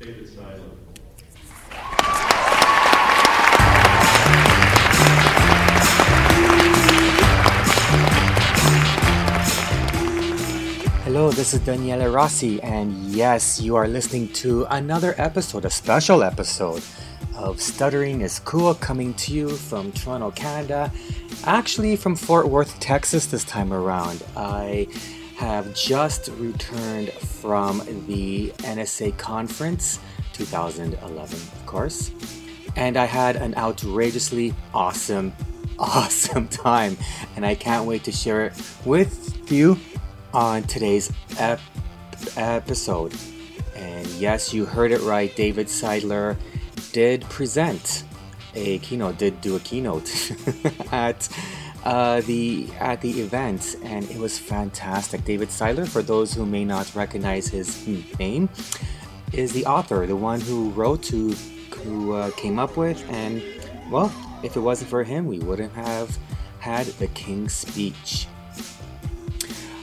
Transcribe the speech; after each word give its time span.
David 0.00 0.28
Seidler. 0.28 0.76
Hello, 11.02 11.32
this 11.32 11.52
is 11.52 11.60
Daniele 11.60 12.12
Rossi, 12.12 12.62
and 12.62 12.92
yes, 13.06 13.60
you 13.60 13.74
are 13.74 13.88
listening 13.88 14.28
to 14.34 14.66
another 14.70 15.16
episode, 15.18 15.64
a 15.64 15.70
special 15.70 16.22
episode 16.22 16.82
of 17.34 17.60
Stuttering 17.60 18.20
is 18.20 18.38
Cool 18.38 18.74
coming 18.74 19.14
to 19.14 19.32
you 19.32 19.48
from 19.48 19.90
Toronto, 19.90 20.30
Canada. 20.30 20.92
Actually, 21.44 21.96
from 21.96 22.14
Fort 22.14 22.46
Worth, 22.48 22.78
Texas, 22.78 23.26
this 23.26 23.42
time 23.42 23.72
around. 23.72 24.22
I 24.36 24.86
have 25.38 25.74
just 25.74 26.28
returned 26.38 27.10
from 27.48 27.78
the 28.06 28.50
NSA 28.58 29.16
conference 29.16 30.00
2011, 30.34 31.34
of 31.34 31.64
course, 31.64 32.10
and 32.76 32.98
I 32.98 33.06
had 33.06 33.36
an 33.36 33.54
outrageously 33.54 34.54
awesome, 34.74 35.32
awesome 35.78 36.46
time, 36.48 36.98
and 37.36 37.46
I 37.46 37.54
can't 37.54 37.86
wait 37.86 38.04
to 38.04 38.12
share 38.12 38.44
it 38.44 38.52
with 38.84 39.50
you 39.50 39.78
on 40.34 40.64
today's 40.64 41.10
ep- 41.38 41.58
episode. 42.36 43.14
And 43.74 44.06
yes, 44.08 44.52
you 44.52 44.66
heard 44.66 44.92
it 44.92 45.00
right. 45.00 45.34
David 45.34 45.68
Seidler 45.68 46.36
did 46.92 47.22
present 47.30 48.04
a 48.54 48.78
keynote, 48.80 49.16
did 49.16 49.40
do 49.40 49.56
a 49.56 49.60
keynote 49.60 50.32
at 50.92 51.26
uh, 51.84 52.20
the 52.22 52.68
at 52.78 53.00
the 53.00 53.20
event, 53.20 53.76
and 53.82 54.08
it 54.10 54.18
was 54.18 54.38
fantastic. 54.38 55.24
David 55.24 55.48
Seidler, 55.48 55.86
for 55.86 56.02
those 56.02 56.34
who 56.34 56.44
may 56.44 56.64
not 56.64 56.94
recognize 56.94 57.48
his 57.48 57.86
name, 58.18 58.48
is 59.32 59.52
the 59.52 59.66
author, 59.66 60.06
the 60.06 60.16
one 60.16 60.40
who 60.40 60.70
wrote, 60.70 61.06
who 61.06 61.34
who 61.84 62.14
uh, 62.14 62.30
came 62.32 62.58
up 62.58 62.76
with, 62.76 63.04
and 63.10 63.42
well, 63.90 64.12
if 64.42 64.56
it 64.56 64.60
wasn't 64.60 64.90
for 64.90 65.04
him, 65.04 65.26
we 65.26 65.38
wouldn't 65.38 65.72
have 65.72 66.16
had 66.60 66.86
the 66.98 67.06
King's 67.08 67.52
Speech. 67.52 68.26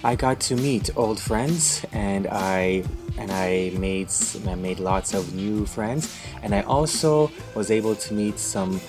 I 0.04 0.16
got 0.16 0.40
to 0.42 0.56
meet 0.56 0.96
old 0.96 1.20
friends, 1.20 1.84
and 1.92 2.28
I 2.28 2.84
and 3.18 3.32
I 3.32 3.72
made 3.78 4.10
I 4.48 4.56
made 4.56 4.80
lots 4.80 5.14
of 5.14 5.34
new 5.34 5.66
friends, 5.66 6.16
and 6.44 6.54
I 6.54 6.62
also 6.62 7.32
was 7.56 7.72
able 7.72 7.96
to 7.96 8.14
meet 8.14 8.38
some 8.38 8.80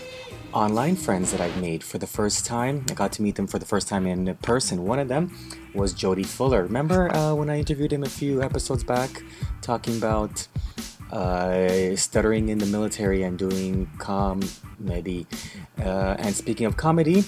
online 0.56 0.96
friends 0.96 1.32
that 1.32 1.40
I've 1.42 1.60
made 1.60 1.84
for 1.84 1.98
the 1.98 2.06
first 2.06 2.46
time. 2.46 2.86
I 2.90 2.94
got 2.94 3.12
to 3.12 3.22
meet 3.22 3.34
them 3.34 3.46
for 3.46 3.58
the 3.58 3.66
first 3.66 3.88
time 3.88 4.06
in 4.06 4.34
person. 4.36 4.84
One 4.86 4.98
of 4.98 5.06
them 5.06 5.36
was 5.74 5.92
Jody 5.92 6.22
Fuller. 6.22 6.62
Remember 6.62 7.14
uh, 7.14 7.34
when 7.34 7.50
I 7.50 7.58
interviewed 7.58 7.92
him 7.92 8.02
a 8.02 8.08
few 8.08 8.42
episodes 8.42 8.82
back, 8.82 9.22
talking 9.60 9.98
about 9.98 10.48
uh, 11.12 11.94
stuttering 11.94 12.48
in 12.48 12.56
the 12.56 12.64
military 12.64 13.22
and 13.22 13.38
doing 13.38 13.86
comedy. 13.98 15.26
Uh, 15.78 16.16
and 16.18 16.34
speaking 16.34 16.64
of 16.64 16.78
comedy, 16.78 17.22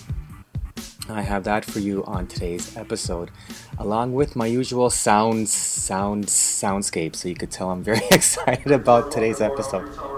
I 1.11 1.21
have 1.21 1.45
that 1.45 1.67
for 1.67 1.81
you 1.81 2.05
on 2.05 2.29
today's 2.29 2.79
episode, 2.79 3.31
along 3.77 4.15
with 4.15 4.37
my 4.37 4.47
usual 4.47 4.89
sounds, 4.89 5.53
sound, 5.53 6.29
soundscape. 6.29 7.15
So 7.15 7.29
you 7.29 7.35
could 7.35 7.51
tell 7.51 7.73
I'm 7.73 7.83
very 7.83 8.07
excited 8.11 8.73
about 8.73 9.13
today's 9.13 9.43
episode. 9.43 10.18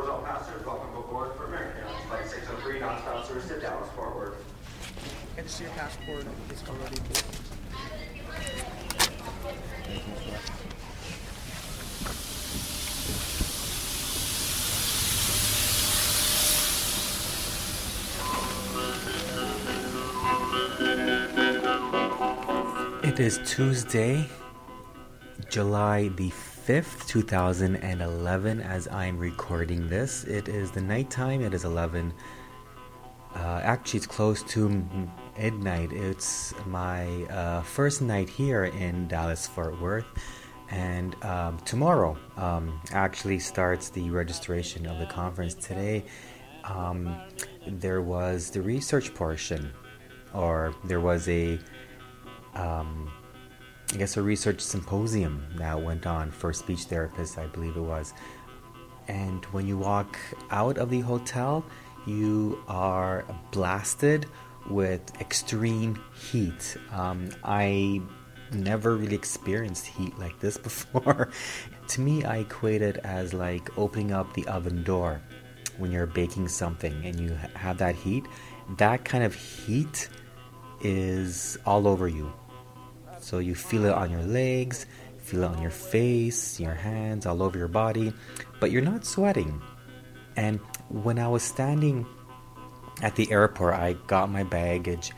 It 23.20 23.26
is 23.26 23.40
Tuesday, 23.44 24.26
July 25.50 26.08
the 26.08 26.30
5th, 26.30 27.06
2011, 27.06 28.62
as 28.62 28.88
I'm 28.88 29.18
recording 29.18 29.86
this. 29.90 30.24
It 30.24 30.48
is 30.48 30.70
the 30.70 30.80
nighttime, 30.80 31.42
it 31.42 31.52
is 31.52 31.64
11. 31.66 32.14
Uh, 33.34 33.38
actually, 33.62 33.98
it's 33.98 34.06
close 34.06 34.42
to 34.44 34.70
midnight. 35.38 35.92
It's 35.92 36.54
my 36.64 37.24
uh, 37.24 37.60
first 37.60 38.00
night 38.00 38.30
here 38.30 38.64
in 38.64 39.06
Dallas, 39.06 39.46
Fort 39.46 39.78
Worth. 39.82 40.06
And 40.70 41.14
um, 41.22 41.58
tomorrow 41.66 42.16
um, 42.38 42.80
actually 42.90 43.38
starts 43.38 43.90
the 43.90 44.08
registration 44.08 44.86
of 44.86 44.98
the 44.98 45.04
conference. 45.04 45.52
Today, 45.52 46.06
um, 46.64 47.14
there 47.66 48.00
was 48.00 48.48
the 48.48 48.62
research 48.62 49.12
portion, 49.12 49.70
or 50.32 50.74
there 50.84 51.00
was 51.00 51.28
a 51.28 51.58
um, 52.54 53.10
I 53.92 53.96
guess 53.96 54.16
a 54.16 54.22
research 54.22 54.60
symposium 54.60 55.44
that 55.56 55.82
went 55.82 56.06
on 56.06 56.30
for 56.30 56.52
speech 56.52 56.86
therapists, 56.88 57.38
I 57.38 57.46
believe 57.46 57.76
it 57.76 57.80
was. 57.80 58.14
And 59.08 59.44
when 59.46 59.66
you 59.66 59.76
walk 59.76 60.18
out 60.50 60.78
of 60.78 60.90
the 60.90 61.00
hotel, 61.00 61.64
you 62.06 62.62
are 62.68 63.24
blasted 63.50 64.26
with 64.68 65.20
extreme 65.20 66.00
heat. 66.14 66.76
Um, 66.92 67.30
I 67.42 68.00
never 68.52 68.96
really 68.96 69.16
experienced 69.16 69.86
heat 69.86 70.16
like 70.18 70.38
this 70.38 70.56
before. 70.68 71.30
to 71.88 72.00
me, 72.00 72.24
I 72.24 72.38
equate 72.38 72.82
it 72.82 72.98
as 72.98 73.34
like 73.34 73.76
opening 73.76 74.12
up 74.12 74.32
the 74.34 74.46
oven 74.46 74.84
door 74.84 75.20
when 75.78 75.90
you're 75.90 76.06
baking 76.06 76.46
something 76.46 77.04
and 77.04 77.18
you 77.18 77.36
have 77.54 77.78
that 77.78 77.96
heat. 77.96 78.24
That 78.76 79.04
kind 79.04 79.24
of 79.24 79.34
heat 79.34 80.08
is 80.80 81.58
all 81.66 81.88
over 81.88 82.06
you. 82.06 82.32
So 83.20 83.38
you 83.38 83.54
feel 83.54 83.84
it 83.84 83.92
on 83.92 84.10
your 84.10 84.22
legs, 84.22 84.86
feel 85.18 85.44
it 85.44 85.46
on 85.46 85.62
your 85.62 85.70
face, 85.70 86.58
your 86.58 86.74
hands, 86.74 87.26
all 87.26 87.42
over 87.42 87.56
your 87.56 87.68
body, 87.68 88.12
but 88.58 88.70
you're 88.70 88.82
not 88.82 89.04
sweating. 89.04 89.60
And 90.36 90.58
when 90.88 91.18
I 91.18 91.28
was 91.28 91.42
standing 91.42 92.06
at 93.02 93.16
the 93.16 93.30
airport, 93.30 93.74
I 93.74 93.92
got 94.06 94.30
my 94.30 94.42
baggage, 94.42 95.12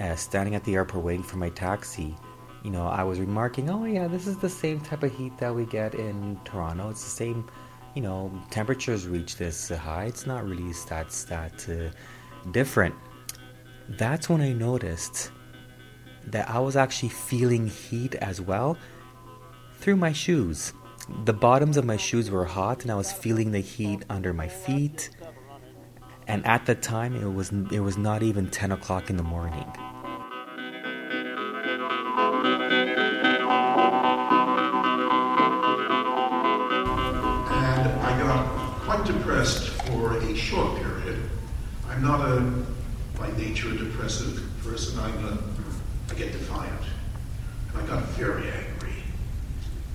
uh, 0.00 0.14
standing 0.16 0.54
at 0.54 0.64
the 0.64 0.74
airport 0.74 1.04
waiting 1.04 1.22
for 1.22 1.38
my 1.38 1.50
taxi. 1.50 2.14
You 2.62 2.70
know, 2.70 2.86
I 2.86 3.04
was 3.04 3.20
remarking, 3.20 3.70
oh 3.70 3.84
yeah, 3.84 4.08
this 4.08 4.26
is 4.26 4.36
the 4.38 4.48
same 4.48 4.80
type 4.80 5.02
of 5.02 5.16
heat 5.16 5.38
that 5.38 5.54
we 5.54 5.64
get 5.66 5.94
in 5.94 6.38
Toronto. 6.44 6.90
It's 6.90 7.04
the 7.04 7.10
same, 7.10 7.48
you 7.94 8.02
know, 8.02 8.30
temperatures 8.50 9.06
reach 9.06 9.36
this 9.36 9.68
high. 9.68 10.04
It's 10.06 10.26
not 10.26 10.44
really 10.44 10.72
that 10.88 11.10
that 11.28 11.68
uh, 11.68 12.50
different. 12.50 12.94
That's 13.88 14.28
when 14.28 14.40
I 14.40 14.52
noticed 14.52 15.30
that 16.26 16.48
I 16.50 16.58
was 16.58 16.76
actually 16.76 17.10
feeling 17.10 17.68
heat 17.68 18.14
as 18.16 18.40
well 18.40 18.76
through 19.78 19.96
my 19.96 20.12
shoes. 20.12 20.72
The 21.24 21.32
bottoms 21.32 21.76
of 21.76 21.84
my 21.84 21.96
shoes 21.96 22.30
were 22.30 22.44
hot 22.44 22.82
and 22.82 22.90
I 22.90 22.96
was 22.96 23.12
feeling 23.12 23.52
the 23.52 23.60
heat 23.60 24.04
under 24.10 24.32
my 24.32 24.48
feet. 24.48 25.10
And 26.26 26.44
at 26.44 26.66
the 26.66 26.74
time 26.74 27.14
it 27.14 27.32
was 27.32 27.52
it 27.70 27.80
was 27.80 27.96
not 27.96 28.22
even 28.22 28.50
10 28.50 28.72
o'clock 28.72 29.10
in 29.10 29.16
the 29.16 29.22
morning. 29.22 29.64
and 37.48 38.00
I 38.00 38.18
got 38.18 38.46
quite 38.80 39.04
depressed 39.04 39.68
for 39.68 40.18
a 40.18 40.36
short 40.36 40.76
period. 40.76 41.22
I'm 41.88 42.02
not 42.02 42.20
a, 42.20 42.64
by 43.18 43.30
nature, 43.36 43.70
a 43.70 43.76
depressive 43.76 44.42
person. 44.62 44.98
I'm 44.98 45.24
a, 45.24 45.55
I 46.10 46.14
get 46.14 46.32
defiant. 46.32 46.80
And 47.72 47.82
I 47.82 47.86
got 47.86 48.04
very 48.10 48.48
angry. 48.50 49.02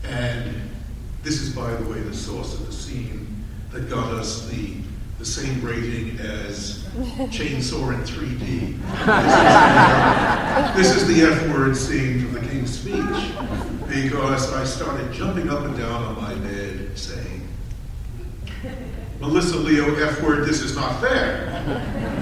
And 0.03 0.55
this 1.23 1.41
is, 1.41 1.55
by 1.55 1.73
the 1.73 1.89
way, 1.89 1.99
the 2.01 2.13
source 2.13 2.53
of 2.53 2.65
the 2.65 2.73
scene 2.73 3.43
that 3.71 3.89
got 3.89 4.13
us 4.13 4.47
the, 4.49 4.75
the 5.19 5.25
same 5.25 5.63
rating 5.63 6.19
as 6.19 6.83
Chainsaw 7.29 7.93
in 7.93 8.01
3D. 8.01 8.77
This 10.75 10.95
is 10.95 11.07
the 11.07 11.23
uh, 11.25 11.31
F 11.31 11.47
word 11.49 11.77
scene 11.77 12.25
from 12.25 12.33
the 12.33 12.41
King's 12.49 12.79
Speech 12.79 13.31
because 13.87 14.51
I 14.53 14.63
started 14.65 15.13
jumping 15.13 15.49
up 15.49 15.63
and 15.63 15.77
down 15.77 16.03
on 16.03 16.15
my 16.15 16.33
bed 16.35 16.97
saying, 16.97 17.47
Melissa 19.19 19.57
Leo 19.57 19.95
F 19.95 20.21
word, 20.23 20.47
this 20.47 20.61
is 20.61 20.75
not 20.75 20.99
fair. 20.99 21.47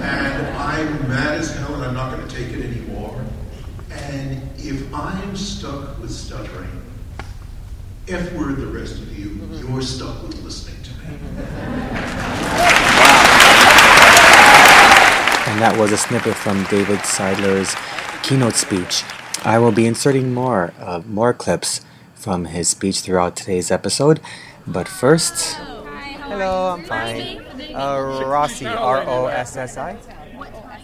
And 0.02 0.56
I'm 0.56 1.08
mad 1.08 1.38
as 1.38 1.56
hell 1.56 1.74
and 1.74 1.84
I'm 1.84 1.94
not 1.94 2.14
going 2.14 2.28
to 2.28 2.34
take 2.34 2.48
it 2.48 2.62
anymore. 2.62 2.99
And 4.60 4.68
if 4.68 4.94
I'm 4.94 5.36
stuck 5.36 5.98
with 6.00 6.10
stuttering, 6.10 6.82
F 8.08 8.32
word 8.34 8.56
the 8.56 8.66
rest 8.66 8.98
of 8.98 9.18
you, 9.18 9.40
you're 9.52 9.82
stuck 9.82 10.22
with 10.22 10.42
listening 10.42 10.82
to 10.82 10.90
me. 10.90 11.16
And 15.46 15.60
that 15.60 15.76
was 15.78 15.92
a 15.92 15.96
snippet 15.96 16.34
from 16.34 16.64
David 16.64 16.98
Seidler's 17.00 17.74
keynote 18.22 18.54
speech. 18.54 19.02
I 19.44 19.58
will 19.58 19.72
be 19.72 19.86
inserting 19.86 20.34
more 20.34 20.74
uh, 20.78 21.00
more 21.06 21.32
clips 21.32 21.80
from 22.14 22.46
his 22.46 22.68
speech 22.68 23.00
throughout 23.00 23.36
today's 23.36 23.70
episode, 23.70 24.20
but 24.66 24.88
first, 24.88 25.54
Hello, 25.54 26.74
I'm 26.74 26.84
fine. 26.84 27.44
Uh, 27.74 28.24
Rossi, 28.26 28.66
R 28.66 29.02
O 29.06 29.26
S 29.26 29.56
S 29.56 29.76
I. 29.76 29.96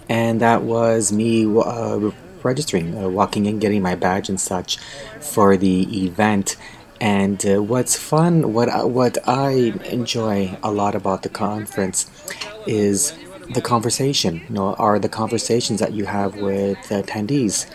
And 0.08 0.40
that 0.40 0.62
was 0.62 1.12
me 1.12 1.44
uh, 1.44 2.11
registering, 2.46 2.87
uh, 2.96 3.08
walking 3.08 3.46
in, 3.46 3.58
getting 3.58 3.82
my 3.82 3.94
badge 3.94 4.28
and 4.28 4.40
such 4.40 4.78
for 5.20 5.56
the 5.56 5.76
event. 6.06 6.56
And 7.00 7.38
uh, 7.44 7.62
what's 7.62 7.94
fun, 8.12 8.54
what 8.54 8.69
I, 8.69 8.84
what 8.84 9.19
I 9.28 9.50
enjoy 9.98 10.56
a 10.62 10.70
lot 10.70 10.94
about 10.94 11.22
the 11.22 11.28
conference 11.28 11.98
is 12.66 13.12
the 13.52 13.60
conversation. 13.60 14.34
You 14.48 14.54
know, 14.56 14.75
are 14.75 14.98
the 14.98 15.08
conversations 15.22 15.78
that 15.81 15.93
you 15.93 16.06
have 16.06 16.37
with 16.37 16.78
attendees. 16.88 17.66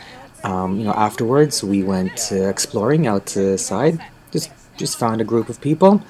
Um, 0.43 0.79
you 0.79 0.85
know, 0.85 0.93
afterwards 1.07 1.63
we 1.63 1.83
went 1.83 2.31
uh, 2.31 2.49
exploring 2.55 3.05
outside. 3.05 3.99
Just 4.31 4.49
just 4.77 4.97
found 4.97 5.21
a 5.21 5.27
group 5.33 5.47
of 5.49 5.61
people. 5.61 6.01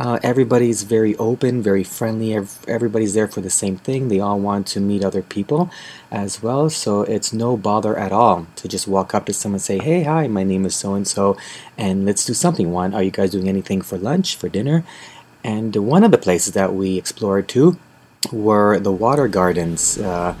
Uh, 0.00 0.18
everybody's 0.22 0.82
very 0.82 1.14
open, 1.16 1.60
very 1.62 1.84
friendly. 1.84 2.34
Everybody's 2.66 3.12
there 3.12 3.28
for 3.28 3.42
the 3.42 3.50
same 3.50 3.76
thing. 3.76 4.08
They 4.08 4.18
all 4.18 4.40
want 4.40 4.66
to 4.68 4.80
meet 4.80 5.04
other 5.04 5.20
people 5.20 5.70
as 6.10 6.42
well. 6.42 6.70
So 6.70 7.02
it's 7.02 7.34
no 7.34 7.58
bother 7.58 7.98
at 7.98 8.10
all 8.10 8.46
to 8.56 8.66
just 8.66 8.88
walk 8.88 9.14
up 9.14 9.26
to 9.26 9.34
someone 9.34 9.56
and 9.56 9.62
say, 9.62 9.78
"Hey, 9.78 10.04
hi, 10.04 10.26
my 10.26 10.42
name 10.42 10.64
is 10.64 10.74
so 10.74 10.94
and 10.94 11.06
so, 11.06 11.36
and 11.76 12.06
let's 12.06 12.24
do 12.24 12.32
something." 12.32 12.72
One, 12.72 12.94
are 12.94 13.02
you 13.02 13.10
guys 13.10 13.30
doing 13.32 13.46
anything 13.46 13.82
for 13.82 13.98
lunch, 13.98 14.36
for 14.36 14.48
dinner? 14.48 14.84
And 15.44 15.76
one 15.76 16.02
of 16.02 16.12
the 16.12 16.18
places 16.26 16.54
that 16.54 16.74
we 16.74 16.96
explored 16.96 17.46
too 17.46 17.76
were 18.32 18.80
the 18.80 18.92
water 18.92 19.28
gardens. 19.28 19.98
Uh, 19.98 20.34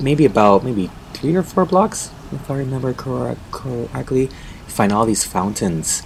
maybe 0.00 0.24
about 0.24 0.64
maybe 0.64 0.90
three 1.12 1.36
or 1.36 1.44
four 1.44 1.64
blocks, 1.64 2.10
if 2.32 2.50
I 2.50 2.58
remember 2.58 2.92
correctly. 2.92 4.22
You 4.22 4.72
find 4.80 4.90
all 4.92 5.06
these 5.06 5.22
fountains. 5.22 6.02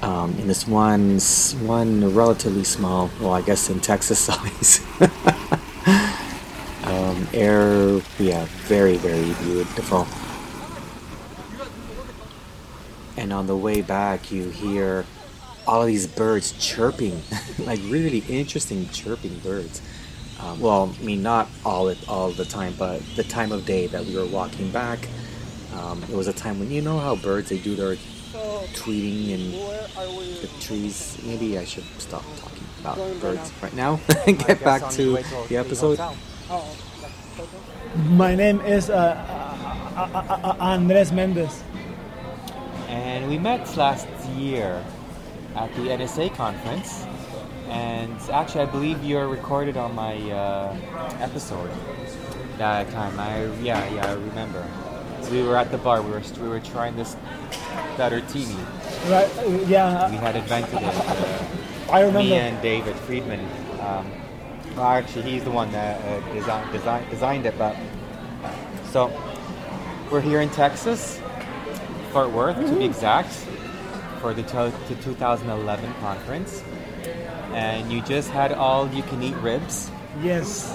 Um, 0.00 0.30
in 0.38 0.46
this 0.46 0.66
one, 0.66 1.18
one 1.66 2.14
relatively 2.14 2.62
small, 2.64 3.10
well, 3.20 3.32
I 3.32 3.42
guess 3.42 3.68
in 3.68 3.80
Texas 3.80 4.18
size. 4.28 4.80
um, 6.84 7.26
air, 7.32 8.00
yeah, 8.18 8.46
very, 8.66 8.96
very 8.96 9.32
beautiful. 9.44 10.06
And 13.16 13.32
on 13.32 13.48
the 13.48 13.56
way 13.56 13.82
back, 13.82 14.30
you 14.30 14.48
hear 14.50 15.04
all 15.66 15.82
of 15.82 15.88
these 15.88 16.06
birds 16.06 16.52
chirping, 16.52 17.20
like 17.58 17.80
really 17.88 18.20
interesting 18.28 18.88
chirping 18.90 19.38
birds. 19.40 19.82
Uh, 20.40 20.56
well, 20.60 20.94
I 21.00 21.04
mean, 21.04 21.22
not 21.22 21.48
all 21.64 21.92
all 22.06 22.30
the 22.30 22.44
time, 22.44 22.74
but 22.78 23.02
the 23.16 23.24
time 23.24 23.50
of 23.50 23.66
day 23.66 23.88
that 23.88 24.04
we 24.04 24.14
were 24.16 24.24
walking 24.26 24.70
back, 24.70 25.08
um, 25.74 26.00
it 26.04 26.14
was 26.14 26.28
a 26.28 26.32
time 26.32 26.60
when 26.60 26.70
you 26.70 26.80
know 26.80 26.98
how 26.98 27.16
birds 27.16 27.48
they 27.48 27.58
do 27.58 27.74
their 27.74 27.96
tweeting 28.74 29.34
and 29.34 29.52
the 30.42 30.48
trees. 30.60 31.18
Maybe 31.24 31.58
I 31.58 31.64
should 31.64 31.84
stop 31.98 32.24
talking 32.38 32.64
about 32.80 32.98
birds 33.20 33.52
right 33.62 33.74
now 33.74 34.00
and 34.26 34.38
get 34.38 34.62
back 34.62 34.90
to 34.92 35.18
the 35.48 35.56
episode. 35.56 35.98
My 38.10 38.34
name 38.34 38.60
is 38.60 38.90
uh, 38.90 38.94
uh, 39.96 40.00
uh, 40.00 40.24
uh, 40.28 40.40
uh, 40.50 40.56
Andres 40.60 41.12
Mendez. 41.12 41.62
And 42.88 43.28
we 43.28 43.38
met 43.38 43.76
last 43.76 44.06
year 44.36 44.84
at 45.54 45.74
the 45.74 45.88
NSA 45.88 46.34
conference. 46.34 47.04
And 47.68 48.18
actually, 48.30 48.62
I 48.62 48.66
believe 48.66 49.04
you're 49.04 49.28
recorded 49.28 49.76
on 49.76 49.94
my 49.94 50.16
uh, 50.30 50.76
episode 51.20 51.70
that 52.58 52.90
time. 52.90 53.18
I 53.20 53.44
yeah 53.62 53.88
yeah 53.94 54.06
I 54.06 54.12
remember. 54.12 54.66
We 55.30 55.42
were 55.42 55.56
at 55.56 55.70
the 55.70 55.78
bar. 55.78 56.00
We 56.02 56.10
were 56.10 56.22
we 56.40 56.48
were 56.48 56.60
trying 56.60 56.96
this 56.96 57.16
better 57.96 58.20
teeny. 58.22 58.56
Right? 59.08 59.30
uh, 59.38 60.08
We 60.10 60.16
had 60.16 60.36
invented 60.36 60.74
it. 60.80 60.82
Uh, 60.84 61.44
I 61.90 62.00
remember. 62.00 62.20
me 62.20 62.34
and 62.34 62.60
David 62.62 62.96
Friedman. 62.96 63.40
Um, 63.80 64.10
well, 64.76 64.86
actually, 64.86 65.30
he's 65.30 65.44
the 65.44 65.50
one 65.50 65.70
that 65.72 66.00
uh, 66.04 66.34
design, 66.34 66.72
design, 66.72 67.10
designed 67.10 67.46
it. 67.46 67.56
But 67.58 67.76
so 68.90 69.10
we're 70.10 70.20
here 70.20 70.40
in 70.40 70.50
Texas, 70.50 71.20
Fort 72.12 72.30
Worth 72.30 72.56
to 72.56 72.78
be 72.78 72.84
exact, 72.84 73.32
for 74.20 74.32
the, 74.34 74.42
to- 74.44 74.72
the 74.88 74.94
2011 75.02 75.94
conference. 76.00 76.62
And 77.52 77.90
you 77.90 78.02
just 78.02 78.30
had 78.30 78.52
all 78.52 78.88
you 78.90 79.02
can 79.04 79.22
eat 79.22 79.34
ribs. 79.36 79.90
Yes, 80.22 80.74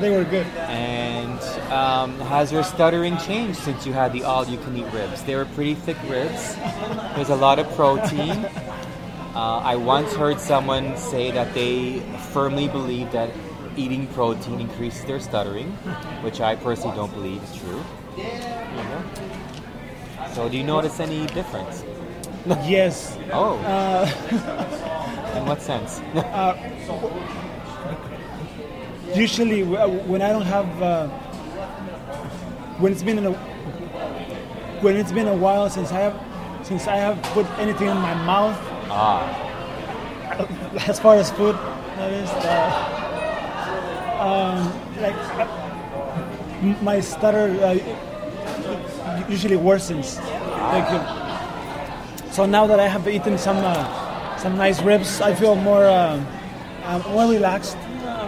they 0.00 0.10
were 0.10 0.24
good. 0.24 0.46
And 0.68 1.38
um, 1.72 2.18
has 2.20 2.50
your 2.52 2.62
stuttering 2.62 3.18
changed 3.18 3.58
since 3.60 3.86
you 3.86 3.92
had 3.92 4.12
the 4.12 4.22
all 4.24 4.46
you 4.46 4.58
can 4.58 4.76
eat 4.76 4.86
ribs? 4.92 5.22
They 5.24 5.34
were 5.36 5.44
pretty 5.44 5.74
thick 5.74 5.96
ribs. 6.08 6.56
There's 7.14 7.28
a 7.30 7.36
lot 7.36 7.58
of 7.58 7.68
protein. 7.76 8.48
Uh, 9.30 9.58
I 9.62 9.76
once 9.76 10.12
heard 10.12 10.40
someone 10.40 10.96
say 10.96 11.30
that 11.30 11.54
they 11.54 12.00
firmly 12.32 12.66
believe 12.66 13.12
that 13.12 13.30
eating 13.76 14.08
protein 14.08 14.58
increases 14.60 15.04
their 15.04 15.20
stuttering, 15.20 15.70
which 16.26 16.40
I 16.40 16.56
personally 16.56 16.96
don't 16.96 17.12
believe 17.14 17.40
is 17.44 17.54
true. 17.54 17.80
You 18.16 18.24
know? 18.24 19.04
So, 20.34 20.48
do 20.48 20.58
you 20.58 20.64
notice 20.64 20.98
any 20.98 21.26
difference? 21.28 21.84
Yes. 22.66 23.16
Oh, 23.32 23.56
Uh, 23.58 25.32
in 25.38 25.46
what 25.46 25.62
sense? 25.62 26.00
Usually, 29.14 29.62
when 29.62 30.22
I 30.22 30.30
don't 30.32 30.46
have, 30.46 30.82
uh, 30.82 31.08
when 32.78 32.92
it's 32.92 33.02
been 33.02 33.18
in 33.18 33.26
a, 33.26 33.32
when 34.82 34.96
it's 34.96 35.12
been 35.12 35.28
a 35.28 35.34
while 35.34 35.68
since 35.68 35.92
I 35.92 36.00
have, 36.00 36.66
since 36.66 36.86
I 36.86 36.96
have 36.96 37.22
put 37.34 37.46
anything 37.58 37.88
in 37.88 37.96
my 37.96 38.14
mouth, 38.14 38.56
ah, 38.90 39.22
as 40.88 40.98
far 41.00 41.16
as 41.16 41.30
food, 41.32 41.56
that 41.96 42.12
is, 42.12 42.30
uh, 42.30 43.00
um, 44.20 45.00
like 45.00 45.16
uh, 45.38 46.82
my 46.82 47.00
stutter 47.00 47.48
uh, 47.64 49.24
usually 49.28 49.56
worsens. 49.56 50.18
Like, 50.72 50.84
uh, 50.88 52.30
so 52.30 52.46
now 52.46 52.66
that 52.66 52.78
I 52.78 52.86
have 52.86 53.08
eaten 53.08 53.38
some 53.38 53.58
uh, 53.58 54.36
some 54.36 54.56
nice 54.56 54.80
ribs, 54.82 55.20
I 55.20 55.34
feel 55.34 55.54
more 55.56 55.84
uh, 55.84 56.22
uh, 56.84 56.98
more 57.10 57.30
relaxed. 57.30 57.76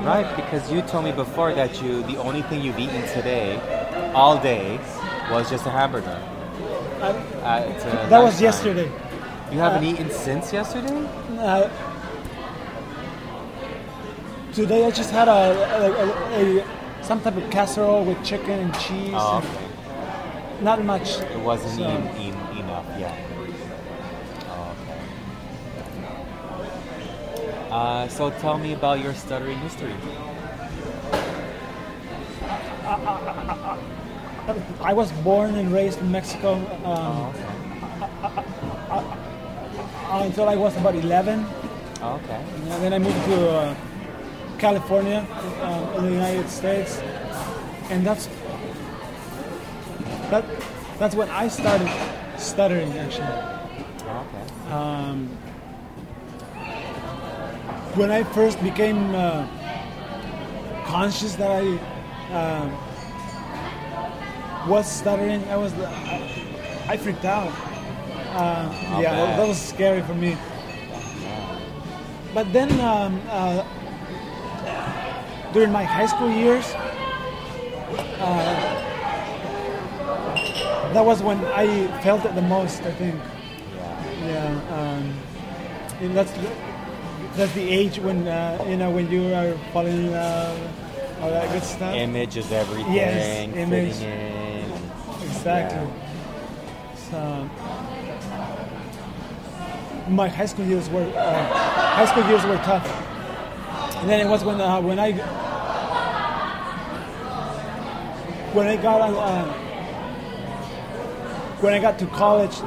Right. 0.05 0.37
Because 0.37 0.71
you 0.71 0.83
told 0.83 1.05
me 1.05 1.13
before 1.13 1.53
that 1.55 1.83
you 1.83 2.03
the 2.05 2.17
only 2.19 2.43
thing 2.43 2.63
you've 2.63 2.79
eaten 2.79 3.03
today, 3.09 3.61
all 4.15 4.39
day, 4.41 4.79
was 5.31 5.49
just 5.51 5.67
a 5.67 5.71
hamburger. 5.71 6.19
Uh, 7.01 7.13
At, 7.43 7.87
uh, 7.87 8.09
that 8.09 8.23
was 8.23 8.41
yesterday. 8.41 8.91
You 9.51 9.59
haven't 9.59 9.85
eaten 9.85 10.11
since 10.11 10.53
yesterday? 10.53 10.97
Uh, 11.39 11.69
today 14.53 14.87
I 14.87 14.91
just 14.91 15.11
had 15.11 15.29
a, 15.29 15.33
a, 15.33 16.61
a, 16.61 16.61
a 16.63 17.03
some 17.03 17.21
type 17.21 17.37
of 17.37 17.51
casserole 17.51 18.05
with 18.05 18.23
chicken 18.25 18.59
and 18.61 18.75
cheese. 18.79 19.13
Oh, 19.15 19.41
and. 19.43 20.65
Not 20.65 20.85
much. 20.85 21.19
It 21.21 21.41
wasn't 21.41 21.75
So- 21.77 21.85
en- 21.85 22.07
en- 22.09 22.59
enough, 22.59 22.87
yeah. 22.99 23.15
Uh, 27.73 28.07
so 28.09 28.29
tell 28.29 28.59
me 28.59 28.75
about 28.75 29.01
your 29.01 29.15
stuttering 29.15 29.57
history. 29.61 29.95
I 34.83 34.93
was 34.93 35.11
born 35.25 35.55
and 35.55 35.73
raised 35.73 35.99
in 36.01 36.13
Mexico 36.13 36.57
um, 36.85 36.85
Oh, 36.85 37.33
okay. 37.33 37.49
uh, 40.11 40.23
until 40.27 40.51
I 40.51 40.57
was 40.57 40.77
about 40.77 40.95
11. 40.97 41.47
Oh, 42.03 42.21
okay. 42.25 42.45
And 42.75 42.83
then 42.83 42.93
I 42.93 42.99
moved 42.99 43.25
to 43.25 43.49
uh, 43.51 43.75
California 44.59 45.27
uh, 45.63 45.95
in 45.97 46.05
the 46.05 46.13
United 46.13 46.51
States, 46.51 46.99
and 47.89 48.05
that's 48.07 48.27
that. 50.31 50.45
That's 50.99 51.15
when 51.15 51.31
I 51.31 51.49
started 51.49 51.89
stuttering. 52.37 52.93
Actually, 52.99 53.27
Oh, 54.05 54.27
okay. 54.29 54.73
um, 54.73 55.31
when 57.97 58.11
I 58.11 58.23
first 58.23 58.63
became 58.63 59.15
uh, 59.15 59.47
conscious 60.87 61.35
that 61.37 61.51
I 61.51 61.79
um 62.33 62.73
was 64.69 64.87
stuttering, 64.91 65.43
I 65.49 65.57
was 65.57 65.73
I, 65.75 66.87
I 66.89 66.97
freaked 66.97 67.25
out. 67.25 67.53
Uh, 68.33 68.71
yeah, 69.01 69.15
that, 69.15 69.37
that 69.37 69.49
was 69.49 69.61
scary 69.61 70.03
for 70.03 70.15
me. 70.15 70.37
But 72.33 72.53
then 72.53 72.71
um, 72.81 73.21
uh, 73.29 73.63
during 75.53 75.71
my 75.71 75.85
high 75.85 76.07
school 76.07 76.31
years, 76.31 76.65
uh, 78.21 78.55
that 80.95 81.05
was 81.05 81.23
when 81.23 81.45
I 81.47 81.67
felt 82.03 82.25
it 82.25 82.35
the 82.35 82.43
most. 82.43 82.83
I 82.83 82.93
think. 82.93 83.17
Yeah. 83.17 84.27
Yeah, 84.27 84.79
um, 84.79 85.15
and 86.01 86.17
that's 86.17 86.33
that's 87.35 87.53
the 87.55 87.69
age 87.69 87.99
when 87.99 88.29
uh, 88.29 88.65
you 88.69 88.77
know 88.77 88.91
when 88.91 89.11
you 89.11 89.33
are 89.35 89.57
falling 89.73 89.97
in 89.97 90.11
love, 90.11 90.59
all 91.23 91.31
that 91.31 91.51
good 91.53 91.63
stuff. 91.63 91.95
Image 91.95 92.37
is 92.37 92.53
everything. 92.53 92.93
Yes, 92.93 93.49
image. 93.57 94.03
exactly. 95.23 95.89
So 97.11 97.51
my 100.09 100.29
high 100.29 100.47
school 100.47 100.67
years 100.67 100.89
were 100.91 101.11
uh, 101.17 101.45
high 101.95 102.07
school 102.07 102.29
years 102.29 102.45
were 102.45 102.59
tough. 102.59 102.87
And 104.01 104.11
then 104.11 104.27
it 104.27 104.29
was 104.29 104.45
when 104.45 104.61
uh, 104.61 104.81
when 104.81 104.99
I 104.99 105.13
when 108.53 108.67
I 108.67 108.77
got 108.77 109.01
uh, 109.01 109.45
when 111.61 111.73
I 111.73 111.79
got 111.79 111.99
to 111.99 112.07
college. 112.07 112.61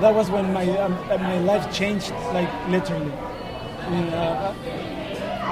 That 0.00 0.14
was 0.14 0.30
when 0.30 0.52
my 0.52 0.68
um, 0.78 0.92
uh, 1.10 1.16
my 1.16 1.38
life 1.38 1.72
changed, 1.72 2.10
like 2.36 2.50
literally. 2.68 3.12
I 3.80 3.88
mean, 3.90 4.08
uh, 4.12 4.52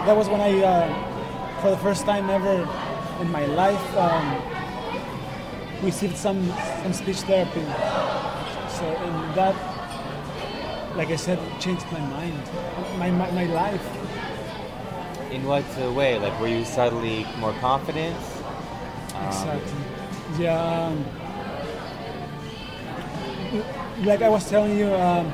that 0.05 0.15
was 0.15 0.29
when 0.29 0.41
I, 0.41 0.53
uh, 0.63 1.61
for 1.63 1.71
the 1.71 1.79
first 1.79 2.05
time 2.05 2.29
ever 2.29 2.69
in 3.23 3.31
my 3.31 3.47
life, 3.47 3.97
um, 3.97 4.43
received 5.83 6.17
some 6.17 6.53
some 6.83 6.93
speech 6.93 7.21
therapy. 7.25 7.65
So, 8.77 8.85
and 8.85 9.35
that, 9.35 9.57
like 10.95 11.09
I 11.09 11.17
said, 11.17 11.39
changed 11.59 11.87
my 11.91 12.01
mind, 12.01 12.43
my 12.99 13.11
my, 13.11 13.31
my 13.31 13.47
life. 13.47 13.87
In 15.31 15.45
what 15.45 15.65
uh, 15.81 15.91
way? 15.91 16.19
Like, 16.19 16.39
were 16.39 16.49
you 16.49 16.67
suddenly 16.67 17.27
more 17.39 17.55
confident? 17.61 18.15
Um, 19.15 19.27
Exactly. 19.27 19.81
Yeah. 20.39 21.24
Like 24.03 24.23
I 24.23 24.29
was 24.29 24.49
telling 24.51 24.77
you, 24.77 24.93
um, 24.93 25.33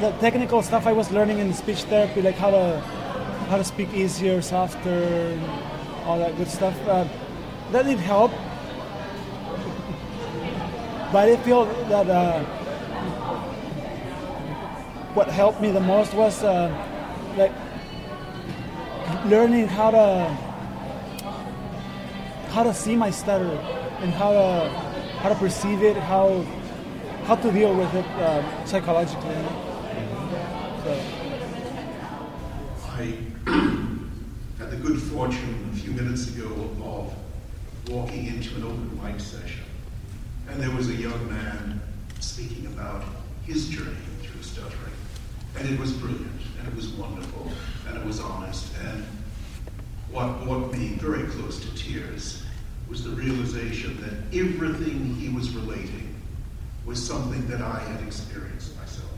the 0.00 0.12
technical 0.20 0.62
stuff 0.62 0.86
I 0.86 0.92
was 0.92 1.10
learning 1.10 1.40
in 1.40 1.52
speech 1.52 1.82
therapy, 1.82 2.22
like 2.22 2.36
how 2.36 2.50
to 2.50 2.80
how 3.48 3.56
to 3.56 3.64
speak 3.64 3.92
easier, 3.92 4.40
softer, 4.40 5.36
all 6.04 6.18
that 6.20 6.36
good 6.36 6.46
stuff. 6.46 6.76
Uh, 6.86 7.08
that 7.72 7.84
did 7.84 7.98
help, 7.98 8.30
but 11.12 11.28
I 11.28 11.36
feel 11.38 11.64
that 11.88 12.08
uh, 12.08 12.44
what 15.14 15.28
helped 15.28 15.60
me 15.60 15.72
the 15.72 15.80
most 15.80 16.14
was 16.14 16.44
uh, 16.44 16.70
like 17.36 17.52
learning 19.26 19.66
how 19.66 19.90
to 19.90 20.36
how 22.50 22.62
to 22.62 22.72
see 22.72 22.94
my 22.94 23.10
stutter 23.10 23.50
and 24.00 24.12
how 24.12 24.32
to 24.32 24.87
how 25.18 25.28
to 25.28 25.34
perceive 25.34 25.82
it, 25.82 25.96
how 25.96 26.44
how 27.24 27.34
to 27.34 27.50
deal 27.50 27.74
with 27.74 27.92
it 27.94 28.06
uh, 28.06 28.64
psychologically. 28.64 29.34
So, 30.84 31.00
I 32.92 33.16
had 34.58 34.70
the 34.70 34.76
good 34.80 35.00
fortune 35.02 35.70
a 35.72 35.76
few 35.76 35.90
minutes 35.90 36.28
ago 36.28 36.46
of 36.84 37.12
walking 37.90 38.26
into 38.26 38.54
an 38.56 38.62
open 38.62 39.00
mic 39.02 39.20
session, 39.20 39.64
and 40.48 40.60
there 40.60 40.70
was 40.70 40.88
a 40.88 40.94
young 40.94 41.28
man 41.28 41.80
speaking 42.20 42.66
about 42.66 43.04
his 43.44 43.68
journey 43.68 43.96
through 44.22 44.42
stuttering. 44.42 44.92
And 45.58 45.68
it 45.68 45.80
was 45.80 45.92
brilliant, 45.92 46.40
and 46.60 46.68
it 46.68 46.74
was 46.76 46.88
wonderful, 46.90 47.50
and 47.88 47.98
it 47.98 48.04
was 48.06 48.20
honest. 48.20 48.72
And 48.84 49.04
what 50.12 50.44
brought 50.44 50.72
me 50.72 50.94
very 51.00 51.24
close 51.24 51.58
to 51.60 51.74
tears 51.74 52.44
was 52.88 53.04
the 53.04 53.10
realization 53.10 54.00
that 54.00 54.36
everything 54.36 55.14
he 55.16 55.28
was 55.28 55.50
relating 55.50 56.14
was 56.86 57.04
something 57.04 57.46
that 57.48 57.60
I 57.60 57.78
had 57.80 58.06
experienced 58.06 58.76
myself. 58.76 59.10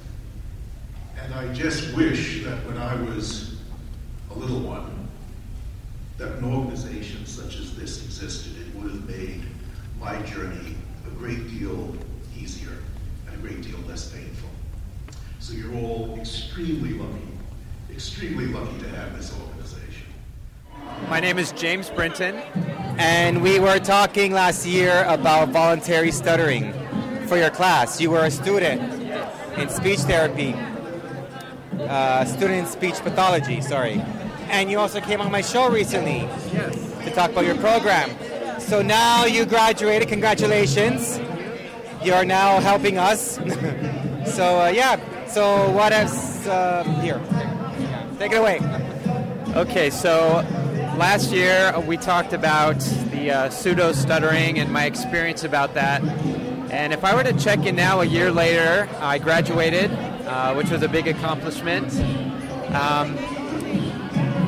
And 1.23 1.33
I 1.35 1.53
just 1.55 1.95
wish 1.95 2.43
that 2.45 2.67
when 2.67 2.77
I 2.77 3.01
was 3.03 3.57
a 4.31 4.35
little 4.35 4.61
one, 4.61 5.09
that 6.19 6.33
an 6.33 6.45
organization 6.45 7.25
such 7.25 7.59
as 7.59 7.75
this 7.75 8.05
existed. 8.05 8.53
It 8.61 8.75
would 8.75 8.93
have 8.93 9.09
made 9.09 9.43
my 9.99 10.21
journey 10.23 10.77
a 11.07 11.11
great 11.11 11.49
deal 11.49 11.95
easier 12.39 12.77
and 13.27 13.35
a 13.35 13.39
great 13.39 13.63
deal 13.63 13.79
less 13.89 14.11
painful. 14.13 14.51
So 15.39 15.55
you're 15.55 15.75
all 15.75 16.19
extremely 16.21 16.93
lucky, 16.93 17.27
extremely 17.91 18.47
lucky 18.47 18.79
to 18.81 18.89
have 18.91 19.17
this 19.17 19.33
organization. 19.33 19.50
My 21.09 21.21
name 21.21 21.39
is 21.39 21.53
James 21.53 21.91
Brinton. 21.91 22.37
And 22.99 23.43
we 23.43 23.59
were 23.59 23.79
talking 23.79 24.33
last 24.33 24.67
year 24.67 25.05
about 25.09 25.49
voluntary 25.49 26.13
stuttering 26.13 26.73
for 27.27 27.37
your 27.37 27.51
class. 27.51 28.01
You 28.01 28.11
were 28.11 28.25
a 28.25 28.31
student 28.31 28.83
in 29.59 29.69
speech 29.69 30.01
therapy, 30.01 30.55
uh, 31.89 32.25
student 32.25 32.61
in 32.61 32.67
speech 32.67 32.95
pathology, 32.97 33.61
sorry. 33.61 34.03
And 34.51 34.71
you 34.71 34.79
also 34.79 35.01
came 35.01 35.21
on 35.21 35.33
my 35.33 35.41
show 35.41 35.71
recently 35.71 36.29
to 37.05 37.11
talk 37.15 37.31
about 37.31 37.45
your 37.47 37.57
program. 37.57 38.11
So 38.61 38.83
now 38.83 39.25
you 39.25 39.47
graduated, 39.47 40.09
congratulations. 40.09 41.19
You're 42.05 42.25
now 42.25 42.61
helping 42.61 42.99
us. 42.99 43.37
so, 44.27 44.61
uh, 44.61 44.73
yeah, 44.75 44.99
so 45.27 45.71
what 45.71 45.93
else 45.93 46.47
uh, 46.47 46.85
here? 47.03 47.21
Take 48.19 48.33
it 48.33 48.39
away. 48.39 48.61
Okay, 49.57 49.91
so 49.91 50.45
last 51.01 51.33
year 51.33 51.73
we 51.87 51.97
talked 51.97 52.35
about 52.35 52.79
the 53.11 53.31
uh, 53.31 53.49
pseudo 53.49 53.91
stuttering 53.91 54.59
and 54.59 54.71
my 54.71 54.85
experience 54.85 55.45
about 55.45 55.73
that. 55.73 56.03
And 56.71 56.93
if 56.93 57.05
I 57.05 57.15
were 57.15 57.23
to 57.23 57.33
check 57.33 57.65
in 57.65 57.75
now, 57.75 58.03
a 58.03 58.05
year 58.05 58.31
later, 58.31 58.87
I 59.01 59.17
graduated, 59.17 59.91
uh, 59.91 60.53
which 60.53 60.69
was 60.69 60.83
a 60.83 60.89
big 60.89 61.09
accomplishment. 61.09 61.91
Um, 62.75 63.17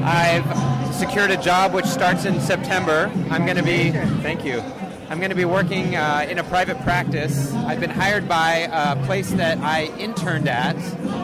I've 0.04 0.94
secured 0.94 1.30
a 1.30 1.38
job 1.38 1.72
which 1.72 1.86
starts 1.86 2.26
in 2.26 2.38
September. 2.38 3.10
I'm 3.30 3.46
going 3.46 3.56
to 3.56 3.62
be, 3.62 3.90
thank 4.20 4.44
you. 4.44 4.60
I'm 5.08 5.20
going 5.20 5.30
to 5.30 5.36
be 5.36 5.46
working 5.46 5.96
uh, 5.96 6.26
in 6.28 6.38
a 6.38 6.44
private 6.44 6.78
practice. 6.82 7.50
I've 7.54 7.80
been 7.80 7.88
hired 7.88 8.28
by 8.28 8.68
a 8.70 9.02
place 9.06 9.30
that 9.32 9.56
I 9.60 9.84
interned 9.98 10.48
at, 10.48 10.76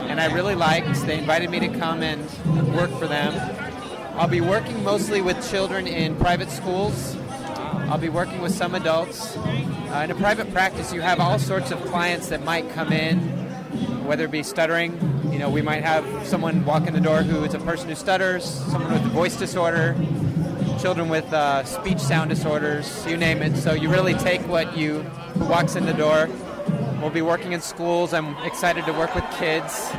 and 0.08 0.22
I 0.22 0.32
really 0.32 0.54
liked. 0.54 0.94
They 1.02 1.18
invited 1.18 1.50
me 1.50 1.60
to 1.60 1.68
come 1.68 2.02
and 2.02 2.24
work 2.74 2.90
for 2.98 3.06
them. 3.06 3.67
I'll 4.18 4.26
be 4.26 4.40
working 4.40 4.82
mostly 4.82 5.20
with 5.20 5.48
children 5.48 5.86
in 5.86 6.16
private 6.16 6.50
schools. 6.50 7.16
I'll 7.88 7.98
be 7.98 8.08
working 8.08 8.40
with 8.40 8.52
some 8.52 8.74
adults. 8.74 9.36
Uh, 9.36 10.00
in 10.02 10.10
a 10.10 10.14
private 10.16 10.52
practice, 10.52 10.92
you 10.92 11.00
have 11.02 11.20
all 11.20 11.38
sorts 11.38 11.70
of 11.70 11.80
clients 11.84 12.26
that 12.30 12.42
might 12.42 12.68
come 12.70 12.92
in, 12.92 13.20
whether 14.04 14.24
it 14.24 14.32
be 14.32 14.42
stuttering. 14.42 14.98
You 15.30 15.38
know, 15.38 15.48
we 15.48 15.62
might 15.62 15.84
have 15.84 16.04
someone 16.26 16.64
walk 16.64 16.88
in 16.88 16.94
the 16.94 17.00
door 17.00 17.22
who 17.22 17.44
is 17.44 17.54
a 17.54 17.60
person 17.60 17.90
who 17.90 17.94
stutters, 17.94 18.44
someone 18.44 18.92
with 18.92 19.06
a 19.06 19.10
voice 19.10 19.36
disorder, 19.36 19.94
children 20.80 21.08
with 21.08 21.32
uh, 21.32 21.62
speech 21.62 22.00
sound 22.00 22.28
disorders, 22.28 23.06
you 23.06 23.16
name 23.16 23.40
it. 23.40 23.56
So 23.56 23.72
you 23.72 23.88
really 23.88 24.14
take 24.14 24.40
what 24.48 24.76
you 24.76 25.02
who 25.02 25.44
walks 25.44 25.76
in 25.76 25.86
the 25.86 25.94
door. 25.94 26.28
We'll 27.00 27.10
be 27.10 27.22
working 27.22 27.52
in 27.52 27.60
schools. 27.60 28.12
I'm 28.12 28.36
excited 28.38 28.84
to 28.86 28.92
work 28.94 29.14
with 29.14 29.24
kids. 29.38 29.92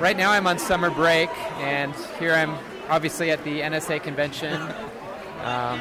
Right 0.00 0.16
now 0.16 0.30
I'm 0.30 0.46
on 0.46 0.58
summer 0.58 0.90
break, 0.90 1.28
and 1.58 1.92
here 2.20 2.32
I'm 2.32 2.54
obviously 2.88 3.30
at 3.32 3.42
the 3.42 3.60
NSA 3.60 4.00
convention. 4.02 4.54
Um, 5.42 5.80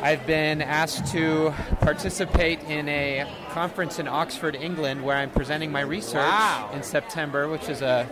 I've 0.00 0.24
been 0.26 0.62
asked 0.62 1.10
to 1.12 1.52
participate 1.80 2.60
in 2.64 2.88
a 2.88 3.28
conference 3.50 3.98
in 3.98 4.06
Oxford, 4.06 4.54
England, 4.54 5.02
where 5.04 5.16
I'm 5.16 5.30
presenting 5.30 5.72
my 5.72 5.80
research 5.80 6.22
Wow. 6.22 6.70
in 6.72 6.82
September, 6.84 7.48
which 7.48 7.68
is 7.68 7.82
a, 7.82 8.06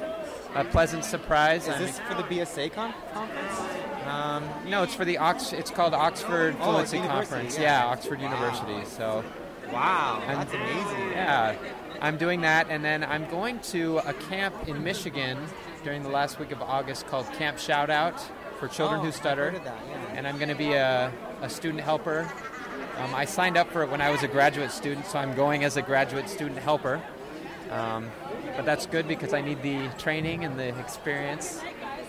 a 0.55 0.65
pleasant 0.65 1.05
surprise. 1.05 1.69
Is 1.69 1.75
I'm 1.75 1.83
this 1.83 1.99
for 2.01 2.15
the 2.15 2.25
BSA 2.25 2.73
con- 2.75 2.93
conference? 3.15 3.61
um, 4.07 4.45
no, 4.67 4.83
it's 4.83 4.95
for 4.95 5.05
the 5.05 5.19
Ox. 5.19 5.53
It's 5.53 5.71
called 5.71 5.95
Oxford 5.95 6.57
Oh, 6.61 6.73
Fluency 6.73 6.99
Conference. 6.99 7.57
yeah. 7.57 7.87
Oxford 7.87 8.21
University. 8.21 8.85
So 8.85 9.25
Wow, 9.73 10.23
I'm- 10.27 10.39
that's 10.39 10.53
amazing. 10.55 11.11
yeah, 11.13 11.55
I'm 12.01 12.17
doing 12.17 12.43
that, 12.43 12.69
and 12.71 12.85
then 12.85 13.03
I'm 13.03 13.29
going 13.29 13.59
to 13.73 13.99
a 13.99 14.13
camp 14.15 14.69
in 14.69 14.83
Michigan 14.85 15.39
during 15.83 16.03
the 16.03 16.09
last 16.09 16.39
week 16.39 16.53
of 16.53 16.63
August 16.63 17.07
called 17.09 17.27
Camp 17.35 17.57
Shoutout 17.59 18.21
for 18.59 18.69
children 18.69 19.01
Oh, 19.01 19.05
who 19.05 19.13
stutter. 19.13 19.51
that, 19.51 19.65
yeah. 19.65 20.13
And 20.15 20.27
I'm 20.27 20.37
going 20.37 20.49
to 20.49 20.55
be 20.55 20.73
a, 20.73 21.13
a 21.43 21.49
student 21.49 21.83
helper. 21.83 22.29
Um, 22.99 23.15
I 23.15 23.25
signed 23.25 23.57
up 23.57 23.71
for 23.73 23.83
it 23.83 23.91
when 23.91 24.01
I 24.01 24.11
was 24.11 24.23
a 24.23 24.29
graduate 24.29 24.71
student, 24.73 25.07
so 25.07 25.19
I'm 25.19 25.35
going 25.35 25.65
as 25.65 25.77
a 25.77 25.83
graduate 25.83 26.29
student 26.29 26.59
helper. 26.59 27.01
Um, 27.71 28.11
but 28.57 28.65
that's 28.65 28.87
good 28.87 29.07
because 29.07 29.33
I 29.35 29.41
need 29.41 29.63
the 29.63 29.89
training 29.99 30.45
and 30.45 30.59
the 30.59 30.77
experience. 30.81 31.61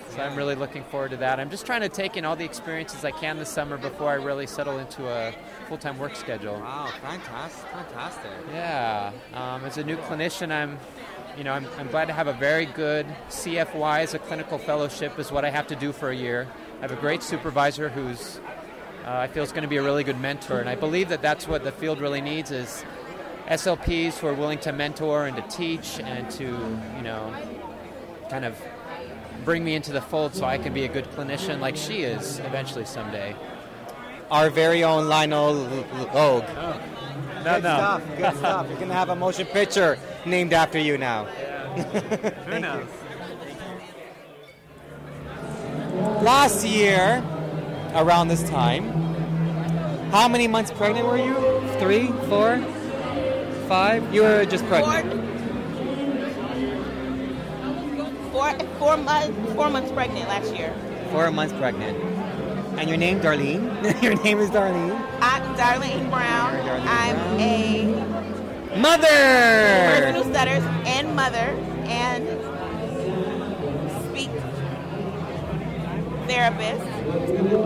So 0.09 0.21
I'm 0.21 0.35
really 0.35 0.55
looking 0.55 0.83
forward 0.85 1.11
to 1.11 1.17
that. 1.17 1.39
I'm 1.39 1.49
just 1.49 1.65
trying 1.65 1.81
to 1.81 1.89
take 1.89 2.17
in 2.17 2.25
all 2.25 2.35
the 2.35 2.45
experiences 2.45 3.05
I 3.05 3.11
can 3.11 3.37
this 3.37 3.49
summer 3.49 3.77
before 3.77 4.09
I 4.09 4.15
really 4.15 4.47
settle 4.47 4.79
into 4.79 5.07
a 5.07 5.33
full-time 5.67 5.99
work 5.99 6.15
schedule. 6.15 6.53
Wow, 6.53 6.89
fantastic, 7.01 7.69
fantastic. 7.69 8.31
Yeah, 8.51 9.11
um, 9.33 9.63
as 9.65 9.77
a 9.77 9.83
new 9.83 9.97
clinician, 9.97 10.51
I'm, 10.51 10.79
you 11.37 11.43
know, 11.43 11.53
I'm, 11.53 11.67
I'm 11.77 11.87
glad 11.89 12.05
to 12.05 12.13
have 12.13 12.27
a 12.27 12.33
very 12.33 12.65
good 12.65 13.05
CFY 13.29 13.99
as 14.01 14.13
a 14.15 14.19
clinical 14.19 14.57
fellowship 14.57 15.19
is 15.19 15.31
what 15.31 15.45
I 15.45 15.51
have 15.51 15.67
to 15.67 15.75
do 15.75 15.91
for 15.91 16.09
a 16.09 16.15
year. 16.15 16.47
I 16.79 16.81
have 16.81 16.91
a 16.91 16.99
great 16.99 17.21
supervisor 17.21 17.89
who's 17.89 18.39
uh, 19.05 19.11
I 19.11 19.27
feel 19.27 19.43
is 19.43 19.51
going 19.51 19.63
to 19.63 19.69
be 19.69 19.77
a 19.77 19.83
really 19.83 20.03
good 20.03 20.19
mentor, 20.19 20.59
and 20.59 20.69
I 20.69 20.75
believe 20.75 21.09
that 21.09 21.21
that's 21.21 21.47
what 21.47 21.63
the 21.63 21.71
field 21.71 21.99
really 21.99 22.21
needs 22.21 22.51
is 22.51 22.83
SLPs 23.47 24.17
who 24.19 24.27
are 24.27 24.33
willing 24.33 24.59
to 24.59 24.71
mentor 24.71 25.25
and 25.25 25.35
to 25.35 25.41
teach 25.43 25.99
and 25.99 26.29
to, 26.31 26.43
you 26.43 27.01
know, 27.01 27.33
kind 28.29 28.45
of 28.45 28.55
bring 29.45 29.63
me 29.63 29.75
into 29.75 29.91
the 29.91 30.01
fold 30.01 30.35
so 30.35 30.45
I 30.45 30.57
can 30.57 30.73
be 30.73 30.85
a 30.85 30.87
good 30.87 31.05
clinician 31.11 31.59
like 31.59 31.75
she 31.75 32.03
is 32.03 32.39
eventually 32.39 32.85
someday. 32.85 33.35
Our 34.31 34.49
very 34.49 34.83
own 34.83 35.07
Lionel 35.07 35.53
Logue. 36.13 36.43
Oh, 36.47 36.81
no, 37.43 37.55
good 37.55 37.63
no. 37.63 37.75
stuff. 37.75 38.03
Good 38.17 38.37
stuff. 38.37 38.67
You're 38.69 38.79
gonna 38.79 38.93
have 38.93 39.09
a 39.09 39.15
motion 39.15 39.47
picture 39.47 39.97
named 40.25 40.53
after 40.53 40.77
you 40.77 40.97
now. 40.97 41.25
Who 41.25 42.59
knows? 42.59 42.87
Last 46.23 46.65
year, 46.65 47.23
around 47.93 48.27
this 48.27 48.47
time, 48.49 48.89
how 50.11 50.27
many 50.27 50.47
months 50.47 50.71
pregnant 50.71 51.07
were 51.07 51.17
you? 51.17 51.35
Three, 51.79 52.07
four, 52.27 52.57
five? 53.67 54.13
You 54.13 54.23
were 54.23 54.45
just 54.45 54.65
pregnant. 54.65 55.11
Four, 55.11 55.28
four 58.39 58.95
months, 58.97 59.53
four 59.53 59.69
months 59.69 59.91
pregnant 59.91 60.27
last 60.29 60.55
year. 60.55 60.73
Four 61.11 61.29
months 61.31 61.53
pregnant. 61.53 61.97
And 62.79 62.87
your 62.87 62.97
name, 62.97 63.19
Darlene? 63.19 64.01
your 64.01 64.15
name 64.23 64.39
is 64.39 64.49
Darlene. 64.49 64.95
I'm 65.21 65.43
Darlene 65.55 66.09
Brown. 66.09 66.53
Darlene 66.53 66.85
I'm 66.87 67.15
Brown. 67.15 67.39
a 67.41 68.79
Mother! 68.79 69.07
person 69.07 70.15
who 70.15 70.23
stutters 70.31 70.63
and 70.85 71.15
mother 71.15 71.49
and 71.89 72.23
speak 74.07 74.29
therapist. 76.29 76.85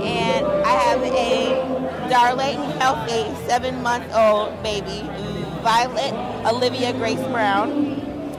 And 0.03 0.45
I 0.47 0.73
have 0.73 1.03
a 1.03 2.09
Darlene 2.09 2.79
healthy 2.79 3.47
seven-month-old 3.47 4.63
baby, 4.63 5.01
Violet 5.61 6.13
Olivia 6.51 6.93
Grace 6.93 7.19
Brown, 7.27 7.69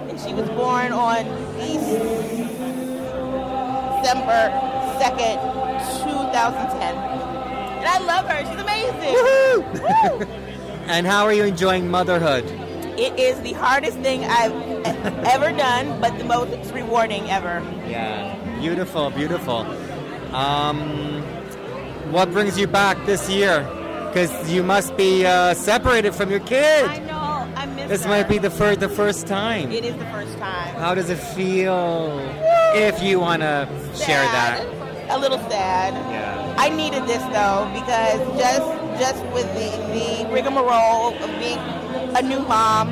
and 0.09 0.19
she 0.19 0.35
was 0.35 0.49
born 0.51 0.91
on 0.93 1.27
December 4.03 4.51
second, 4.99 5.39
2010. 6.05 6.97
And 7.79 7.87
I 7.89 7.99
love 8.07 8.27
her. 8.29 8.39
She's 8.45 8.61
amazing. 8.61 9.15
Woo! 9.15 10.45
And 10.87 11.07
how 11.07 11.25
are 11.25 11.33
you 11.33 11.45
enjoying 11.45 11.91
motherhood? 11.91 12.45
It 12.99 13.19
is 13.19 13.41
the 13.41 13.55
hardest 13.55 13.99
thing 13.99 14.25
I've 14.25 14.53
ever 15.25 15.51
done, 15.51 16.01
but 16.01 16.17
the 16.19 16.25
most 16.25 16.73
rewarding 16.73 17.29
ever. 17.31 17.63
Yeah, 17.89 18.37
beautiful, 18.61 19.11
beautiful. 19.11 19.67
Um, 20.35 21.23
what 22.13 22.31
brings 22.31 22.59
you 22.59 22.67
back 22.67 22.99
this 23.07 23.29
year? 23.31 23.63
Because 24.09 24.53
you 24.53 24.63
must 24.63 24.97
be 24.97 25.25
uh, 25.27 25.55
separated 25.55 26.15
from 26.15 26.31
your 26.31 26.41
kid. 26.41 26.85
This 27.89 28.03
her. 28.05 28.09
might 28.09 28.29
be 28.29 28.39
the 28.39 28.51
first, 28.51 28.81
the 28.81 28.89
first 28.89 29.27
time. 29.27 29.71
It 29.71 29.85
is 29.85 29.95
the 29.97 30.07
first 30.07 30.37
time. 30.39 30.75
How 30.77 30.95
does 30.95 31.11
it 31.11 31.19
feel? 31.19 32.19
If 32.75 33.03
you 33.03 33.21
want 33.21 33.43
to 33.43 33.69
share 33.95 34.23
that. 34.23 34.65
A 35.11 35.19
little 35.19 35.39
sad. 35.51 35.95
Yeah. 35.95 36.55
I 36.59 36.71
needed 36.71 37.05
this 37.05 37.23
though 37.25 37.71
because 37.75 38.21
just 38.39 38.65
just 38.99 39.25
with 39.35 39.47
the, 39.55 39.71
the 39.93 40.33
rigmarole 40.33 41.15
of 41.15 41.31
being 41.39 41.59
a 42.17 42.23
new 42.23 42.41
mom 42.41 42.89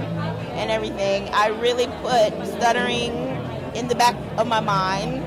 and 0.58 0.70
everything, 0.70 1.28
I 1.32 1.48
really 1.48 1.86
put 2.02 2.30
stuttering 2.58 3.12
in 3.74 3.88
the 3.88 3.94
back 3.94 4.14
of 4.36 4.46
my 4.46 4.60
mind, 4.60 5.22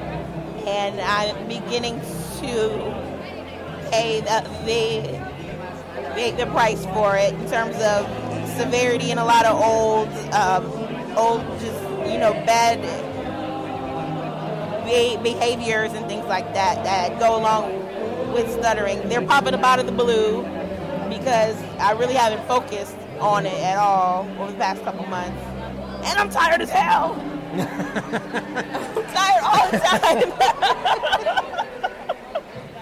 and 0.67 1.01
I'm 1.01 1.48
beginning 1.48 2.00
to 2.41 2.69
pay 3.89 4.22
the 4.22 4.41
the, 4.65 6.12
the, 6.15 6.31
the 6.38 6.51
price 6.51 6.86
for 6.88 7.17
it 7.17 7.34
in 7.34 7.50
terms 7.50 7.75
of 7.77 8.05
severity 8.57 9.12
and 9.12 9.19
a 9.19 9.25
lot 9.25 9.45
of 9.45 9.62
old 9.62 10.07
um, 10.33 10.65
old 11.17 11.41
just 11.59 11.81
you 12.12 12.17
know 12.19 12.33
bad 12.45 12.81
be- 14.85 15.17
behaviors 15.21 15.93
and 15.93 16.05
things 16.07 16.25
like 16.25 16.53
that 16.53 16.83
that 16.83 17.19
go 17.19 17.38
along 17.38 17.85
with 18.33 18.51
stuttering. 18.51 19.07
They're 19.09 19.25
popping 19.25 19.53
up 19.53 19.63
out 19.63 19.79
of 19.79 19.85
the 19.85 19.91
blue 19.91 20.43
because 21.09 21.55
I 21.79 21.91
really 21.93 22.13
haven't 22.13 22.45
focused 22.47 22.95
on 23.19 23.45
it 23.45 23.59
at 23.62 23.77
all 23.77 24.27
over 24.39 24.51
the 24.51 24.57
past 24.57 24.83
couple 24.83 25.05
months. 25.07 25.41
And 26.05 26.20
I'm 26.20 26.29
tired 26.29 26.61
as 26.61 26.70
hell. 26.70 27.15
I'm 27.55 29.05
tired 29.13 29.44
all 29.44 29.72
the 29.72 29.79
time. 29.79 30.33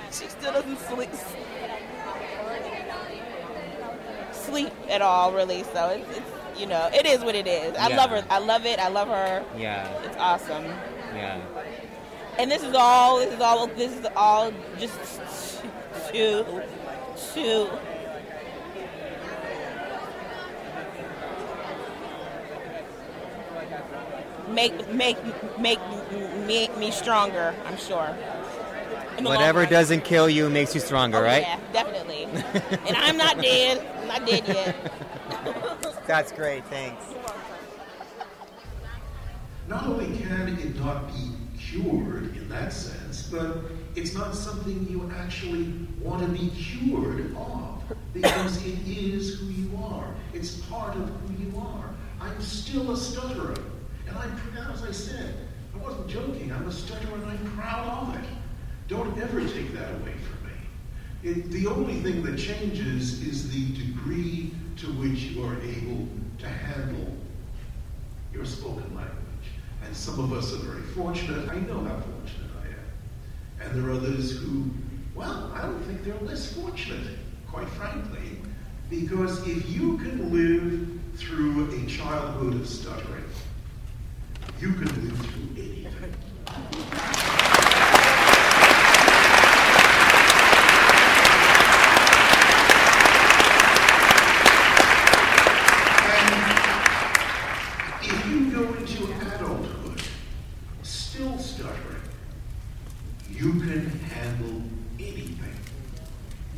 she 0.11 0.27
still 0.27 0.53
doesn't 0.53 0.79
sleep 0.79 1.11
sleep 4.45 4.71
at 4.89 5.01
all 5.01 5.31
really. 5.33 5.63
So 5.73 5.89
it's, 5.89 6.17
it's 6.17 6.59
you 6.59 6.67
know 6.67 6.89
it 6.93 7.05
is 7.05 7.23
what 7.23 7.35
it 7.35 7.47
is. 7.47 7.75
I 7.77 7.89
Yeah. 7.89 7.97
love 7.97 8.09
her. 8.11 8.23
I 8.29 8.39
love 8.39 8.65
it. 8.65 8.79
I 8.79 8.89
love 8.89 9.07
her. 9.07 9.43
Yeah, 9.57 9.87
it's 10.03 10.17
awesome. 10.17 10.65
Yeah. 11.15 11.39
and 12.39 12.49
this 12.49 12.63
is 12.63 12.73
all 12.75 13.17
this 13.19 13.33
is 13.33 13.41
all 13.41 13.67
this 13.67 13.91
is 13.99 14.07
all 14.15 14.51
just 14.79 15.61
to 16.11 16.43
to 17.33 17.69
make 24.49 24.73
make 24.93 25.17
make 25.57 25.79
me 26.47 26.69
me 26.77 26.91
stronger 26.91 27.53
i'm 27.65 27.77
sure. 27.77 28.09
In 28.09 28.15
the 28.15 28.17
long 28.17 28.32
Whatever 29.23 29.61
run. 29.61 29.69
doesn't 29.71 30.03
kill 30.03 30.29
you 30.29 30.49
makes 30.49 30.73
you 30.75 30.81
stronger, 30.81 31.17
Oh, 31.17 31.21
right? 31.23 31.41
yeah 31.43 31.59
definitely 31.71 32.23
and 32.87 32.95
i'm 32.97 33.17
not 33.17 33.41
dead 33.41 33.85
i'm 34.01 34.07
not 34.07 34.25
dead 34.25 34.47
yet 34.47 34.93
That's 36.07 36.33
great, 36.33 36.65
thanks. 36.67 37.05
Not 39.69 39.85
only 39.85 40.17
can 40.17 40.49
it 40.49 40.75
not 40.77 41.07
be 41.07 41.31
cured 41.57 42.35
in 42.35 42.49
that 42.49 42.73
sense, 42.73 43.23
but 43.31 43.59
it's 43.95 44.13
not 44.13 44.35
something 44.35 44.85
you 44.89 45.09
actually 45.15 45.73
want 46.01 46.21
to 46.21 46.27
be 46.27 46.49
cured 46.49 47.33
of 47.37 47.83
because 48.13 48.57
it 48.65 48.77
is 48.85 49.39
who 49.39 49.45
you 49.47 49.71
are. 49.81 50.13
It's 50.33 50.57
part 50.65 50.95
of 50.97 51.09
who 51.09 51.43
you 51.45 51.57
are. 51.57 51.89
I'm 52.19 52.41
still 52.41 52.91
a 52.91 52.97
stutterer. 52.97 53.55
And 54.07 54.17
I'm 54.17 54.35
proud, 54.51 54.73
as 54.73 54.83
I 54.83 54.91
said, 54.91 55.35
I 55.73 55.77
wasn't 55.77 56.09
joking. 56.09 56.51
I'm 56.51 56.67
a 56.67 56.71
stutterer 56.71 57.15
and 57.15 57.25
I'm 57.25 57.51
proud 57.57 58.09
of 58.09 58.15
it. 58.21 58.29
Don't 58.87 59.17
ever 59.17 59.39
take 59.41 59.73
that 59.73 59.89
away 59.95 60.13
from 60.13 60.39
me. 60.47 60.53
It, 61.23 61.51
the 61.51 61.67
only 61.67 62.01
thing 62.01 62.21
that 62.23 62.37
changes 62.37 63.21
is 63.25 63.49
the 63.49 63.73
degree 63.77 64.51
to 64.77 64.87
which 64.93 65.23
you 65.23 65.43
are 65.43 65.59
able 65.61 66.07
to 66.39 66.47
handle 66.47 67.13
your 68.33 68.45
spoken 68.45 68.93
language. 68.95 69.17
And 69.85 69.95
some 69.95 70.19
of 70.19 70.33
us 70.33 70.53
are 70.53 70.57
very 70.57 70.81
fortunate. 70.81 71.49
I 71.49 71.59
know 71.61 71.79
how 71.83 71.95
fortunate 71.95 72.51
I 72.61 72.67
am. 72.67 73.69
And 73.69 73.75
there 73.83 73.89
are 73.89 73.93
others 73.95 74.37
who, 74.37 74.69
well, 75.15 75.51
I 75.55 75.61
don't 75.61 75.81
think 75.83 76.03
they're 76.03 76.19
less 76.21 76.53
fortunate, 76.53 77.17
quite 77.49 77.69
frankly, 77.69 78.37
because 78.89 79.47
if 79.47 79.69
you 79.69 79.97
can 79.97 80.31
live 80.33 80.99
through 81.15 81.71
a 81.73 81.85
childhood 81.87 82.55
of 82.55 82.67
stuttering, 82.67 83.23
you 84.59 84.73
can 84.73 84.85
live 84.85 85.17
through 85.25 85.49
anything. 85.63 86.13
And 96.05 96.53
if 98.01 98.27
you 98.27 98.51
go 98.51 98.63
into 98.73 99.03
adulthood 99.35 100.01
still 100.83 101.37
stuttering, 101.37 102.01
you 103.29 103.53
can 103.53 103.89
handle 103.99 104.61
anything. 104.99 105.57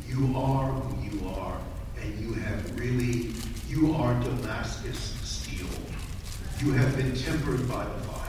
You 0.08 0.36
are 0.36 0.70
who 0.70 1.18
you 1.18 1.28
are, 1.28 1.58
and 2.00 2.18
you 2.20 2.34
have 2.34 2.78
really, 2.78 3.32
you 3.68 3.94
are 3.94 4.14
Damascus 4.22 5.14
steel. 5.22 5.66
You 6.60 6.72
have 6.72 6.96
been 6.96 7.14
tempered 7.14 7.68
by 7.68 7.84
the 7.84 7.90
fire. 7.90 8.22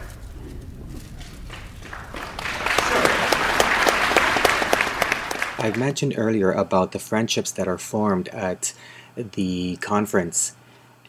I 5.60 5.72
mentioned 5.98 6.14
earlier 6.16 6.52
about 6.52 6.92
the 6.92 7.00
friendships 7.00 7.50
that 7.50 7.68
are 7.68 7.80
formed 7.80 8.28
at 8.28 8.72
the 9.16 9.78
conference. 9.78 10.56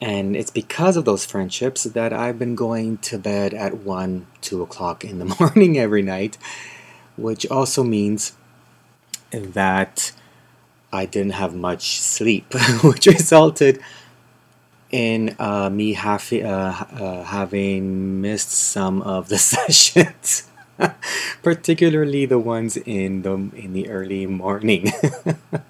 And 0.00 0.34
it's 0.34 0.50
because 0.50 0.96
of 0.96 1.04
those 1.04 1.26
friendships 1.26 1.84
that 1.84 2.10
I've 2.10 2.38
been 2.38 2.54
going 2.54 2.96
to 3.08 3.18
bed 3.18 3.52
at 3.52 3.76
1, 3.76 4.26
2 4.40 4.62
o'clock 4.62 5.04
in 5.04 5.18
the 5.18 5.26
morning 5.40 5.76
every 5.76 6.00
night, 6.00 6.38
which 7.18 7.44
also 7.50 7.84
means 7.84 8.32
that 9.30 10.12
I 10.90 11.04
didn't 11.04 11.32
have 11.32 11.54
much 11.54 12.00
sleep, 12.00 12.54
which 12.82 13.04
resulted 13.04 13.82
in 14.90 15.36
uh, 15.38 15.68
me 15.68 15.94
uh, 15.94 16.08
uh, 16.40 17.24
having 17.24 18.22
missed 18.22 18.52
some 18.52 19.02
of 19.02 19.28
the 19.28 19.36
sessions. 19.52 20.48
particularly 21.42 22.26
the 22.26 22.38
ones 22.38 22.76
in 22.76 23.22
the 23.22 23.34
in 23.54 23.72
the 23.72 23.88
early 23.88 24.26
morning. 24.26 24.92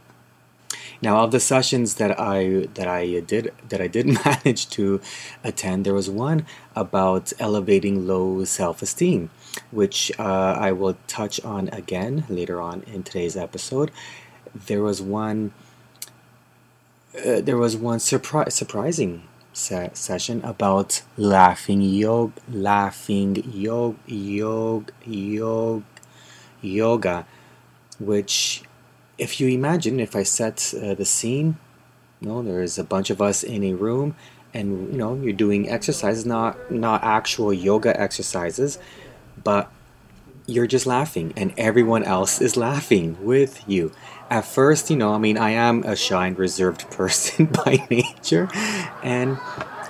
now, 1.02 1.24
of 1.24 1.30
the 1.30 1.40
sessions 1.40 1.94
that 1.96 2.18
I 2.18 2.68
that 2.74 2.88
I 2.88 3.20
did 3.20 3.52
that 3.68 3.80
I 3.80 3.86
did 3.86 4.06
manage 4.24 4.68
to 4.70 5.00
attend, 5.42 5.84
there 5.84 5.94
was 5.94 6.10
one 6.10 6.46
about 6.76 7.32
elevating 7.38 8.06
low 8.06 8.44
self-esteem, 8.44 9.30
which 9.70 10.12
uh, 10.18 10.56
I 10.58 10.72
will 10.72 10.96
touch 11.06 11.40
on 11.44 11.68
again 11.68 12.24
later 12.28 12.60
on 12.60 12.82
in 12.86 13.02
today's 13.02 13.36
episode. 13.36 13.90
There 14.54 14.82
was 14.82 15.00
one 15.00 15.52
uh, 17.26 17.40
there 17.40 17.56
was 17.56 17.76
one 17.76 17.98
surpri- 17.98 18.52
surprising 18.52 19.22
se- 19.58 19.90
session 19.94 20.40
about 20.44 21.02
laughing 21.16 21.82
yoga, 21.82 22.40
laughing 22.50 23.42
yoga, 23.52 23.98
yoga, 24.06 24.92
yoga, 25.04 25.84
yoga, 26.62 27.26
which, 27.98 28.62
if 29.18 29.40
you 29.40 29.48
imagine, 29.48 30.00
if 30.00 30.14
I 30.14 30.22
set 30.22 30.72
uh, 30.80 30.94
the 30.94 31.04
scene, 31.04 31.56
you 32.20 32.28
know, 32.28 32.42
there's 32.42 32.78
a 32.78 32.84
bunch 32.84 33.10
of 33.10 33.20
us 33.20 33.42
in 33.42 33.64
a 33.64 33.74
room, 33.74 34.14
and 34.54 34.92
you 34.92 34.98
know, 34.98 35.14
you're 35.14 35.32
doing 35.32 35.68
exercises, 35.68 36.24
not 36.24 36.70
not 36.70 37.02
actual 37.02 37.52
yoga 37.52 37.98
exercises, 38.00 38.78
but 39.42 39.70
you're 40.48 40.66
just 40.66 40.86
laughing, 40.86 41.32
and 41.36 41.52
everyone 41.58 42.02
else 42.02 42.40
is 42.40 42.56
laughing 42.56 43.16
with 43.24 43.62
you. 43.68 43.92
At 44.30 44.46
first, 44.46 44.90
you 44.90 44.96
know, 44.96 45.12
I 45.12 45.18
mean, 45.18 45.36
I 45.38 45.50
am 45.50 45.84
a 45.84 45.94
shy 45.94 46.26
and 46.26 46.38
reserved 46.38 46.90
person 46.90 47.46
by 47.64 47.86
nature, 47.90 48.48
and 49.02 49.38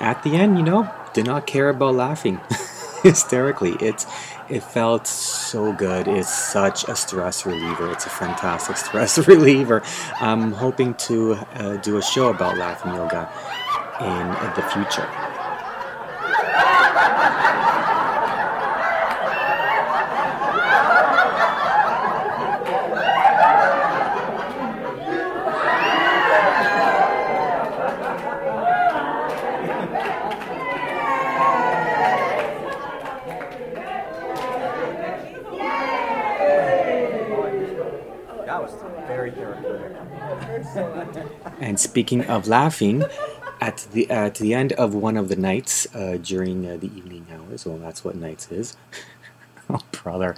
at 0.01 0.23
the 0.25 0.35
end, 0.37 0.59
you 0.59 0.65
know, 0.65 0.91
did 1.15 1.27
not 1.27 1.47
care 1.47 1.69
about 1.71 1.95
laughing 1.95 2.41
hysterically. 3.03 3.77
It's 3.81 4.05
it 4.51 4.63
felt 4.63 5.07
so 5.07 5.73
good. 5.73 6.09
It's 6.09 6.33
such 6.35 6.85
a 6.85 6.97
stress 6.97 7.47
reliever. 7.47 7.93
It's 7.93 8.07
a 8.07 8.11
fantastic 8.11 8.77
stress 8.79 9.19
reliever. 9.29 9.83
I'm 10.21 10.53
hoping 10.53 10.95
to 10.95 11.35
uh, 11.55 11.77
do 11.77 11.99
a 11.99 12.03
show 12.03 12.31
about 12.31 12.57
laughing 12.57 12.95
yoga 12.95 13.31
in 14.01 14.55
the 14.57 14.63
future. 14.73 15.09
That 38.47 38.63
was 38.63 38.73
very 39.07 39.31
therapeutic. 39.31 39.93
And 41.61 41.79
speaking 41.81 42.25
of 42.27 42.47
laughing, 42.47 43.05
at 43.61 43.89
the 43.93 44.09
at 44.11 44.37
the 44.37 44.55
end 44.55 44.73
of 44.73 44.95
one 44.95 45.17
of 45.17 45.29
the 45.29 45.37
nights 45.37 45.87
uh, 45.95 46.19
during 46.23 46.67
uh, 46.67 46.77
the 46.77 46.87
evening 46.97 47.27
hours, 47.33 47.67
well, 47.67 47.79
that's 47.79 48.05
what 48.05 48.15
nights 48.15 48.51
is. 48.51 48.77
oh, 49.71 49.81
brother, 49.91 50.37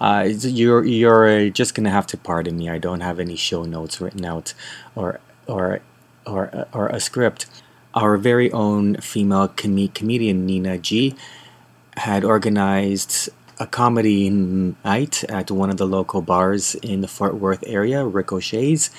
uh, 0.00 0.28
you're 0.28 0.84
you're 0.84 1.28
uh, 1.28 1.48
just 1.48 1.74
gonna 1.74 1.90
have 1.90 2.06
to 2.08 2.16
pardon 2.16 2.56
me. 2.56 2.70
I 2.70 2.78
don't 2.78 3.00
have 3.00 3.20
any 3.20 3.36
show 3.36 3.64
notes 3.64 4.00
written 4.00 4.24
out, 4.24 4.54
or 4.94 5.20
or 5.46 5.80
or 6.26 6.66
or 6.72 6.88
a 6.88 7.00
script. 7.00 7.46
Our 7.94 8.16
very 8.16 8.50
own 8.52 8.96
female 8.96 9.48
com- 9.48 9.88
comedian 9.88 10.46
Nina 10.46 10.78
G 10.78 11.14
had 11.98 12.24
organized 12.24 13.28
a 13.58 13.66
comedy 13.66 14.30
night 14.30 15.24
at 15.24 15.50
one 15.50 15.68
of 15.68 15.76
the 15.76 15.86
local 15.86 16.22
bars 16.22 16.74
in 16.76 17.02
the 17.02 17.08
Fort 17.08 17.34
Worth 17.34 17.62
area, 17.66 18.04
Ricochets. 18.04 18.90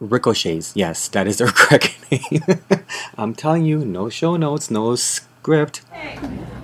Ricochets, 0.00 0.72
yes, 0.76 1.08
that 1.08 1.26
is 1.26 1.38
their 1.38 1.48
correct 1.54 1.96
name. 2.10 2.42
I'm 3.18 3.34
telling 3.34 3.64
you, 3.64 3.84
no 3.84 4.08
show 4.08 4.36
notes, 4.36 4.70
no 4.70 4.94
script. 4.94 5.82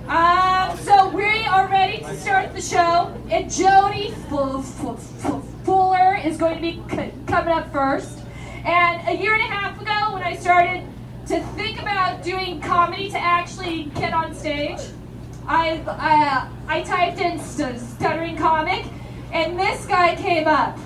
Um, 0.07 0.77
so 0.77 1.09
we 1.09 1.45
are 1.45 1.67
ready 1.67 1.99
to 1.99 2.15
start 2.17 2.53
the 2.53 2.61
show, 2.61 3.15
and 3.31 3.51
Jody 3.51 4.11
Fuller 4.29 6.15
is 6.23 6.37
going 6.37 6.55
to 6.55 6.61
be 6.61 6.81
coming 7.25 7.53
up 7.53 7.71
first. 7.71 8.19
And 8.65 9.07
a 9.07 9.19
year 9.19 9.33
and 9.33 9.41
a 9.41 9.47
half 9.47 9.81
ago, 9.81 10.13
when 10.13 10.23
I 10.23 10.35
started 10.35 10.85
to 11.27 11.41
think 11.55 11.81
about 11.81 12.23
doing 12.23 12.61
comedy 12.61 13.09
to 13.09 13.17
actually 13.17 13.85
get 13.95 14.13
on 14.13 14.35
stage, 14.35 14.79
I 15.47 15.79
uh, 15.87 16.47
I 16.67 16.81
typed 16.83 17.19
in 17.19 17.39
st- 17.39 17.79
stuttering 17.79 18.37
comic, 18.37 18.85
and 19.31 19.59
this 19.59 19.85
guy 19.85 20.15
came 20.15 20.47
up. 20.47 20.77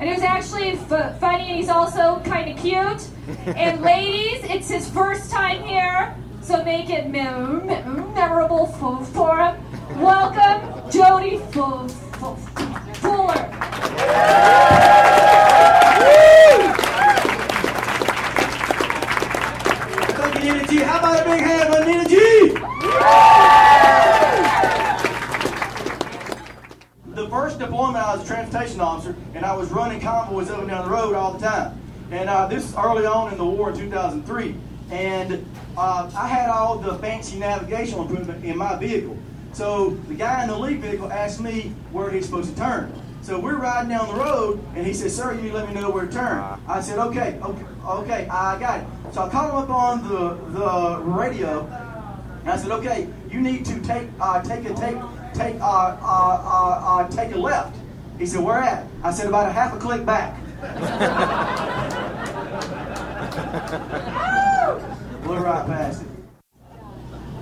And 0.00 0.08
it 0.08 0.14
was 0.14 0.22
actually 0.22 0.70
f- 0.70 1.20
funny, 1.20 1.48
and 1.50 1.56
he's 1.58 1.68
also 1.68 2.20
kind 2.24 2.50
of 2.50 2.56
cute. 2.62 3.06
And 3.54 3.82
ladies, 3.92 4.42
it's 4.44 4.68
his 4.70 4.88
first 4.88 5.30
time 5.30 5.62
here, 5.62 6.16
so 6.40 6.64
make 6.64 6.88
it 6.88 7.10
mem- 7.10 7.66
mem- 7.66 8.14
memorable 8.14 8.66
for, 8.66 9.04
for 9.04 9.36
him. 9.38 10.00
Welcome, 10.00 10.90
Jody 10.90 11.36
F- 11.36 11.56
F- 12.22 12.96
Fuller. 12.98 14.50
Thank 19.10 20.44
you, 20.44 20.52
Nina 20.52 20.66
G. 20.66 20.76
How 20.78 20.98
about 20.98 21.20
a 21.20 21.24
big 21.30 21.40
hand 21.40 21.74
for 21.74 21.84
Nina 21.84 22.08
G? 22.08 22.20
The 27.14 27.19
first 27.30 27.58
deployment, 27.58 28.04
I 28.04 28.16
was 28.16 28.24
a 28.24 28.26
transportation 28.26 28.80
officer, 28.80 29.14
and 29.34 29.44
I 29.44 29.56
was 29.56 29.70
running 29.70 30.00
convoys 30.00 30.50
up 30.50 30.58
and 30.58 30.68
down 30.68 30.84
the 30.84 30.90
road 30.90 31.14
all 31.14 31.32
the 31.34 31.46
time. 31.46 31.80
And 32.10 32.28
uh, 32.28 32.48
this 32.48 32.68
is 32.68 32.74
early 32.74 33.06
on 33.06 33.30
in 33.30 33.38
the 33.38 33.44
war 33.44 33.70
in 33.70 33.78
2003. 33.78 34.56
And 34.90 35.46
uh, 35.78 36.10
I 36.16 36.26
had 36.26 36.50
all 36.50 36.78
the 36.78 36.98
fancy 36.98 37.38
navigational 37.38 38.04
equipment 38.04 38.44
in 38.44 38.58
my 38.58 38.76
vehicle. 38.76 39.16
So 39.52 39.90
the 40.08 40.14
guy 40.14 40.42
in 40.42 40.48
the 40.48 40.58
lead 40.58 40.80
vehicle 40.80 41.10
asked 41.12 41.40
me 41.40 41.72
where 41.92 42.10
he's 42.10 42.26
supposed 42.26 42.50
to 42.50 42.56
turn. 42.56 42.92
So 43.22 43.38
we're 43.38 43.56
riding 43.56 43.90
down 43.90 44.08
the 44.08 44.14
road, 44.14 44.64
and 44.74 44.86
he 44.86 44.94
said, 44.94 45.10
"Sir, 45.10 45.34
you 45.34 45.42
need 45.42 45.48
to 45.50 45.54
let 45.54 45.68
me 45.68 45.74
know 45.78 45.90
where 45.90 46.06
to 46.06 46.12
turn." 46.12 46.42
I 46.66 46.80
said, 46.80 46.98
"Okay, 46.98 47.38
okay, 47.42 47.64
okay, 47.86 48.28
I 48.28 48.58
got 48.58 48.80
it." 48.80 48.86
So 49.12 49.22
I 49.22 49.28
called 49.28 49.50
him 49.50 49.56
up 49.56 49.70
on 49.70 50.08
the 50.08 50.58
the 50.58 51.02
radio, 51.02 51.66
and 52.40 52.48
I 52.48 52.56
said, 52.56 52.70
"Okay, 52.70 53.08
you 53.30 53.40
need 53.40 53.66
to 53.66 53.78
take 53.80 54.08
uh, 54.20 54.40
take 54.42 54.64
a 54.64 54.74
take 54.74 54.96
take 55.42 55.60
uh, 55.60 55.64
uh, 55.64 55.98
uh, 56.02 56.80
uh, 56.84 57.08
take 57.08 57.34
a 57.34 57.38
left." 57.38 57.76
He 58.18 58.26
said, 58.26 58.42
"Where 58.42 58.58
at?" 58.58 58.86
I 59.02 59.10
said, 59.10 59.26
"About 59.26 59.48
a 59.48 59.52
half 59.52 59.74
a 59.74 59.78
click 59.78 60.04
back." 60.04 60.36
Blew 65.22 65.36
right 65.36 65.66
past 65.66 66.02
it. 66.02 66.08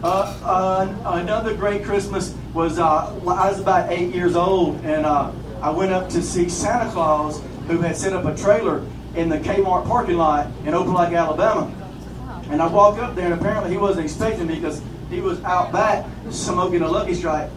Uh, 0.03 0.39
uh, 0.45 1.13
another 1.19 1.55
great 1.55 1.83
Christmas 1.83 2.35
was 2.55 2.79
uh, 2.79 3.13
I 3.27 3.51
was 3.51 3.59
about 3.59 3.91
eight 3.91 4.15
years 4.15 4.37
old, 4.37 4.77
and 4.85 5.05
uh, 5.05 5.33
I 5.61 5.71
went 5.71 5.93
up 5.93 6.09
to 6.11 6.23
see 6.23 6.49
Santa 6.49 6.89
Claus, 6.93 7.43
who 7.67 7.79
had 7.79 7.97
set 7.97 8.13
up 8.13 8.25
a 8.25 8.37
trailer 8.37 8.87
in 9.17 9.29
the 9.29 9.39
Kmart 9.39 9.89
parking 9.89 10.17
lot 10.17 10.47
in 10.65 10.75
Opelika, 10.75 11.17
Alabama. 11.17 11.75
And 12.51 12.63
I 12.63 12.69
walked 12.69 13.01
up 13.01 13.17
there, 13.17 13.33
and 13.33 13.35
apparently 13.35 13.73
he 13.73 13.77
wasn't 13.77 14.05
expecting 14.05 14.47
me 14.47 14.55
because 14.55 14.81
he 15.11 15.21
was 15.21 15.43
out 15.43 15.73
back 15.73 16.07
smoking 16.31 16.83
a 16.83 16.89
Lucky 16.89 17.15
Strike. 17.15 17.51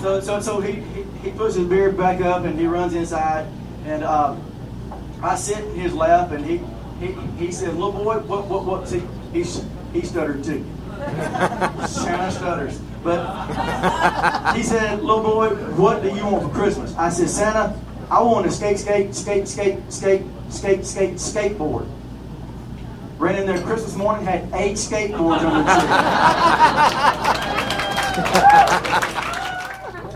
So, 0.00 0.20
so, 0.20 0.40
so 0.40 0.60
he, 0.60 0.80
he, 0.80 1.02
he 1.22 1.30
puts 1.32 1.54
his 1.54 1.66
beard 1.66 1.96
back 1.96 2.20
up, 2.20 2.44
and 2.44 2.58
he 2.58 2.66
runs 2.66 2.94
inside, 2.94 3.46
and 3.84 4.02
uh, 4.02 4.36
I 5.22 5.36
sit 5.36 5.64
in 5.64 5.74
his 5.74 5.94
lap, 5.94 6.32
and 6.32 6.44
he 6.44 6.60
he, 7.00 7.12
he 7.38 7.52
said, 7.52 7.74
"Little 7.74 7.92
boy, 7.92 8.18
what 8.20 8.46
what 8.46 8.64
what?" 8.64 8.88
See, 8.88 9.02
he 9.32 9.44
he 9.92 10.06
stuttered 10.06 10.44
too. 10.44 10.64
Santa 11.86 12.30
stutters. 12.30 12.80
But 13.02 14.54
he 14.54 14.62
said, 14.62 15.02
little 15.02 15.22
boy, 15.22 15.48
what 15.76 16.02
do 16.02 16.14
you 16.14 16.22
want 16.26 16.42
for 16.42 16.50
Christmas? 16.50 16.94
I 16.96 17.08
said, 17.08 17.30
Santa, 17.30 17.74
I 18.10 18.20
want 18.22 18.46
a 18.46 18.50
skate, 18.50 18.78
skate, 18.78 19.14
skate, 19.14 19.48
skate, 19.48 19.78
skate, 19.90 20.22
skate, 20.50 20.84
skate, 20.84 21.14
skateboard. 21.14 21.88
Ran 23.18 23.36
in 23.36 23.46
there 23.46 23.62
Christmas 23.62 23.96
morning, 23.96 24.26
had 24.26 24.50
eight 24.52 24.76
skateboards 24.76 25.40
on 25.40 25.64
the 25.64 25.70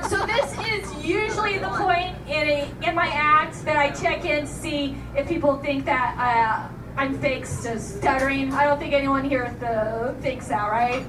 So 0.08 0.26
this 0.26 0.52
is 0.68 1.04
usually 1.04 1.58
the 1.58 1.68
point 1.68 2.14
in 2.94 2.96
my 2.96 3.08
act 3.08 3.64
that 3.64 3.76
I 3.76 3.90
check 3.90 4.24
in 4.24 4.46
see 4.46 4.94
if 5.16 5.26
people 5.26 5.56
think 5.58 5.84
that 5.84 6.14
uh, 6.16 6.72
I'm 6.96 7.18
fake 7.18 7.44
st- 7.44 7.80
stuttering. 7.80 8.52
I 8.52 8.62
don't 8.64 8.78
think 8.78 8.94
anyone 8.94 9.24
here 9.28 9.52
th- 9.58 10.22
thinks 10.22 10.46
that, 10.46 10.70
right? 10.70 11.04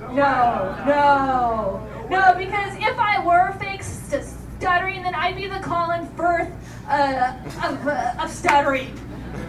No, 0.00 0.74
no, 0.84 2.08
no. 2.10 2.34
Because 2.36 2.74
if 2.78 2.98
I 2.98 3.24
were 3.24 3.52
fake 3.60 3.84
st- 3.84 4.24
stuttering, 4.58 5.04
then 5.04 5.14
I'd 5.14 5.36
be 5.36 5.46
the 5.46 5.60
Colin 5.60 6.08
Firth 6.16 6.50
uh, 6.88 7.34
of, 7.62 7.86
uh, 7.86 8.14
of 8.20 8.30
stuttering. 8.30 8.92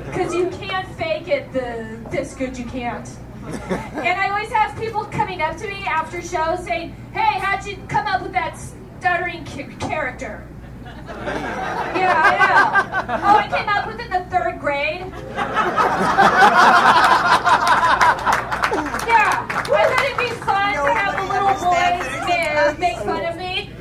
Because 0.06 0.32
you 0.36 0.48
can't 0.52 0.88
fake 0.96 1.28
it 1.28 1.52
the, 1.54 2.00
this 2.12 2.36
good, 2.36 2.56
you 2.56 2.66
can't. 2.66 3.10
And 3.48 4.20
I 4.20 4.30
always 4.30 4.50
have 4.50 4.80
people 4.80 5.06
coming 5.06 5.42
up 5.42 5.58
to 5.58 5.68
me 5.68 5.84
after 5.86 6.22
shows 6.22 6.64
saying, 6.64 6.96
"Hey, 7.14 7.40
how'd 7.40 7.66
you 7.66 7.78
come 7.88 8.06
up 8.06 8.22
with 8.22 8.34
that 8.34 8.60
stuttering 9.00 9.44
character?" 9.80 10.46
Yeah, 11.96 12.22
I 12.24 12.32
know. 12.38 13.24
Oh, 13.26 13.38
I 13.38 13.48
came 13.50 13.70
up 13.70 13.88
with 13.88 14.00
it 14.00 14.06
in 14.06 14.12
the 14.12 14.26
third 14.30 14.60
grade. 14.60 15.02
yeah, 19.08 19.46
wouldn't 19.70 20.00
it'd 20.02 20.18
be 20.18 20.30
fun 20.46 20.74
to 20.74 20.94
have 20.94 21.16
the 21.18 21.24
little 21.34 21.54
boys 21.60 22.06
ma- 22.28 22.74
make 22.80 22.98
fun 23.00 23.26
of 23.26 23.36
me, 23.38 23.72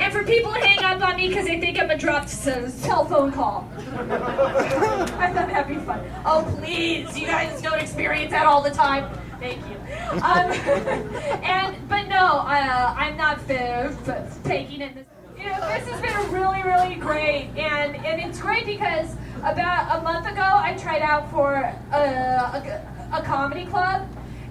and 0.00 0.12
for 0.12 0.22
people 0.24 0.52
to 0.52 0.58
hang 0.60 0.84
up 0.84 1.00
on 1.08 1.16
me 1.16 1.28
because 1.28 1.46
they 1.46 1.60
think 1.60 1.78
I'm 1.80 1.90
a 1.90 1.96
dropped 1.98 2.28
cell 2.28 3.04
phone 3.06 3.32
call. 3.32 3.68
I 3.76 5.30
thought 5.32 5.48
that'd 5.48 5.68
be 5.68 5.82
fun. 5.84 6.00
Oh, 6.24 6.44
please, 6.58 7.16
you 7.18 7.26
guys 7.26 7.60
don't 7.62 7.80
experience 7.80 8.30
that 8.32 8.46
all 8.46 8.62
the 8.62 8.70
time. 8.70 9.08
Thank 9.40 9.58
you. 9.68 9.76
Um, 10.22 10.52
and 11.42 11.88
but 11.88 12.06
no, 12.08 12.16
uh, 12.46 12.94
I'm 12.96 13.16
not 13.16 13.38
f- 13.48 14.08
f- 14.08 14.42
taking 14.44 14.80
it. 14.82 14.94
This, 14.94 15.06
you 15.42 15.48
know, 15.50 15.60
this 15.68 15.88
has 15.88 16.00
been 16.00 16.32
really, 16.32 16.62
really 16.62 16.94
great, 16.96 17.48
and 17.56 17.96
and 17.96 18.20
it's 18.20 18.40
great 18.40 18.66
because 18.66 19.14
about 19.42 19.98
a 19.98 20.02
month 20.02 20.26
ago 20.26 20.42
I 20.42 20.74
tried 20.78 21.02
out 21.02 21.30
for 21.30 21.54
a, 21.54 21.96
a, 21.96 23.18
a 23.18 23.22
comedy 23.22 23.66
club, 23.66 24.06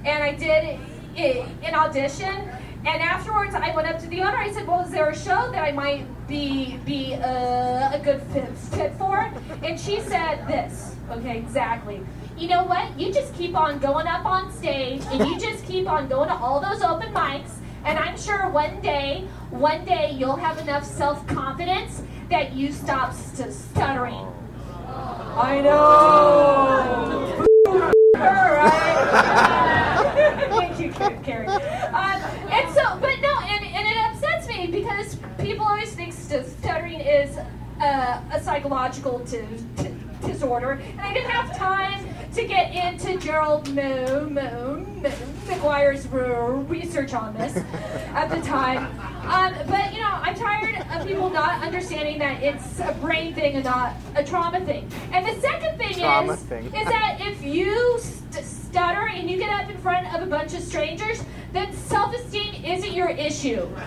and 0.05 0.23
I 0.23 0.33
did 0.35 0.79
i- 1.17 1.45
an 1.63 1.75
audition. 1.75 2.49
And 2.83 2.99
afterwards, 3.01 3.53
I 3.53 3.75
went 3.75 3.87
up 3.87 3.99
to 3.99 4.07
the 4.07 4.21
owner. 4.21 4.37
I 4.37 4.51
said, 4.51 4.67
"Well, 4.67 4.81
is 4.81 4.89
there 4.91 5.09
a 5.09 5.15
show 5.15 5.51
that 5.51 5.63
I 5.63 5.71
might 5.71 6.05
be 6.27 6.77
be 6.83 7.13
uh, 7.13 7.91
a 7.93 8.01
good 8.03 8.21
fit, 8.33 8.49
fit 8.57 8.93
for?" 8.95 9.31
And 9.63 9.79
she 9.79 10.01
said 10.01 10.47
this. 10.47 10.95
Okay, 11.11 11.37
exactly. 11.37 12.01
You 12.37 12.47
know 12.47 12.63
what? 12.63 12.99
You 12.99 13.13
just 13.13 13.35
keep 13.35 13.55
on 13.55 13.77
going 13.79 14.07
up 14.07 14.25
on 14.25 14.51
stage, 14.51 15.03
and 15.11 15.29
you 15.29 15.39
just 15.39 15.63
keep 15.65 15.87
on 15.87 16.07
going 16.07 16.29
to 16.29 16.35
all 16.35 16.59
those 16.59 16.81
open 16.81 17.13
mics. 17.13 17.51
And 17.85 17.99
I'm 17.99 18.17
sure 18.17 18.49
one 18.49 18.81
day, 18.81 19.27
one 19.51 19.85
day, 19.85 20.11
you'll 20.17 20.35
have 20.35 20.57
enough 20.59 20.83
self 20.85 21.25
confidence 21.27 22.01
that 22.29 22.53
you 22.53 22.71
stop 22.71 23.13
st- 23.13 23.51
stuttering. 23.53 24.27
I 24.87 25.61
know. 25.61 27.01
Her, 28.15 28.55
right? 28.55 30.47
Thank 30.49 30.79
you, 30.79 30.91
Car- 30.91 31.17
Carrie. 31.23 31.47
Um, 31.47 32.21
and 32.51 32.73
so, 32.73 32.97
but 33.01 33.19
no, 33.21 33.39
and, 33.41 33.65
and 33.65 33.87
it 33.87 33.97
upsets 33.97 34.47
me 34.47 34.67
because 34.67 35.17
people 35.39 35.65
always 35.65 35.93
think 35.93 36.13
st- 36.13 36.45
stuttering 36.45 36.99
is 36.99 37.37
uh, 37.81 38.21
a 38.31 38.39
psychological 38.41 39.19
t- 39.21 39.39
t- 39.77 39.87
disorder, 40.25 40.71
and 40.71 41.01
I 41.01 41.13
didn't 41.13 41.31
have 41.31 41.55
time 41.57 42.05
to 42.33 42.45
get 42.45 42.73
into 42.73 43.17
Gerald 43.19 43.67
Mo- 43.75 44.27
Mo- 44.29 44.85
Mo- 45.01 45.11
Maguire's 45.47 46.07
r- 46.13 46.53
research 46.53 47.13
on 47.13 47.33
this 47.33 47.57
at 48.13 48.29
the 48.29 48.39
time. 48.41 48.85
Um, 49.29 49.53
but 49.67 49.93
you 49.93 49.99
know, 49.99 50.07
I'm 50.11 50.35
tired 50.35 50.75
of 50.95 51.05
people 51.07 51.29
not 51.29 51.61
understanding 51.63 52.17
that 52.19 52.41
it's 52.41 52.79
a 52.79 52.93
brain 53.01 53.33
thing 53.33 53.55
and 53.55 53.63
not 53.65 53.95
a 54.15 54.23
trauma 54.23 54.61
thing. 54.65 54.87
And 55.11 55.25
the 55.25 55.39
second 55.41 55.77
thing 55.77 55.93
Trauma 55.95 56.33
is, 56.33 56.39
thing. 56.43 56.65
is 56.67 56.85
that 56.85 57.17
if 57.19 57.43
you 57.43 57.99
st- 57.99 58.45
stutter 58.45 59.07
and 59.09 59.29
you 59.29 59.37
get 59.37 59.49
up 59.51 59.69
in 59.69 59.77
front 59.79 60.13
of 60.15 60.21
a 60.21 60.25
bunch 60.25 60.53
of 60.53 60.61
strangers, 60.61 61.21
then 61.51 61.73
self-esteem 61.73 62.63
isn't 62.63 62.93
your 62.93 63.09
issue. 63.09 63.67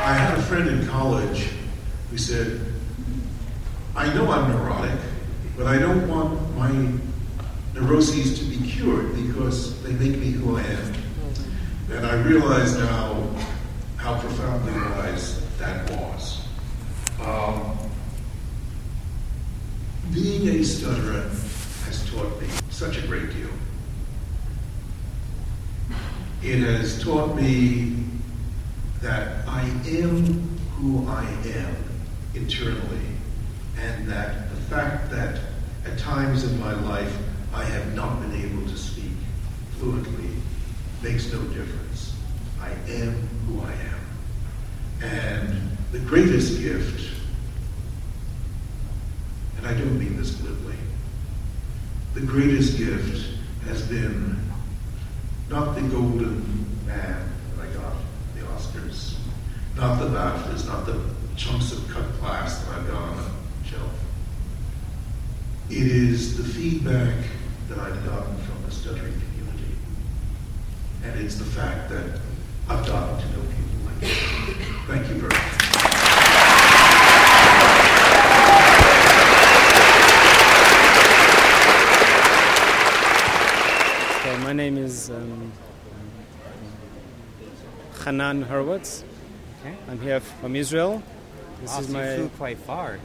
I 0.00 0.14
had 0.14 0.38
a 0.38 0.42
friend 0.42 0.68
in 0.68 0.86
college 0.86 1.50
who 2.10 2.16
said, 2.16 2.60
I 3.98 4.14
know 4.14 4.30
I'm 4.30 4.48
neurotic, 4.52 4.96
but 5.56 5.66
I 5.66 5.76
don't 5.76 6.06
want 6.06 6.56
my 6.56 6.70
neuroses 7.74 8.38
to 8.38 8.44
be 8.44 8.64
cured 8.70 9.12
because 9.16 9.82
they 9.82 9.90
make 9.90 10.20
me 10.20 10.30
who 10.30 10.56
I 10.56 10.62
am. 10.62 10.94
And 11.90 12.06
I 12.06 12.14
realize 12.22 12.78
now 12.78 13.28
how 13.96 14.20
profoundly 14.20 14.72
wise 14.72 15.42
that 15.58 15.90
was. 15.90 16.46
Um, 17.20 17.76
being 20.14 20.46
a 20.48 20.62
stutterer 20.62 21.28
has 21.86 22.08
taught 22.08 22.40
me 22.40 22.46
such 22.70 22.98
a 22.98 23.06
great 23.08 23.32
deal. 23.32 23.50
It 26.44 26.60
has 26.60 27.02
taught 27.02 27.34
me 27.34 27.96
that 29.02 29.44
I 29.48 29.62
am 29.88 30.56
who 30.76 31.04
I 31.08 31.24
am 31.46 31.76
internally, 32.36 33.17
and 33.82 34.08
that 34.08 34.50
the 34.50 34.56
fact 34.62 35.10
that 35.10 35.40
at 35.86 35.98
times 35.98 36.44
in 36.44 36.58
my 36.60 36.74
life 36.82 37.16
I 37.54 37.64
have 37.64 37.94
not 37.94 38.20
been 38.20 38.34
able 38.34 38.66
to 38.68 38.76
speak 38.76 39.12
fluently 39.78 40.30
makes 41.02 41.32
no 41.32 41.40
difference. 41.44 42.14
I 42.60 42.70
am 42.90 43.14
who 43.46 43.60
I 43.60 43.72
am. 43.72 45.10
And 45.10 45.76
the 45.92 46.00
greatest 46.00 46.60
gift, 46.60 47.14
and 49.56 49.66
I 49.66 49.72
don't 49.72 49.98
mean 49.98 50.16
this 50.16 50.32
glibly, 50.32 50.76
the 52.14 52.20
greatest 52.20 52.78
gift 52.78 53.34
has 53.66 53.82
been 53.82 54.38
not 55.48 55.74
the 55.74 55.82
golden 55.82 56.66
man 56.86 57.30
that 57.56 57.64
I 57.64 57.72
got, 57.74 57.94
the 58.34 58.40
Oscars, 58.42 59.14
not 59.76 59.98
the 59.98 60.06
BAFTAs, 60.06 60.66
not 60.66 60.84
the 60.84 61.00
chunks 61.36 61.72
of 61.72 61.88
cut 61.88 62.20
glass 62.20 62.64
that 62.64 62.74
I've 62.74 62.88
got. 62.88 63.27
It 65.70 65.86
is 65.86 66.36
the 66.36 66.44
feedback 66.44 67.14
that 67.68 67.78
I've 67.78 68.04
gotten 68.06 68.36
from 68.38 68.62
the 68.64 68.70
stuttering 68.70 69.12
community. 69.12 69.74
And 71.04 71.20
it's 71.20 71.36
the 71.36 71.44
fact 71.44 71.90
that 71.90 72.20
I've 72.68 72.86
gotten 72.86 73.18
to 73.20 73.26
know 73.36 73.42
people 73.42 73.84
like 73.86 74.02
you. 74.02 74.54
Thank 74.86 75.08
you 75.08 75.14
very 75.16 75.28
much. 75.34 76.68
Okay, 84.20 84.36
my 84.42 84.52
name 84.52 84.76
is 84.76 85.10
um, 85.10 85.52
Hanan 88.04 88.44
Hurwitz. 88.44 89.04
Okay. 89.60 89.76
I'm 89.88 90.00
here 90.00 90.20
from 90.20 90.56
Israel. 90.56 91.02
This 91.60 91.70
Wow, 91.72 91.80
is 91.80 91.88
my 91.88 92.10
you 92.10 92.16
flew 92.16 92.28
quite 92.36 92.58
far 92.58 92.98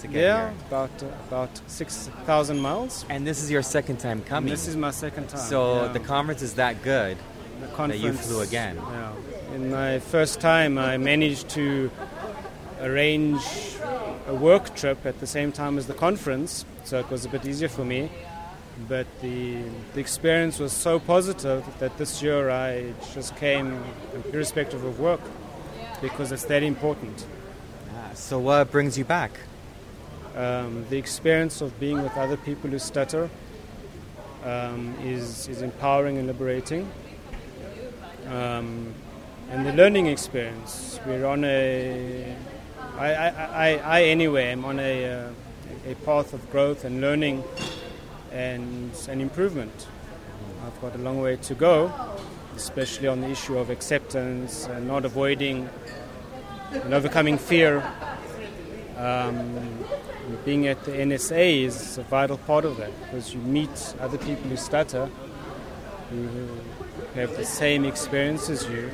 to 0.00 0.06
get 0.08 0.22
yeah, 0.22 0.50
here. 0.50 0.54
about 0.68 0.90
uh, 1.02 1.06
about 1.28 1.50
six 1.66 2.08
thousand 2.26 2.58
miles. 2.60 3.04
And 3.08 3.26
this 3.26 3.42
is 3.42 3.50
your 3.50 3.62
second 3.62 3.98
time 3.98 4.18
And 4.18 4.26
coming. 4.26 4.50
this 4.50 4.66
is 4.68 4.76
my 4.76 4.90
second 4.90 5.28
time. 5.28 5.40
so 5.40 5.60
yeah. 5.82 5.92
the 5.92 6.00
conference 6.00 6.42
is 6.42 6.54
that 6.54 6.82
good 6.82 7.16
The 7.60 7.86
that 7.88 7.98
you 7.98 8.12
flew 8.12 8.40
again. 8.40 8.76
Yeah. 8.76 9.54
In 9.54 9.70
my 9.70 9.98
first 9.98 10.40
time, 10.40 10.78
I 10.78 10.96
managed 10.96 11.48
to 11.50 11.90
arrange 12.80 13.42
a 14.26 14.34
work 14.34 14.74
trip 14.74 15.04
at 15.04 15.18
the 15.20 15.26
same 15.26 15.52
time 15.52 15.76
as 15.78 15.86
the 15.86 15.94
conference, 15.94 16.64
so 16.84 16.98
it 16.98 17.08
was 17.10 17.24
a 17.24 17.28
bit 17.28 17.44
easier 17.44 17.68
for 17.68 17.84
me. 17.84 18.10
But 18.88 19.06
the, 19.20 19.62
the 19.94 20.00
experience 20.00 20.58
was 20.58 20.72
so 20.72 20.98
positive 20.98 21.64
that 21.80 21.98
this 21.98 22.22
year 22.22 22.48
I 22.50 22.94
just 23.14 23.36
came 23.36 23.82
irrespective 24.32 24.82
of 24.84 24.98
work 24.98 25.20
because 26.00 26.32
it's 26.32 26.44
that 26.44 26.62
important. 26.62 27.26
Ah, 27.92 28.10
so 28.14 28.38
what 28.38 28.70
brings 28.70 28.96
you 28.96 29.04
back? 29.04 29.32
Um, 30.36 30.86
the 30.90 30.96
experience 30.96 31.60
of 31.60 31.78
being 31.80 32.02
with 32.02 32.16
other 32.16 32.36
people 32.36 32.70
who 32.70 32.78
stutter 32.78 33.28
um, 34.44 34.94
is, 35.02 35.48
is 35.48 35.62
empowering 35.62 36.18
and 36.18 36.26
liberating. 36.26 36.90
Um, 38.28 38.94
and 39.50 39.66
the 39.66 39.72
learning 39.72 40.06
experience, 40.06 41.00
we're 41.04 41.26
on 41.26 41.44
a, 41.44 42.36
I, 42.96 43.12
I, 43.12 43.28
I, 43.28 43.68
I 43.78 44.02
anyway 44.04 44.52
am 44.52 44.64
on 44.64 44.78
a, 44.78 45.04
uh, 45.04 45.30
a 45.88 45.94
path 45.96 46.32
of 46.32 46.48
growth 46.52 46.84
and 46.84 47.00
learning 47.00 47.42
and, 48.30 48.92
and 49.08 49.20
improvement. 49.20 49.88
I've 50.64 50.80
got 50.80 50.94
a 50.94 50.98
long 50.98 51.20
way 51.20 51.36
to 51.36 51.54
go, 51.54 51.92
especially 52.54 53.08
on 53.08 53.20
the 53.20 53.28
issue 53.28 53.58
of 53.58 53.70
acceptance 53.70 54.66
and 54.66 54.86
not 54.86 55.04
avoiding 55.04 55.68
and 56.70 56.94
overcoming 56.94 57.38
fear. 57.38 57.82
Um, 58.96 59.84
being 60.44 60.66
at 60.66 60.84
the 60.84 60.92
NSA 60.92 61.64
is 61.64 61.98
a 61.98 62.02
vital 62.02 62.38
part 62.38 62.64
of 62.64 62.76
that 62.78 62.90
because 63.02 63.34
you 63.34 63.40
meet 63.40 63.94
other 64.00 64.18
people 64.18 64.48
who 64.50 64.56
stutter, 64.56 65.08
who 66.10 66.48
have 67.14 67.36
the 67.36 67.44
same 67.44 67.84
experience 67.84 68.48
as 68.50 68.68
you, 68.68 68.90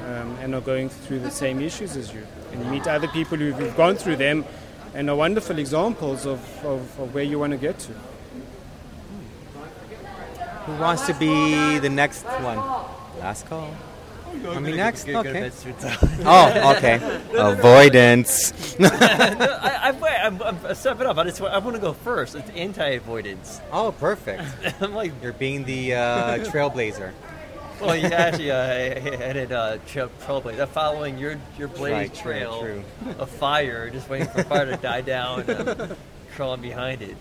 um, 0.00 0.36
and 0.40 0.54
are 0.54 0.60
going 0.60 0.88
through 0.88 1.20
the 1.20 1.30
same 1.30 1.60
issues 1.60 1.96
as 1.96 2.12
you. 2.12 2.26
And 2.52 2.64
you 2.64 2.70
meet 2.70 2.86
other 2.86 3.08
people 3.08 3.38
who've 3.38 3.76
gone 3.76 3.96
through 3.96 4.16
them 4.16 4.44
and 4.94 5.08
are 5.08 5.16
wonderful 5.16 5.58
examples 5.58 6.26
of, 6.26 6.40
of, 6.64 6.80
of 7.00 7.14
where 7.14 7.24
you 7.24 7.38
want 7.38 7.52
to 7.52 7.58
get 7.58 7.78
to. 7.80 7.92
Who 10.66 10.80
wants 10.80 11.06
to 11.06 11.14
be 11.14 11.78
the 11.78 11.90
next 11.90 12.22
one? 12.22 12.58
Last 13.18 13.46
call. 13.46 13.74
I 14.48 14.58
mean, 14.60 14.76
next. 14.76 15.04
Good, 15.04 15.12
good, 15.12 15.26
Okay. 15.26 15.40
that's 15.40 15.64
your 15.64 15.74
time. 15.74 15.98
Oh, 16.24 16.74
okay. 16.76 17.00
Avoidance. 17.34 18.76
I, 18.80 19.92
I'm, 20.22 20.42
I'm, 20.42 20.42
I'm 20.66 20.74
stepping 20.74 21.06
up. 21.06 21.18
I 21.18 21.24
just 21.24 21.40
want, 21.40 21.54
I 21.54 21.58
want 21.58 21.76
to 21.76 21.80
go 21.82 21.92
first. 21.92 22.34
It's 22.34 22.50
anti-avoidance. 22.50 23.60
Oh, 23.70 23.92
perfect. 23.92 24.42
I'm 24.80 24.94
like, 24.94 25.12
You're 25.22 25.32
being 25.32 25.64
the 25.64 25.94
uh, 25.94 26.38
trailblazer. 26.44 27.12
well, 27.80 27.96
yeah, 27.96 28.08
actually 28.10 28.50
uh, 28.50 28.64
headed 29.18 29.52
uh, 29.52 29.78
trail, 29.86 30.10
trailblaze. 30.24 30.60
I'm 30.60 30.68
following 30.68 31.18
your 31.18 31.36
your 31.58 31.68
blaze 31.68 31.92
Right, 31.92 32.14
trail 32.14 32.60
true. 32.60 32.84
of 33.18 33.28
fire, 33.28 33.90
just 33.90 34.08
waiting 34.08 34.28
for 34.28 34.44
fire 34.44 34.66
to 34.66 34.76
die 34.76 35.00
down. 35.00 35.40
And 35.50 35.68
I'm 35.68 35.96
crawling 36.36 36.60
behind 36.62 37.02
it. 37.02 37.16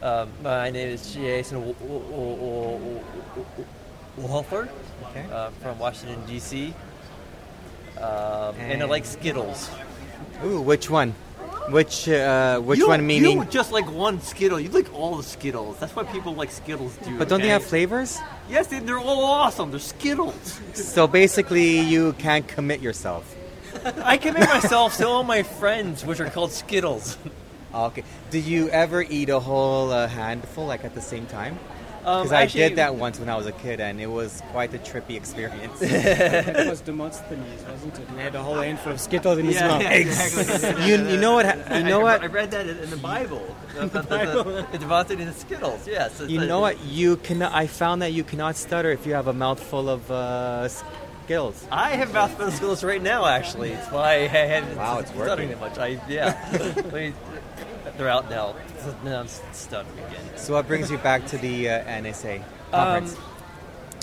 Um, 0.00 0.30
my 0.44 0.70
name 0.70 0.90
is 0.90 1.12
Jason 1.12 1.74
Wolfer 4.22 4.68
Okay. 5.10 5.24
uh, 5.32 5.50
from 5.62 5.78
Washington 5.78 6.20
D.C. 6.26 6.74
Um, 7.98 8.54
and, 8.58 8.82
I 8.82 8.86
like 8.86 9.04
Skittles. 9.04 9.70
Ooh, 10.44 10.60
which 10.60 10.88
one? 10.90 11.14
Which 11.70 12.08
uh, 12.08 12.60
which 12.60 12.78
You- 12.78 12.88
one 12.88 13.06
meaning? 13.06 13.38
You 13.38 13.44
just 13.44 13.72
like 13.72 13.90
one 13.90 14.20
Skittle. 14.20 14.58
You 14.60 14.70
like 14.70 14.92
all 14.94 15.16
the 15.16 15.22
Skittles. 15.22 15.78
That's 15.78 15.94
why 15.94 16.04
people 16.04 16.34
like 16.34 16.50
Skittles 16.50 16.96
too. 17.04 17.18
But 17.18 17.28
don't 17.28 17.42
they 17.42 17.48
have 17.48 17.64
flavors? 17.64 18.18
Yes, 18.48 18.68
they, 18.68 18.78
they're 18.78 18.98
all 18.98 19.24
awesome. 19.24 19.70
They're 19.70 19.80
Skittles. 19.80 20.60
So 20.74 21.06
basically, 21.06 21.80
you 21.80 22.14
can't 22.14 22.46
commit 22.48 22.80
yourself. 22.80 23.34
I 24.02 24.16
commit 24.16 24.48
myself 24.48 24.96
to 24.98 25.06
all 25.06 25.24
my 25.24 25.42
friends, 25.42 26.04
which 26.04 26.20
are 26.20 26.30
called 26.30 26.52
Skittles. 26.52 27.16
Okay. 27.74 28.02
Did 28.30 28.44
you 28.46 28.70
ever 28.70 29.02
eat 29.02 29.28
a 29.28 29.38
whole 29.38 29.90
uh, 29.92 30.08
handful 30.08 30.64
like 30.64 30.86
at 30.86 30.94
the 30.94 31.02
same 31.02 31.26
time? 31.26 31.58
Um, 32.04 32.22
Because 32.22 32.32
I 32.32 32.42
actually- 32.42 32.60
did 32.68 32.76
that 32.76 32.94
once 32.94 33.18
when 33.18 33.28
I 33.28 33.36
was 33.36 33.46
a 33.46 33.52
kid, 33.52 33.80
and 33.80 34.00
it 34.00 34.06
was 34.06 34.42
quite 34.52 34.72
a 34.72 34.78
trippy 34.78 35.16
experience. 35.16 35.78
it 35.82 36.68
was 36.68 36.80
Demosthenes, 36.80 37.62
wasn't 37.70 37.98
it? 37.98 38.08
He 38.14 38.20
had 38.20 38.34
a 38.34 38.42
whole 38.42 38.60
handful 38.60 38.92
of 38.92 39.00
Skittles 39.00 39.38
in 39.38 39.46
his 39.46 39.56
Yeah, 39.56 39.68
mouth. 39.68 39.82
yeah, 39.82 39.90
exactly. 39.92 40.86
you, 40.88 40.96
you 41.08 41.16
know 41.18 41.32
what? 41.34 41.46
You 41.78 41.84
know 41.84 42.00
I, 42.00 42.02
what? 42.02 42.22
I 42.22 42.26
read 42.26 42.50
that 42.52 42.66
in 42.66 42.78
in 42.78 42.90
the 42.90 42.96
Bible. 42.96 43.44
the, 43.74 43.86
the, 43.86 44.66
the 44.72 44.78
Devontae 44.78 45.18
and 45.18 45.28
the 45.28 45.32
Skittles. 45.34 45.86
Yes. 45.86 46.20
it's 46.20 46.30
You 46.30 46.40
a- 46.42 46.46
know 46.46 46.60
what? 46.60 46.80
You 46.84 47.16
cannot. 47.18 47.52
I 47.52 47.66
found 47.66 48.00
that 48.02 48.12
you 48.12 48.24
cannot 48.24 48.56
stutter 48.56 48.90
if 48.90 49.06
you 49.06 49.14
have 49.14 49.26
a 49.28 49.32
mouthful 49.34 49.88
of 49.88 50.10
uh, 50.10 50.68
skills. 50.68 51.66
I 51.70 51.90
have 51.90 52.12
mouthful 52.14 52.46
of 52.46 52.54
Skittles 52.54 52.82
right 52.84 53.02
now. 53.02 53.26
Actually, 53.26 53.70
it's 53.72 53.90
why 53.90 54.12
I 54.14 54.28
haven't 54.28 54.76
Wow, 54.78 54.98
it's 55.00 55.10
stuttering 55.10 55.50
working. 55.50 55.60
that 55.60 55.60
much. 55.60 55.78
I 55.78 56.00
yeah. 56.08 56.32
They're 57.98 58.08
out 58.08 58.30
now. 58.30 58.54
Now 59.04 59.20
I'm 59.20 59.26
stuttering 59.26 59.98
again. 60.06 60.24
So 60.36 60.54
what 60.54 60.68
brings 60.68 60.88
you 60.88 60.98
back 60.98 61.26
to 61.26 61.38
the 61.38 61.68
uh, 61.68 61.84
NSA 61.84 62.36
Um, 62.38 62.44
conference? 62.70 63.16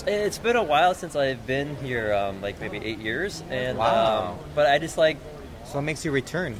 it's 0.06 0.36
been 0.38 0.54
a 0.56 0.62
while 0.62 0.92
since 0.94 1.16
I've 1.16 1.46
been 1.46 1.74
here, 1.76 2.12
um, 2.12 2.42
like 2.42 2.60
maybe 2.60 2.76
eight 2.76 2.98
years, 2.98 3.42
and 3.50 3.78
Wow. 3.78 4.32
um, 4.32 4.38
but 4.54 4.66
I 4.66 4.78
just 4.78 4.98
like 4.98 5.16
so 5.64 5.76
what 5.76 5.80
makes 5.82 6.04
you 6.04 6.12
return? 6.12 6.54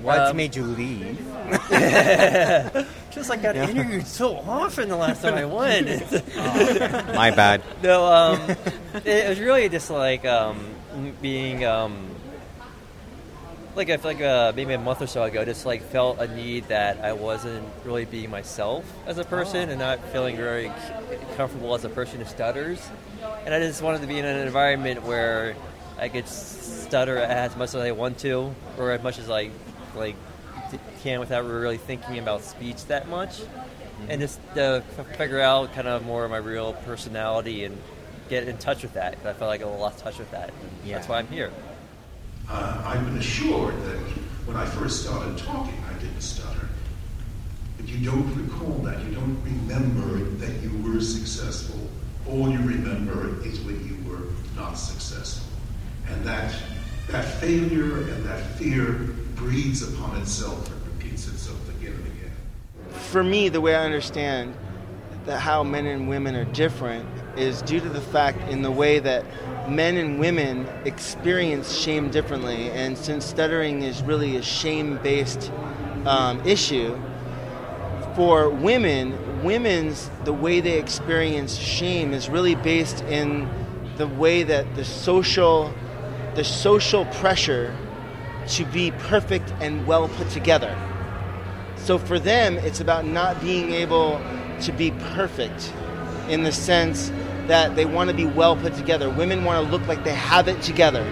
What 0.00 0.18
Um, 0.30 0.36
made 0.38 0.56
you 0.56 0.64
leave? 0.64 1.18
just 3.10 3.28
like 3.28 3.40
I 3.40 3.42
got 3.42 3.54
Yeah. 3.56 3.68
interviewed 3.68 4.06
so 4.06 4.36
often 4.38 4.88
the 4.88 4.96
last 4.96 5.20
time 5.22 5.34
I 5.34 5.44
went. 5.44 5.88
My 7.14 7.30
bad. 7.30 7.62
No, 7.82 8.06
um, 8.06 8.40
it, 8.94 9.06
it 9.06 9.28
was 9.28 9.38
really 9.40 9.68
just 9.68 9.90
like 9.90 10.24
um, 10.24 10.58
being 11.20 11.64
um, 11.66 12.08
like 13.78 13.88
I 13.90 13.96
feel 13.96 14.10
like 14.12 14.20
uh, 14.20 14.52
maybe 14.54 14.74
a 14.74 14.78
month 14.78 15.00
or 15.00 15.06
so 15.06 15.22
ago, 15.22 15.44
just 15.44 15.64
like 15.64 15.82
felt 15.82 16.18
a 16.18 16.26
need 16.34 16.68
that 16.68 16.98
I 17.02 17.12
wasn't 17.12 17.66
really 17.84 18.04
being 18.04 18.28
myself 18.30 18.84
as 19.06 19.16
a 19.18 19.24
person 19.24 19.68
Oh. 19.68 19.72
and 19.72 19.78
not 19.78 20.00
feeling 20.12 20.36
very 20.36 20.70
comfortable 21.36 21.74
as 21.74 21.84
a 21.84 21.88
person 21.88 22.18
who 22.20 22.26
stutters. 22.26 22.86
And 23.46 23.54
I 23.54 23.60
just 23.60 23.80
wanted 23.80 24.00
to 24.02 24.06
be 24.06 24.18
in 24.18 24.24
an 24.24 24.46
environment 24.46 25.04
where 25.04 25.56
I 25.98 26.08
could 26.08 26.28
stutter 26.28 27.16
as 27.18 27.56
much 27.56 27.70
as 27.70 27.76
I 27.76 27.92
want 27.92 28.18
to, 28.18 28.54
or 28.76 28.90
as 28.92 29.02
much 29.02 29.18
as 29.18 29.30
I 29.30 29.50
like 29.94 30.16
can 31.02 31.20
without 31.20 31.44
really 31.46 31.78
thinking 31.78 32.18
about 32.18 32.42
speech 32.42 32.84
that 32.86 33.08
much, 33.08 33.40
and 34.08 34.20
just 34.20 34.40
uh, 34.56 34.80
figure 35.16 35.40
out 35.40 35.72
kind 35.72 35.88
of 35.88 36.04
more 36.04 36.24
of 36.24 36.30
my 36.30 36.36
real 36.36 36.72
personality 36.84 37.64
and 37.64 37.78
get 38.28 38.46
in 38.46 38.58
touch 38.58 38.82
with 38.82 38.92
that. 38.94 39.14
'cause 39.16 39.26
I 39.26 39.32
felt 39.32 39.48
like 39.48 39.62
I 39.62 39.64
lost 39.64 40.00
touch 40.00 40.18
with 40.18 40.30
that. 40.32 40.50
And 40.50 40.70
Yeah. 40.84 40.96
That's 40.96 41.08
why 41.08 41.18
I'm 41.18 41.28
here. 41.28 41.50
Uh, 42.50 42.82
I've 42.84 43.04
been 43.04 43.18
assured 43.18 43.74
that 43.82 43.96
when 44.46 44.56
I 44.56 44.64
first 44.64 45.02
started 45.02 45.36
talking, 45.36 45.74
I 45.88 45.92
didn't 45.98 46.22
stutter. 46.22 46.68
But 47.76 47.88
you 47.88 48.10
don't 48.10 48.34
recall 48.34 48.78
that. 48.78 49.04
You 49.04 49.12
don't 49.12 49.38
remember 49.44 50.24
that 50.38 50.62
you 50.62 50.70
were 50.82 51.00
successful. 51.00 51.78
All 52.26 52.50
you 52.50 52.58
remember 52.58 53.42
is 53.44 53.60
when 53.60 53.86
you 53.86 54.10
were 54.10 54.24
not 54.56 54.74
successful. 54.74 55.46
And 56.08 56.24
that, 56.24 56.54
that 57.08 57.24
failure 57.24 57.98
and 57.98 58.24
that 58.24 58.42
fear 58.56 58.92
breeds 59.34 59.82
upon 59.82 60.16
itself 60.20 60.70
and 60.70 60.86
repeats 60.86 61.28
itself 61.28 61.68
again 61.76 61.92
and 61.92 62.06
again. 62.06 62.32
for 62.90 63.22
me, 63.22 63.48
the 63.50 63.60
way 63.60 63.74
I 63.74 63.84
understand 63.84 64.54
that 65.26 65.40
how 65.40 65.62
men 65.62 65.86
and 65.86 66.08
women 66.08 66.34
are 66.34 66.46
different 66.46 67.06
is 67.38 67.62
due 67.62 67.80
to 67.80 67.88
the 67.88 68.00
fact 68.00 68.38
in 68.50 68.62
the 68.62 68.70
way 68.70 68.98
that 68.98 69.24
men 69.68 69.96
and 69.96 70.18
women 70.18 70.66
experience 70.84 71.76
shame 71.76 72.10
differently. 72.10 72.70
And 72.70 72.96
since 72.96 73.24
stuttering 73.24 73.82
is 73.82 74.02
really 74.02 74.36
a 74.36 74.42
shame 74.42 74.98
based 75.02 75.50
um, 76.04 76.44
issue, 76.46 76.98
for 78.14 78.48
women, 78.48 79.44
women's 79.44 80.10
the 80.24 80.32
way 80.32 80.60
they 80.60 80.78
experience 80.78 81.56
shame 81.56 82.12
is 82.12 82.28
really 82.28 82.56
based 82.56 83.02
in 83.04 83.48
the 83.96 84.08
way 84.08 84.42
that 84.42 84.74
the 84.74 84.84
social 84.84 85.72
the 86.34 86.44
social 86.44 87.04
pressure 87.06 87.76
to 88.46 88.64
be 88.66 88.92
perfect 88.92 89.52
and 89.60 89.86
well 89.86 90.08
put 90.08 90.30
together. 90.30 90.76
So 91.76 91.98
for 91.98 92.18
them, 92.18 92.58
it's 92.58 92.80
about 92.80 93.04
not 93.04 93.40
being 93.40 93.72
able 93.72 94.20
to 94.62 94.72
be 94.72 94.92
perfect 95.14 95.72
in 96.28 96.42
the 96.42 96.52
sense 96.52 97.10
that 97.48 97.76
they 97.76 97.84
want 97.84 98.10
to 98.10 98.16
be 98.16 98.24
well 98.24 98.56
put 98.56 98.74
together. 98.74 99.10
Women 99.10 99.44
want 99.44 99.64
to 99.64 99.70
look 99.70 99.86
like 99.88 100.04
they 100.04 100.14
have 100.14 100.48
it 100.48 100.62
together. 100.62 101.04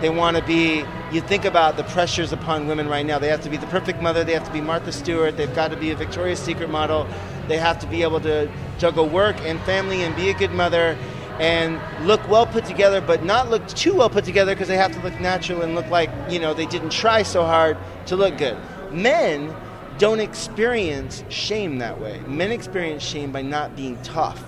They 0.00 0.10
want 0.10 0.36
to 0.36 0.44
be, 0.44 0.84
you 1.12 1.20
think 1.22 1.44
about 1.44 1.76
the 1.76 1.84
pressures 1.84 2.32
upon 2.32 2.66
women 2.66 2.88
right 2.88 3.06
now. 3.06 3.18
They 3.18 3.28
have 3.28 3.40
to 3.42 3.48
be 3.48 3.56
the 3.56 3.66
perfect 3.68 4.02
mother, 4.02 4.22
they 4.22 4.34
have 4.34 4.44
to 4.44 4.52
be 4.52 4.60
Martha 4.60 4.92
Stewart, 4.92 5.36
they've 5.36 5.54
got 5.54 5.70
to 5.70 5.76
be 5.76 5.90
a 5.90 5.96
Victoria's 5.96 6.38
Secret 6.40 6.68
model, 6.68 7.08
they 7.48 7.56
have 7.56 7.78
to 7.78 7.86
be 7.86 8.02
able 8.02 8.20
to 8.20 8.50
juggle 8.78 9.08
work 9.08 9.36
and 9.40 9.58
family 9.60 10.02
and 10.02 10.14
be 10.14 10.28
a 10.28 10.34
good 10.34 10.50
mother 10.50 10.98
and 11.40 11.80
look 12.06 12.26
well 12.28 12.46
put 12.46 12.64
together, 12.64 13.00
but 13.00 13.24
not 13.24 13.50
look 13.50 13.66
too 13.68 13.94
well 13.94 14.10
put 14.10 14.24
together 14.24 14.54
because 14.54 14.68
they 14.68 14.76
have 14.76 14.92
to 14.92 15.00
look 15.00 15.18
natural 15.20 15.62
and 15.62 15.74
look 15.74 15.88
like, 15.88 16.10
you 16.28 16.38
know, 16.38 16.54
they 16.54 16.66
didn't 16.66 16.90
try 16.90 17.22
so 17.22 17.44
hard 17.44 17.76
to 18.06 18.16
look 18.16 18.36
good. 18.38 18.56
Men 18.92 19.54
don't 19.98 20.20
experience 20.20 21.24
shame 21.28 21.78
that 21.78 22.00
way. 22.00 22.20
Men 22.26 22.52
experience 22.52 23.02
shame 23.02 23.32
by 23.32 23.42
not 23.42 23.74
being 23.74 24.00
tough, 24.02 24.44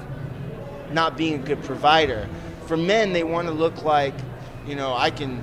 not 0.93 1.17
being 1.17 1.35
a 1.35 1.39
good 1.39 1.63
provider. 1.63 2.29
For 2.67 2.77
men, 2.77 3.13
they 3.13 3.25
want 3.25 3.49
to 3.49 3.55
look 3.55 3.85
like, 3.85 4.15
you 4.67 4.75
know, 4.75 4.95
I 4.95 5.11
can, 5.11 5.37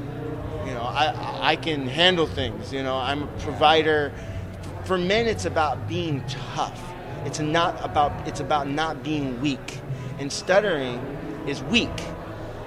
you 0.66 0.74
know, 0.74 0.82
I, 0.82 1.52
I 1.52 1.56
can 1.56 1.88
handle 1.88 2.28
things. 2.28 2.74
You 2.74 2.84
know, 2.84 2.98
I'm 2.98 3.24
a 3.24 3.28
provider. 3.40 4.12
For 4.86 4.98
men, 4.98 5.28
it's 5.28 5.46
about 5.46 5.88
being 5.88 6.24
tough. 6.28 6.82
It's 7.26 7.40
not 7.40 7.84
about. 7.84 8.28
It's 8.28 8.42
about 8.42 8.68
not 8.68 9.04
being 9.04 9.40
weak. 9.40 9.80
And 10.20 10.32
stuttering 10.32 11.00
is 11.48 11.64
weak. 11.64 11.90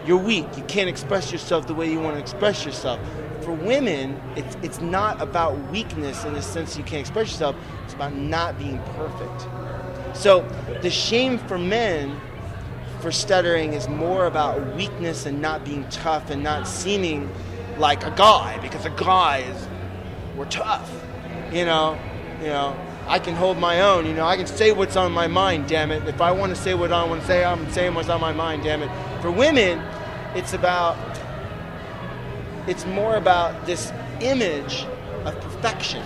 You're 0.06 0.22
weak. 0.22 0.46
You 0.56 0.62
can't 0.64 0.88
express 0.88 1.32
yourself 1.32 1.66
the 1.66 1.74
way 1.74 1.90
you 1.90 2.00
want 2.00 2.16
to 2.16 2.20
express 2.20 2.64
yourself. 2.64 3.00
For 3.42 3.52
women, 3.52 4.20
it's 4.34 4.56
it's 4.62 4.80
not 4.80 5.20
about 5.20 5.58
weakness 5.70 6.24
in 6.24 6.32
the 6.32 6.42
sense 6.42 6.76
you 6.76 6.84
can't 6.84 7.00
express 7.00 7.30
yourself. 7.30 7.56
It's 7.84 7.94
about 7.94 8.14
not 8.14 8.58
being 8.58 8.80
perfect. 8.96 9.46
So 10.16 10.42
the 10.80 10.90
shame 10.90 11.38
for 11.38 11.58
men 11.58 12.18
for 13.00 13.12
stuttering 13.12 13.74
is 13.74 13.88
more 13.88 14.26
about 14.26 14.74
weakness 14.74 15.26
and 15.26 15.40
not 15.40 15.64
being 15.64 15.86
tough 15.90 16.30
and 16.30 16.42
not 16.42 16.66
seeming 16.66 17.30
like 17.78 18.04
a 18.04 18.10
guy 18.12 18.58
because 18.60 18.84
a 18.84 18.90
guy 18.90 19.38
is 19.38 19.68
we're 20.36 20.46
tough. 20.46 20.90
You 21.52 21.64
know, 21.64 21.98
you 22.40 22.48
know, 22.48 22.76
I 23.06 23.18
can 23.18 23.34
hold 23.34 23.58
my 23.58 23.80
own, 23.82 24.06
you 24.06 24.14
know, 24.14 24.26
I 24.26 24.36
can 24.36 24.46
say 24.46 24.72
what's 24.72 24.96
on 24.96 25.12
my 25.12 25.26
mind, 25.26 25.68
damn 25.68 25.90
it. 25.90 26.06
If 26.08 26.20
I 26.20 26.32
want 26.32 26.54
to 26.54 26.60
say 26.60 26.74
what 26.74 26.92
I 26.92 27.04
want 27.04 27.20
to 27.20 27.26
say, 27.26 27.44
I'm 27.44 27.70
saying 27.70 27.94
what's 27.94 28.08
on 28.08 28.20
my 28.20 28.32
mind, 28.32 28.64
damn 28.64 28.82
it. 28.82 28.90
For 29.22 29.30
women, 29.30 29.80
it's 30.34 30.52
about 30.52 30.96
it's 32.66 32.84
more 32.84 33.16
about 33.16 33.64
this 33.64 33.92
image 34.20 34.84
of 35.24 35.40
perfection. 35.40 36.02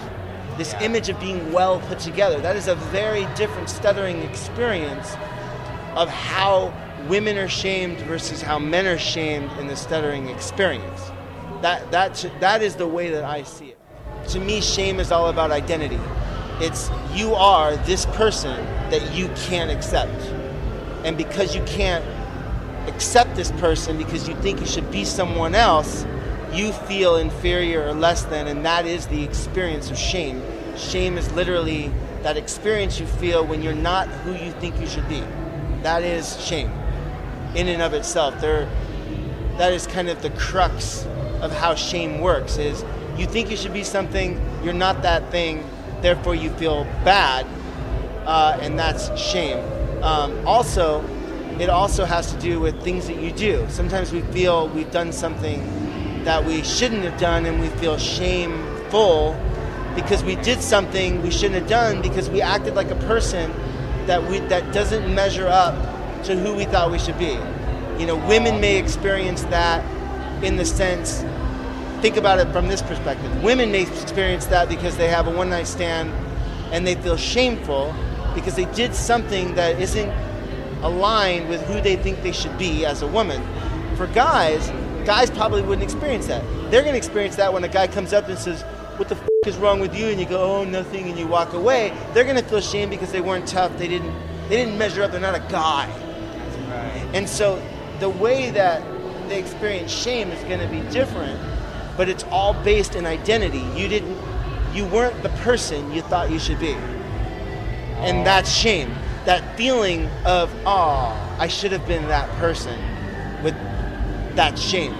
This 0.58 0.74
image 0.74 1.08
of 1.08 1.18
being 1.18 1.52
well 1.52 1.80
put 1.80 1.98
together. 2.00 2.38
That 2.40 2.54
is 2.54 2.68
a 2.68 2.74
very 2.74 3.26
different 3.34 3.70
stuttering 3.70 4.22
experience 4.22 5.16
of 5.96 6.08
how 6.08 6.72
women 7.08 7.36
are 7.38 7.48
shamed 7.48 7.98
versus 8.00 8.42
how 8.42 8.58
men 8.58 8.86
are 8.86 8.98
shamed 8.98 9.50
in 9.58 9.66
the 9.66 9.76
stuttering 9.76 10.28
experience. 10.28 11.10
That, 11.62 11.90
that, 11.90 12.30
that 12.40 12.62
is 12.62 12.76
the 12.76 12.86
way 12.86 13.10
that 13.10 13.24
I 13.24 13.42
see 13.42 13.68
it. 13.68 13.78
To 14.28 14.40
me, 14.40 14.60
shame 14.60 15.00
is 15.00 15.10
all 15.10 15.28
about 15.28 15.50
identity. 15.50 15.98
It's 16.60 16.90
you 17.12 17.34
are 17.34 17.76
this 17.78 18.06
person 18.06 18.64
that 18.90 19.14
you 19.14 19.28
can't 19.46 19.70
accept. 19.70 20.22
And 21.04 21.16
because 21.16 21.54
you 21.54 21.62
can't 21.64 22.04
accept 22.86 23.34
this 23.36 23.50
person 23.52 23.96
because 23.98 24.28
you 24.28 24.34
think 24.36 24.60
you 24.60 24.66
should 24.66 24.90
be 24.90 25.04
someone 25.04 25.54
else, 25.54 26.06
you 26.52 26.72
feel 26.72 27.16
inferior 27.16 27.86
or 27.86 27.94
less 27.94 28.24
than, 28.24 28.48
and 28.48 28.64
that 28.64 28.86
is 28.86 29.06
the 29.06 29.22
experience 29.22 29.90
of 29.90 29.98
shame. 29.98 30.42
Shame 30.76 31.16
is 31.16 31.30
literally 31.32 31.92
that 32.22 32.36
experience 32.36 32.98
you 32.98 33.06
feel 33.06 33.46
when 33.46 33.62
you're 33.62 33.72
not 33.72 34.08
who 34.08 34.32
you 34.32 34.52
think 34.52 34.78
you 34.80 34.86
should 34.86 35.08
be. 35.08 35.22
That 35.82 36.02
is 36.02 36.42
shame 36.44 36.70
in 37.54 37.68
and 37.68 37.82
of 37.82 37.94
itself. 37.94 38.40
There, 38.40 38.68
that 39.58 39.72
is 39.72 39.86
kind 39.86 40.08
of 40.08 40.22
the 40.22 40.30
crux 40.30 41.06
of 41.40 41.52
how 41.52 41.74
shame 41.74 42.20
works 42.20 42.58
is 42.58 42.84
you 43.16 43.26
think 43.26 43.50
you 43.50 43.56
should 43.56 43.72
be 43.72 43.84
something, 43.84 44.40
you're 44.62 44.72
not 44.72 45.02
that 45.02 45.30
thing, 45.30 45.68
therefore 46.00 46.34
you 46.34 46.50
feel 46.50 46.84
bad, 47.04 47.46
uh, 48.24 48.58
and 48.60 48.78
that's 48.78 49.14
shame. 49.20 49.58
Um, 50.02 50.46
also, 50.46 51.04
it 51.58 51.68
also 51.68 52.04
has 52.04 52.32
to 52.32 52.40
do 52.40 52.60
with 52.60 52.82
things 52.82 53.06
that 53.06 53.16
you 53.16 53.32
do. 53.32 53.66
Sometimes 53.68 54.12
we 54.12 54.22
feel 54.22 54.68
we've 54.68 54.90
done 54.90 55.12
something 55.12 56.24
that 56.24 56.44
we 56.44 56.62
shouldn't 56.62 57.02
have 57.02 57.18
done 57.18 57.46
and 57.46 57.60
we 57.60 57.68
feel 57.80 57.98
shameful 57.98 59.38
because 59.94 60.22
we 60.22 60.36
did 60.36 60.60
something 60.62 61.22
we 61.22 61.30
shouldn't 61.30 61.54
have 61.54 61.68
done 61.68 62.00
because 62.00 62.30
we 62.30 62.40
acted 62.40 62.74
like 62.74 62.90
a 62.90 62.96
person 63.06 63.50
that 64.06 64.22
we 64.28 64.40
that 64.40 64.72
doesn't 64.72 65.12
measure 65.14 65.48
up 65.48 65.74
to 66.24 66.36
who 66.36 66.54
we 66.54 66.64
thought 66.64 66.90
we 66.90 66.98
should 66.98 67.18
be. 67.18 67.38
You 67.98 68.06
know, 68.06 68.16
women 68.28 68.60
may 68.60 68.78
experience 68.78 69.42
that 69.44 69.84
in 70.42 70.56
the 70.56 70.64
sense 70.64 71.24
think 72.00 72.16
about 72.16 72.38
it 72.38 72.50
from 72.52 72.66
this 72.68 72.80
perspective. 72.80 73.42
Women 73.42 73.70
may 73.70 73.82
experience 73.82 74.46
that 74.46 74.68
because 74.68 74.96
they 74.96 75.08
have 75.08 75.26
a 75.26 75.30
one 75.30 75.50
night 75.50 75.66
stand 75.66 76.10
and 76.72 76.86
they 76.86 76.94
feel 76.94 77.16
shameful 77.16 77.94
because 78.34 78.56
they 78.56 78.64
did 78.66 78.94
something 78.94 79.54
that 79.54 79.78
isn't 79.80 80.10
aligned 80.82 81.48
with 81.48 81.60
who 81.66 81.80
they 81.80 81.96
think 81.96 82.22
they 82.22 82.32
should 82.32 82.56
be 82.56 82.86
as 82.86 83.02
a 83.02 83.06
woman. 83.06 83.42
For 83.96 84.06
guys, 84.08 84.70
guys 85.04 85.30
probably 85.30 85.62
wouldn't 85.62 85.82
experience 85.82 86.26
that. 86.28 86.42
They're 86.70 86.82
going 86.82 86.94
to 86.94 86.98
experience 86.98 87.36
that 87.36 87.52
when 87.52 87.64
a 87.64 87.68
guy 87.68 87.86
comes 87.86 88.12
up 88.12 88.28
and 88.28 88.38
says, 88.38 88.62
What 88.96 89.08
the 89.08 89.16
f 89.16 89.29
is 89.50 89.58
wrong 89.58 89.80
with 89.80 89.94
you? 89.94 90.06
And 90.06 90.18
you 90.18 90.26
go, 90.26 90.40
Oh, 90.40 90.64
nothing, 90.64 91.08
and 91.08 91.18
you 91.18 91.26
walk 91.26 91.52
away. 91.52 91.92
They're 92.14 92.24
going 92.24 92.36
to 92.36 92.42
feel 92.42 92.60
shame 92.60 92.88
because 92.88 93.12
they 93.12 93.20
weren't 93.20 93.46
tough. 93.46 93.76
They 93.76 93.88
didn't, 93.88 94.14
they 94.48 94.56
didn't 94.56 94.78
measure 94.78 95.02
up. 95.02 95.10
They're 95.10 95.20
not 95.20 95.34
a 95.34 95.46
guy. 95.50 95.86
And 97.12 97.28
so 97.28 97.62
the 97.98 98.08
way 98.08 98.50
that 98.52 98.82
they 99.28 99.38
experience 99.38 99.92
shame 99.92 100.30
is 100.30 100.42
going 100.44 100.60
to 100.60 100.68
be 100.68 100.80
different, 100.90 101.38
but 101.96 102.08
it's 102.08 102.24
all 102.24 102.54
based 102.54 102.94
in 102.94 103.04
identity. 103.04 103.64
You 103.78 103.88
didn't, 103.88 104.16
you 104.72 104.86
weren't 104.86 105.22
the 105.22 105.28
person 105.44 105.92
you 105.92 106.00
thought 106.02 106.30
you 106.30 106.38
should 106.38 106.60
be. 106.60 106.72
And 108.02 108.26
that's 108.26 108.50
shame. 108.50 108.94
That 109.26 109.56
feeling 109.56 110.08
of, 110.24 110.50
oh, 110.64 111.36
I 111.38 111.48
should 111.48 111.72
have 111.72 111.86
been 111.86 112.06
that 112.08 112.30
person 112.38 112.80
with 113.42 113.54
that 114.36 114.58
shame. 114.58 114.94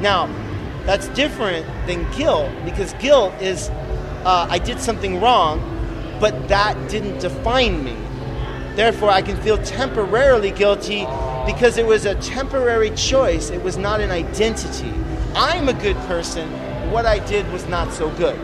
Now, 0.00 0.26
that's 0.86 1.08
different 1.08 1.66
than 1.88 2.08
guilt 2.12 2.48
because 2.64 2.94
guilt 2.94 3.34
is, 3.40 3.68
uh, 4.24 4.46
I 4.48 4.58
did 4.58 4.80
something 4.80 5.20
wrong, 5.20 5.60
but 6.20 6.48
that 6.48 6.88
didn't 6.88 7.18
define 7.18 7.84
me. 7.84 7.96
Therefore, 8.76 9.10
I 9.10 9.20
can 9.20 9.36
feel 9.42 9.58
temporarily 9.58 10.52
guilty 10.52 11.04
because 11.44 11.76
it 11.76 11.86
was 11.86 12.04
a 12.04 12.14
temporary 12.16 12.90
choice. 12.90 13.50
It 13.50 13.62
was 13.62 13.76
not 13.76 14.00
an 14.00 14.12
identity. 14.12 14.92
I'm 15.34 15.68
a 15.68 15.72
good 15.72 15.96
person. 16.06 16.48
What 16.92 17.04
I 17.04 17.18
did 17.26 17.50
was 17.52 17.66
not 17.66 17.92
so 17.92 18.10
good. 18.10 18.38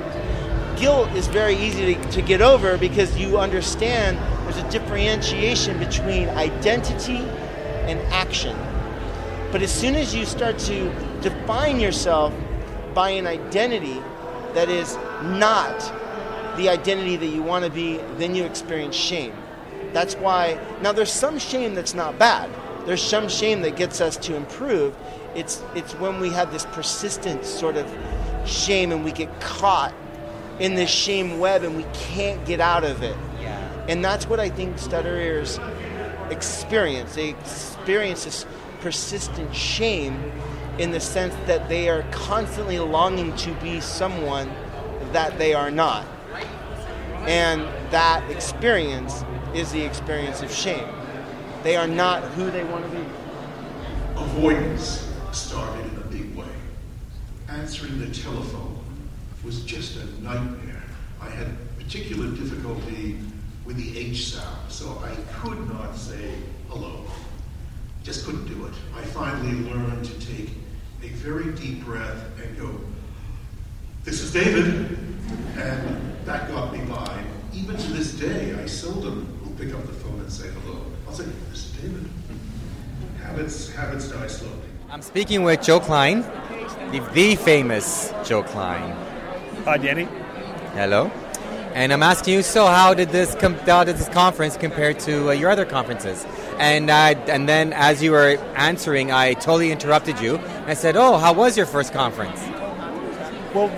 Guilt 0.76 1.12
is 1.12 1.28
very 1.28 1.54
easy 1.54 1.94
to, 1.94 2.10
to 2.10 2.22
get 2.22 2.42
over 2.42 2.76
because 2.76 3.16
you 3.16 3.38
understand 3.38 4.18
there's 4.44 4.56
a 4.56 4.68
differentiation 4.70 5.78
between 5.78 6.28
identity 6.30 7.18
and 7.86 8.00
action. 8.12 8.56
But 9.52 9.62
as 9.62 9.70
soon 9.72 9.94
as 9.94 10.12
you 10.12 10.24
start 10.24 10.58
to 10.60 10.90
define 11.22 11.80
yourself 11.80 12.34
by 12.94 13.10
an 13.10 13.26
identity 13.26 14.02
that 14.54 14.68
is 14.68 14.96
not 15.22 15.78
the 16.56 16.68
identity 16.68 17.16
that 17.16 17.26
you 17.26 17.42
want 17.42 17.64
to 17.64 17.70
be, 17.70 17.96
then 18.18 18.34
you 18.34 18.44
experience 18.44 18.94
shame. 18.94 19.32
That's 19.92 20.14
why, 20.14 20.58
now 20.82 20.92
there's 20.92 21.12
some 21.12 21.38
shame 21.38 21.74
that's 21.74 21.94
not 21.94 22.18
bad. 22.18 22.50
There's 22.86 23.02
some 23.02 23.28
shame 23.28 23.62
that 23.62 23.76
gets 23.76 24.00
us 24.00 24.16
to 24.18 24.36
improve. 24.36 24.94
It's, 25.34 25.62
it's 25.74 25.94
when 25.94 26.20
we 26.20 26.30
have 26.30 26.52
this 26.52 26.66
persistent 26.66 27.44
sort 27.44 27.76
of 27.76 27.90
shame 28.46 28.92
and 28.92 29.04
we 29.04 29.12
get 29.12 29.40
caught 29.40 29.94
in 30.58 30.74
this 30.74 30.90
shame 30.90 31.38
web 31.38 31.62
and 31.62 31.76
we 31.76 31.86
can't 31.94 32.44
get 32.44 32.60
out 32.60 32.84
of 32.84 33.02
it. 33.02 33.16
Yeah. 33.40 33.86
And 33.88 34.04
that's 34.04 34.26
what 34.26 34.40
I 34.40 34.50
think 34.50 34.78
stutterers 34.78 35.58
experience. 36.30 37.14
They 37.14 37.30
experience 37.30 38.24
this 38.24 38.46
persistent 38.80 39.54
shame 39.54 40.32
in 40.78 40.90
the 40.90 41.00
sense 41.00 41.34
that 41.46 41.68
they 41.68 41.88
are 41.88 42.02
constantly 42.10 42.78
longing 42.78 43.34
to 43.36 43.52
be 43.56 43.80
someone 43.80 44.50
that 45.12 45.38
they 45.38 45.54
are 45.54 45.70
not. 45.70 46.06
And 47.26 47.62
that 47.90 48.28
experience 48.30 49.24
is 49.54 49.70
the 49.70 49.82
experience 49.82 50.42
of 50.42 50.50
shame. 50.50 50.88
They 51.62 51.76
are 51.76 51.86
not 51.86 52.24
who 52.32 52.50
they 52.50 52.64
want 52.64 52.90
to 52.90 52.96
be. 52.96 53.04
Avoidance 54.16 55.08
started 55.30 55.84
in 55.92 55.98
a 55.98 56.06
big 56.06 56.34
way. 56.34 56.46
Answering 57.48 57.98
the 58.00 58.12
telephone 58.12 58.82
was 59.44 59.62
just 59.64 59.96
a 59.96 60.22
nightmare. 60.22 60.82
I 61.20 61.28
had 61.28 61.54
particular 61.76 62.28
difficulty 62.30 63.18
with 63.64 63.76
the 63.76 63.96
H 63.98 64.32
sound, 64.32 64.70
so 64.72 65.00
I 65.04 65.14
could 65.34 65.68
not 65.68 65.94
say 65.94 66.34
hello. 66.68 67.04
Just 68.02 68.24
couldn't 68.24 68.46
do 68.46 68.66
it. 68.66 68.72
I 68.96 69.02
finally 69.02 69.70
learned 69.70 70.04
to 70.04 70.26
take 70.26 70.50
a 71.02 71.08
very 71.08 71.52
deep 71.52 71.84
breath 71.84 72.24
and 72.40 72.56
go, 72.58 72.80
This 74.04 74.20
is 74.20 74.32
David. 74.32 74.98
And 75.56 76.16
that 76.24 76.50
got 76.50 76.72
me 76.72 76.80
by. 76.84 77.22
Even 77.52 77.76
to 77.76 77.92
this 77.92 78.12
day, 78.12 78.54
I 78.54 78.66
seldom 78.66 79.38
will 79.44 79.52
pick 79.52 79.74
up 79.74 79.84
the 79.86 79.92
phone 79.92 80.20
and 80.20 80.32
say 80.32 80.48
hello. 80.48 80.80
I'll 81.06 81.14
say, 81.14 81.24
This 81.50 81.66
is 81.66 81.72
David. 81.72 82.08
Habits, 83.22 83.72
habits 83.72 84.08
die 84.08 84.26
slowly. 84.26 84.56
I'm 84.90 85.02
speaking 85.02 85.42
with 85.42 85.62
Joe 85.62 85.80
Klein, 85.80 86.22
the, 86.90 87.00
the 87.14 87.34
famous 87.36 88.12
Joe 88.24 88.42
Klein. 88.42 88.94
Hi, 89.64 89.78
Danny. 89.78 90.04
Hello. 90.74 91.10
And 91.74 91.92
I'm 91.92 92.02
asking 92.02 92.34
you, 92.34 92.42
so 92.42 92.66
how 92.66 92.92
did 92.92 93.08
this 93.08 93.34
com- 93.34 93.54
how 93.54 93.84
did 93.84 93.96
this 93.96 94.08
conference 94.10 94.58
compare 94.58 94.92
to 94.92 95.30
uh, 95.30 95.32
your 95.32 95.50
other 95.50 95.64
conferences? 95.64 96.26
And 96.58 96.90
and 96.90 97.48
then 97.48 97.72
as 97.72 98.02
you 98.02 98.12
were 98.12 98.38
answering, 98.56 99.10
I 99.10 99.34
totally 99.34 99.72
interrupted 99.72 100.20
you. 100.20 100.38
I 100.66 100.74
said, 100.74 100.96
"Oh, 100.96 101.18
how 101.18 101.32
was 101.32 101.56
your 101.56 101.66
first 101.66 101.92
conference?" 101.92 102.40
Well, 103.54 103.68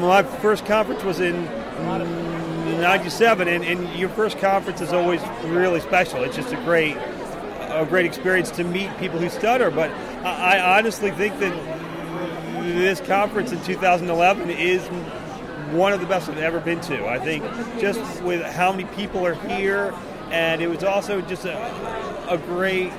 my 0.00 0.22
first 0.22 0.64
conference 0.66 1.02
was 1.02 1.20
in 1.20 1.44
'97, 2.80 3.48
and, 3.48 3.64
and 3.64 3.98
your 3.98 4.08
first 4.10 4.38
conference 4.38 4.80
is 4.80 4.92
always 4.92 5.20
really 5.44 5.80
special. 5.80 6.22
It's 6.22 6.36
just 6.36 6.52
a 6.52 6.56
great 6.56 6.96
a 7.74 7.84
great 7.84 8.06
experience 8.06 8.50
to 8.52 8.64
meet 8.64 8.96
people 8.98 9.18
who 9.18 9.28
stutter. 9.28 9.70
But 9.70 9.90
I, 10.24 10.58
I 10.58 10.78
honestly 10.78 11.10
think 11.10 11.38
that 11.40 11.52
this 12.62 13.00
conference 13.00 13.52
in 13.52 13.62
2011 13.62 14.50
is 14.50 14.82
one 15.72 15.92
of 15.92 16.00
the 16.00 16.06
best 16.06 16.28
I've 16.28 16.38
ever 16.38 16.60
been 16.60 16.80
to. 16.82 17.06
I 17.06 17.18
think 17.18 17.44
just 17.80 18.22
with 18.22 18.42
how 18.42 18.70
many 18.72 18.84
people 18.94 19.26
are 19.26 19.34
here, 19.34 19.92
and 20.34 20.60
it 20.60 20.66
was 20.66 20.82
also 20.82 21.20
just 21.20 21.44
a, 21.44 22.28
a 22.28 22.36
great 22.36 22.92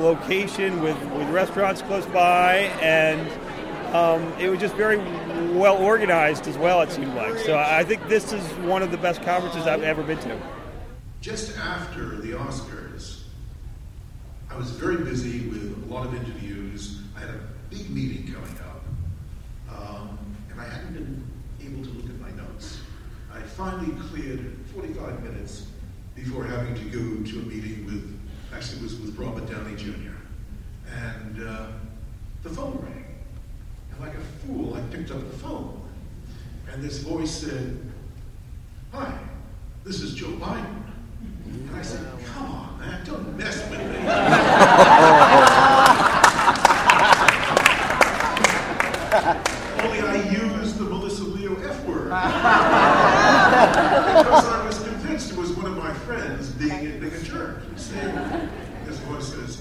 location 0.00 0.80
with, 0.80 0.96
with 1.10 1.28
restaurants 1.30 1.82
close 1.82 2.06
by, 2.06 2.58
and 2.80 3.20
um, 3.92 4.22
it 4.38 4.48
was 4.48 4.60
just 4.60 4.76
very 4.76 4.98
well 5.56 5.76
organized 5.78 6.46
as 6.46 6.56
well, 6.56 6.82
it 6.82 6.90
seemed 6.92 7.12
like. 7.14 7.36
So 7.38 7.58
I 7.58 7.82
think 7.82 8.06
this 8.08 8.32
is 8.32 8.42
one 8.58 8.82
of 8.82 8.92
the 8.92 8.96
best 8.96 9.22
conferences 9.22 9.66
I've 9.66 9.82
ever 9.82 10.04
been 10.04 10.18
to. 10.18 10.40
Just 11.20 11.58
after 11.58 12.16
the 12.20 12.30
Oscars, 12.32 13.24
I 14.50 14.56
was 14.56 14.70
very 14.70 14.98
busy 14.98 15.48
with 15.48 15.84
a 15.84 15.92
lot 15.92 16.06
of 16.06 16.14
interviews. 16.14 17.00
I 17.16 17.20
had 17.20 17.30
a 17.30 17.40
big 17.70 17.90
meeting 17.90 18.32
coming 18.32 18.56
up, 18.60 18.84
um, 19.68 20.18
and 20.48 20.60
I 20.60 20.64
hadn't 20.64 20.92
been 20.92 21.24
able 21.60 21.82
to 21.82 21.90
look 21.90 22.06
at 22.06 22.20
my 22.20 22.30
notes. 22.40 22.78
I 23.32 23.40
finally 23.40 23.92
cleared 24.08 24.54
45 24.74 25.24
minutes 25.24 25.66
before 26.22 26.44
having 26.44 26.74
to 26.76 26.84
go 26.84 27.00
to 27.30 27.38
a 27.40 27.42
meeting 27.42 27.84
with, 27.84 28.20
actually, 28.54 28.78
it 28.78 28.82
was 28.84 28.94
with 29.00 29.18
Robert 29.18 29.50
Downey 29.50 29.74
Jr. 29.74 30.14
And 30.94 31.48
uh, 31.48 31.66
the 32.44 32.50
phone 32.50 32.78
rang. 32.80 33.04
And 33.90 34.00
like 34.00 34.14
a 34.14 34.20
fool, 34.46 34.74
I 34.74 34.80
picked 34.94 35.10
up 35.10 35.18
the 35.18 35.38
phone. 35.38 35.82
And 36.72 36.82
this 36.82 36.98
voice 36.98 37.30
said, 37.30 37.78
Hi, 38.92 39.18
this 39.84 40.00
is 40.00 40.14
Joe 40.14 40.30
Biden. 40.32 40.82
And 41.46 41.76
I 41.76 41.82
said, 41.82 42.06
Come 42.26 42.46
on, 42.46 42.78
man, 42.78 43.04
don't 43.04 43.36
mess 43.36 43.68
with 43.68 43.80
me. 43.80 43.86
Only 49.82 50.00
I 50.00 50.30
used 50.30 50.78
the 50.78 50.84
Melissa 50.84 51.24
Leo 51.24 51.56
F 51.60 51.84
word. 51.84 52.04
because 52.04 52.14
I 54.46 54.64
was 54.66 54.82
convinced 54.82 55.32
it 55.32 55.36
was 55.36 55.52
one 55.52 55.66
of 55.66 55.76
my 55.76 55.92
friends 55.92 56.50
being, 56.52 57.00
being 57.00 57.12
a 57.12 57.22
jerk. 57.22 57.62
You 57.70 57.78
see? 57.78 57.94
This 58.86 58.98
voice 59.00 59.34
says, 59.34 59.60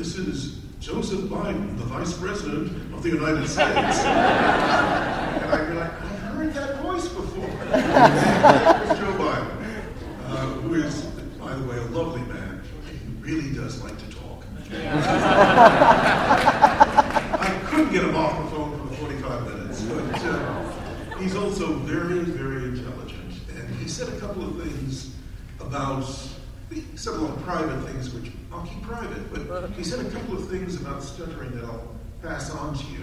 This 0.00 0.16
is 0.16 0.56
Joseph 0.80 1.20
Biden, 1.28 1.76
the 1.76 1.84
Vice 1.84 2.16
President 2.16 2.68
of 2.94 3.02
the 3.02 3.10
United 3.10 3.46
States. 3.46 3.98
and 4.06 5.44
I'd 5.44 5.68
be 5.68 5.74
like, 5.74 5.92
I've 5.92 6.20
heard 6.32 6.54
that 6.54 6.80
voice 6.80 7.06
before. 7.06 7.46
Joe 7.46 9.12
Biden, 9.20 9.84
uh, 10.24 10.46
who 10.62 10.72
is, 10.72 11.02
by 11.38 11.54
the 11.54 11.64
way, 11.64 11.76
a 11.76 11.84
lovely 11.88 12.22
man. 12.22 12.62
He 12.90 12.96
really 13.20 13.52
does 13.52 13.82
like 13.84 13.98
to 13.98 14.16
talk. 14.16 14.46
I 17.42 17.60
couldn't 17.66 17.92
get 17.92 18.02
him 18.02 18.16
off 18.16 18.42
the 18.42 18.56
phone 18.56 18.88
for 18.88 18.94
45 18.94 19.54
minutes, 19.54 19.82
but 19.82 20.14
uh, 20.24 21.18
he's 21.18 21.36
also 21.36 21.74
very, 21.74 22.20
very 22.20 22.70
intelligent. 22.70 23.34
And 23.54 23.68
he 23.76 23.86
said 23.86 24.08
a 24.08 24.18
couple 24.18 24.44
of 24.44 24.62
things 24.62 25.10
about 25.60 26.06
said 27.00 27.14
a 27.14 27.16
lot 27.16 27.34
of 27.34 27.42
private 27.44 27.80
things, 27.86 28.12
which 28.12 28.30
I'll 28.52 28.66
keep 28.66 28.82
private, 28.82 29.32
but 29.32 29.70
he 29.70 29.82
said 29.82 30.04
a 30.04 30.10
couple 30.10 30.36
of 30.36 30.50
things 30.50 30.78
about 30.78 31.02
stuttering 31.02 31.50
that 31.52 31.64
I'll 31.64 31.96
pass 32.20 32.50
on 32.50 32.76
to 32.76 32.84
you 32.92 33.00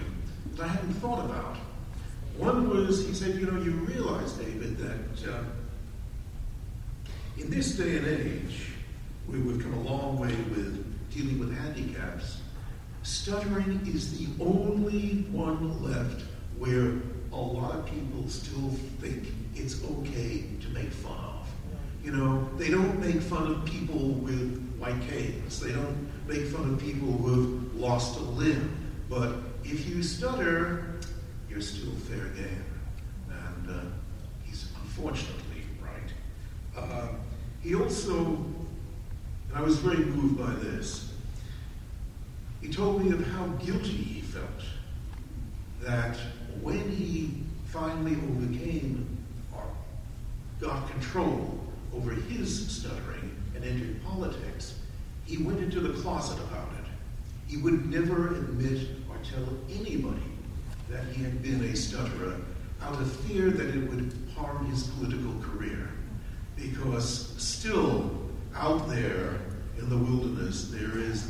that 0.54 0.66
I 0.66 0.68
hadn't 0.68 0.92
thought 0.94 1.24
about. 1.24 1.56
One 2.36 2.68
was, 2.70 3.04
he 3.04 3.12
said, 3.12 3.34
you 3.34 3.46
know, 3.46 3.60
you 3.60 3.72
realize, 3.72 4.34
David, 4.34 4.78
that 4.78 5.32
uh, 5.32 5.42
in 7.38 7.50
this 7.50 7.72
day 7.72 7.96
and 7.96 8.06
age, 8.06 8.70
we 9.26 9.40
would 9.40 9.60
come 9.60 9.74
a 9.74 9.80
long 9.80 10.16
way 10.20 10.28
with 10.28 11.10
dealing 11.10 11.40
with 11.40 11.58
handicaps. 11.58 12.40
Stuttering 13.02 13.80
is 13.84 14.16
the 14.16 14.28
only 14.40 15.26
one 15.32 15.82
left 15.82 16.22
where 16.56 16.92
a 17.32 17.36
lot 17.36 17.74
of 17.74 17.86
people 17.86 18.28
still 18.28 18.70
think 19.00 19.24
it's 19.56 19.82
okay 19.84 20.44
to 20.60 20.68
make 20.68 20.92
fun 20.92 21.18
of. 21.18 21.37
You 22.08 22.16
know, 22.16 22.48
they 22.56 22.70
don't 22.70 22.98
make 23.00 23.20
fun 23.20 23.48
of 23.48 23.66
people 23.66 23.98
with 23.98 24.74
white 24.78 24.98
canes. 25.10 25.60
They 25.60 25.72
don't 25.72 26.08
make 26.26 26.46
fun 26.46 26.72
of 26.72 26.80
people 26.80 27.08
who've 27.08 27.74
lost 27.74 28.18
a 28.18 28.22
limb. 28.22 28.74
But 29.10 29.34
if 29.62 29.86
you 29.86 30.02
stutter, 30.02 31.00
you're 31.50 31.60
still 31.60 31.92
fair 32.08 32.28
game. 32.28 32.64
And 33.28 33.70
uh, 33.70 33.80
he's 34.42 34.70
unfortunately 34.80 35.64
right. 35.82 36.82
Uh, 36.82 37.08
he 37.62 37.74
also, 37.74 38.24
and 38.24 39.54
I 39.54 39.60
was 39.60 39.76
very 39.76 40.02
moved 40.02 40.38
by 40.38 40.54
this, 40.64 41.12
he 42.62 42.72
told 42.72 43.04
me 43.04 43.12
of 43.12 43.22
how 43.32 43.48
guilty 43.62 43.90
he 43.90 44.22
felt 44.22 44.46
that 45.82 46.16
when 46.62 46.90
he 46.90 47.42
finally 47.66 48.14
overcame 48.14 49.06
or 49.54 49.64
got 50.58 50.90
control 50.90 51.67
over 51.94 52.12
his 52.12 52.68
stuttering 52.68 53.36
and 53.54 53.64
entered 53.64 54.02
politics, 54.04 54.78
he 55.24 55.38
went 55.38 55.60
into 55.60 55.80
the 55.80 56.00
closet 56.00 56.38
about 56.44 56.68
it. 56.78 56.84
He 57.46 57.56
would 57.58 57.90
never 57.90 58.34
admit 58.34 58.88
or 59.08 59.16
tell 59.30 59.46
anybody 59.70 60.22
that 60.88 61.04
he 61.06 61.22
had 61.22 61.42
been 61.42 61.62
a 61.64 61.76
stutterer 61.76 62.40
out 62.82 62.94
of 63.00 63.12
fear 63.22 63.50
that 63.50 63.68
it 63.68 63.90
would 63.90 64.12
harm 64.34 64.70
his 64.70 64.84
political 64.84 65.34
career. 65.42 65.90
Because 66.56 67.34
still 67.36 68.10
out 68.54 68.88
there 68.88 69.40
in 69.78 69.88
the 69.88 69.96
wilderness, 69.96 70.68
there 70.68 70.98
is 70.98 71.28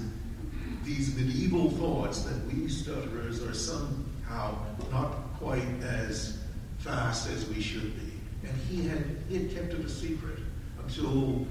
these 0.84 1.14
medieval 1.14 1.70
thoughts 1.70 2.22
that 2.22 2.46
we 2.46 2.68
stutterers 2.68 3.42
are 3.42 3.54
somehow 3.54 4.56
not 4.90 5.34
quite 5.38 5.66
as 5.82 6.38
fast 6.78 7.28
as 7.30 7.46
we 7.48 7.60
should 7.60 7.94
be. 7.96 8.07
He 9.28 9.34
had, 9.34 9.42
he 9.42 9.54
had 9.54 9.56
kept 9.56 9.74
it 9.74 9.84
a 9.84 9.88
secret 9.88 10.38
until, 10.82 11.46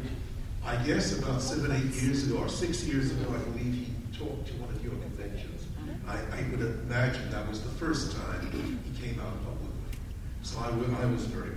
I 0.65 0.75
guess, 0.83 1.17
about 1.17 1.41
seven, 1.41 1.71
eight 1.71 2.01
years 2.01 2.27
ago, 2.27 2.39
or 2.39 2.49
six 2.49 2.83
years 2.83 3.11
ago, 3.11 3.33
I 3.33 3.37
believe 3.49 3.73
he 3.73 4.17
talked 4.17 4.47
to 4.47 4.53
one 4.53 4.69
of 4.73 4.83
your 4.83 4.93
conventions. 4.93 5.65
Uh-huh. 5.77 6.17
I, 6.17 6.39
I 6.39 6.49
would 6.49 6.61
imagine 6.61 7.29
that 7.31 7.47
was 7.47 7.61
the 7.61 7.69
first 7.69 8.15
time 8.15 8.51
he 8.51 9.07
came 9.07 9.19
out 9.19 9.33
publicly. 9.43 9.99
So 10.41 10.59
I, 10.59 10.69
I 11.03 11.05
was 11.05 11.25
very 11.25 11.55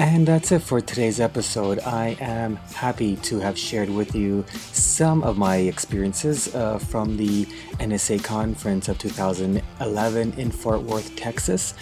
And 0.00 0.28
that's 0.28 0.52
it 0.52 0.62
for 0.62 0.80
today's 0.80 1.18
episode. 1.18 1.80
I 1.80 2.16
am 2.20 2.54
happy 2.72 3.16
to 3.16 3.40
have 3.40 3.58
shared 3.58 3.90
with 3.90 4.14
you 4.14 4.44
some 4.70 5.24
of 5.24 5.36
my 5.36 5.56
experiences 5.56 6.54
uh, 6.54 6.78
from 6.78 7.16
the 7.16 7.46
NSA 7.80 8.22
conference 8.22 8.86
of 8.88 8.96
2011 8.98 10.34
in 10.34 10.52
Fort 10.52 10.82
Worth, 10.82 11.16
Texas. 11.16 11.74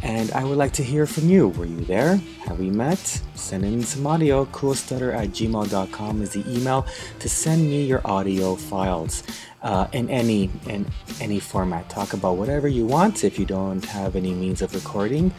And 0.00 0.32
I 0.32 0.42
would 0.42 0.56
like 0.56 0.72
to 0.72 0.82
hear 0.82 1.06
from 1.06 1.28
you. 1.28 1.48
Were 1.48 1.66
you 1.66 1.82
there? 1.84 2.16
Have 2.46 2.58
we 2.58 2.70
met? 2.70 2.98
Send 3.34 3.62
in 3.66 3.82
some 3.82 4.06
audio. 4.06 4.46
Coolstutter 4.46 5.14
at 5.14 5.28
gmail.com 5.28 6.22
is 6.22 6.30
the 6.30 6.50
email 6.50 6.86
to 7.18 7.28
send 7.28 7.60
me 7.60 7.84
your 7.84 8.00
audio 8.06 8.54
files 8.54 9.22
uh, 9.60 9.86
in 9.92 10.08
any 10.08 10.48
in 10.66 10.86
any 11.20 11.40
format. 11.40 11.90
Talk 11.90 12.14
about 12.14 12.38
whatever 12.38 12.68
you 12.68 12.86
want. 12.86 13.22
If 13.22 13.38
you 13.38 13.44
don't 13.44 13.84
have 13.84 14.16
any 14.16 14.32
means 14.32 14.62
of 14.62 14.74
recording, 14.74 15.30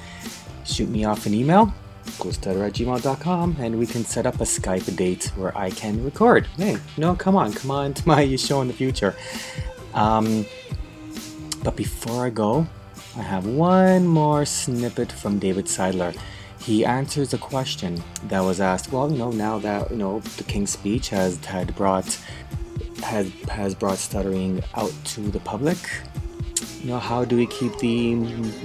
shoot 0.66 0.88
me 0.88 1.04
off 1.04 1.26
an 1.26 1.34
email. 1.34 1.74
Coolstutter 2.20 2.66
at 2.66 2.74
gmail.com 2.74 3.58
and 3.60 3.78
we 3.78 3.86
can 3.86 4.06
set 4.06 4.26
up 4.26 4.36
a 4.36 4.46
Skype 4.46 4.96
date 4.96 5.32
where 5.36 5.58
I 5.58 5.70
can 5.70 6.04
record. 6.04 6.48
Hey, 6.58 6.78
no, 6.98 7.16
come 7.16 7.36
on, 7.36 7.54
come 7.54 7.72
on 7.72 7.94
to 7.94 8.08
my 8.08 8.36
show 8.36 8.62
in 8.62 8.68
the 8.68 8.74
future. 8.74 9.16
Um, 9.94 10.46
but 11.64 11.76
before 11.76 12.26
I 12.26 12.30
go, 12.30 12.68
I 13.18 13.22
have 13.22 13.46
one 13.46 14.06
more 14.06 14.46
snippet 14.46 15.12
from 15.12 15.40
David 15.40 15.66
Seidler. 15.66 16.16
He 16.60 16.84
answers 16.84 17.34
a 17.34 17.38
question 17.38 18.02
that 18.24 18.40
was 18.42 18.60
asked. 18.60 18.92
Well, 18.92 19.12
you 19.12 19.18
know, 19.18 19.32
now 19.32 19.60
that 19.60 19.92
you 19.92 19.98
know 19.98 20.20
the 20.38 20.44
King's 20.44 20.72
Speech 20.72 21.10
has 21.10 21.38
had 21.46 21.76
brought 21.76 22.18
has 23.04 23.32
has 23.50 23.76
brought 23.76 23.98
stuttering 23.98 24.64
out 24.74 24.94
to 25.06 25.22
the 25.22 25.40
public. 25.40 25.78
You 26.82 26.92
know, 26.92 27.00
how 27.00 27.24
do 27.26 27.36
we 27.36 27.48
keep 27.48 27.78
the 27.78 28.16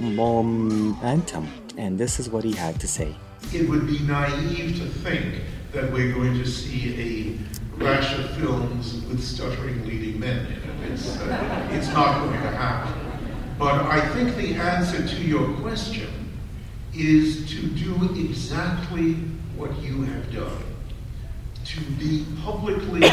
momentum? 0.01 1.47
And 1.77 1.97
this 1.97 2.19
is 2.19 2.29
what 2.29 2.43
he 2.43 2.53
had 2.53 2.79
to 2.79 2.87
say. 2.87 3.15
It 3.53 3.67
would 3.67 3.85
be 3.85 3.99
naive 3.99 4.77
to 4.77 4.85
think 4.85 5.41
that 5.73 5.91
we're 5.91 6.13
going 6.13 6.35
to 6.35 6.45
see 6.45 7.37
a 7.77 7.83
rash 7.83 8.17
of 8.17 8.29
films 8.37 9.03
with 9.07 9.21
stuttering 9.21 9.85
leading 9.85 10.21
men. 10.21 10.47
It's, 10.89 11.17
uh, 11.17 11.67
it's 11.71 11.89
not 11.89 12.23
going 12.23 12.41
to 12.41 12.49
happen. 12.49 12.93
But 13.59 13.85
I 13.87 14.07
think 14.13 14.37
the 14.37 14.53
answer 14.53 15.05
to 15.05 15.21
your 15.21 15.53
question 15.57 16.31
is 16.93 17.49
to 17.49 17.67
do 17.67 17.93
exactly 18.17 19.15
what 19.57 19.77
you 19.81 20.03
have 20.03 20.33
done. 20.33 20.63
To 21.65 21.81
be 21.99 22.25
publicly 22.43 23.03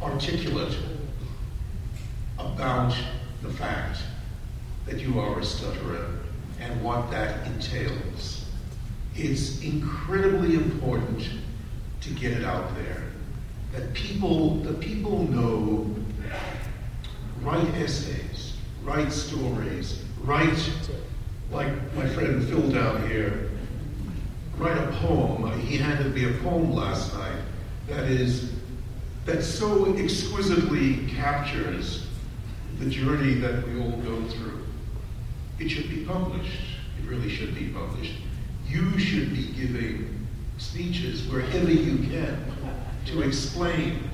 articulate 0.00 0.76
about 2.38 2.94
the 3.42 3.50
fact 3.50 3.98
that 4.86 5.00
you 5.00 5.18
are 5.18 5.40
a 5.40 5.44
stutterer 5.44 6.20
and 6.60 6.82
what 6.84 7.10
that 7.10 7.44
entails. 7.48 8.41
It's 9.14 9.62
incredibly 9.62 10.54
important 10.54 11.28
to 12.00 12.10
get 12.10 12.32
it 12.32 12.44
out 12.44 12.74
there. 12.76 13.04
That 13.72 13.92
people, 13.94 14.56
that 14.60 14.80
people 14.80 15.24
know, 15.28 15.94
write 17.42 17.68
essays, 17.74 18.54
write 18.82 19.12
stories, 19.12 20.02
write, 20.22 20.70
like 21.50 21.72
my 21.94 22.08
friend 22.08 22.42
Phil 22.48 22.70
down 22.70 23.08
here, 23.08 23.50
write 24.56 24.78
a 24.78 24.92
poem. 24.98 25.44
Uh, 25.44 25.56
he 25.56 25.76
handed 25.76 26.14
me 26.14 26.24
a 26.24 26.32
poem 26.42 26.72
last 26.72 27.14
night 27.14 27.40
that 27.88 28.04
is, 28.04 28.52
that 29.26 29.42
so 29.42 29.94
exquisitely 29.96 31.06
captures 31.08 32.06
the 32.78 32.88
journey 32.88 33.34
that 33.34 33.66
we 33.68 33.80
all 33.80 33.96
go 33.98 34.22
through. 34.28 34.64
It 35.58 35.68
should 35.68 35.88
be 35.88 36.04
published. 36.04 36.60
It 36.98 37.08
really 37.08 37.28
should 37.28 37.54
be 37.54 37.68
published. 37.68 38.14
You 38.72 38.98
should 38.98 39.34
be 39.34 39.48
giving 39.48 40.26
speeches 40.56 41.28
wherever 41.28 41.70
you 41.70 42.08
can 42.08 42.42
to 43.04 43.20
explain 43.20 44.08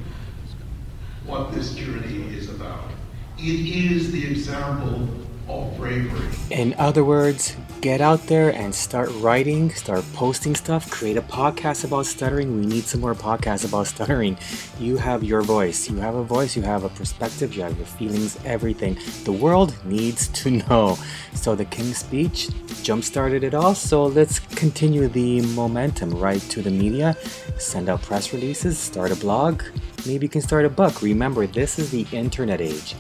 what 1.25 1.53
this 1.53 1.75
journey 1.75 2.35
is 2.35 2.51
about. 2.51 2.91
It 3.39 3.93
is 3.93 4.11
the 4.11 4.27
example 4.29 5.09
of 5.47 5.77
bravery. 5.77 6.29
In 6.51 6.75
other 6.75 7.05
words, 7.05 7.55
get 7.81 8.01
out 8.01 8.26
there 8.26 8.51
and 8.55 8.74
start 8.74 9.11
writing, 9.14 9.70
start 9.70 10.05
posting 10.12 10.55
stuff, 10.55 10.91
create 10.91 11.16
a 11.16 11.22
podcast 11.22 11.85
about 11.85 12.07
stuttering. 12.07 12.59
We 12.59 12.66
need 12.66 12.85
some 12.85 13.01
more 13.01 13.14
podcasts 13.14 13.66
about 13.66 13.87
stuttering. 13.87 14.37
You 14.79 14.97
have 14.97 15.22
your 15.22 15.43
voice. 15.43 15.89
You 15.89 15.97
have 15.97 16.14
a 16.14 16.24
voice, 16.24 16.57
you 16.57 16.62
have 16.62 16.85
a 16.85 16.89
perspective, 16.89 17.55
you 17.55 17.62
have 17.62 17.76
your 17.76 17.87
feelings, 17.87 18.39
everything. 18.45 18.99
The 19.24 19.33
world 19.33 19.74
needs 19.85 20.29
to 20.29 20.51
know. 20.68 20.99
So 21.35 21.55
the 21.55 21.64
King's 21.64 21.99
speech 21.99 22.49
jump 22.83 23.05
started 23.05 23.45
it 23.45 23.55
all. 23.55 23.74
So 23.74 24.07
let's 24.07 24.39
continue 24.39 25.09
the 25.09 25.43
momentum 25.55 26.11
right 26.11 26.41
to 26.51 26.62
the 26.62 26.70
media. 26.70 27.16
Send 27.59 27.89
out 27.89 28.03
press 28.03 28.33
releases, 28.33 28.79
start 28.79 29.12
a 29.12 29.16
blog. 29.16 29.62
Maybe 30.07 30.26
you 30.26 30.31
can 30.31 30.43
start 30.43 30.64
a 30.64 30.70
book. 30.70 31.03
Remember, 31.03 31.47
this 31.47 31.79
is 31.79 31.91
the 31.91 32.07
internet 32.12 32.61
age 32.61 32.95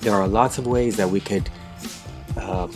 there 0.00 0.14
are 0.14 0.28
lots 0.28 0.58
of 0.58 0.66
ways 0.66 0.96
that 0.96 1.10
we 1.10 1.20
could 1.20 1.50
um, 2.36 2.72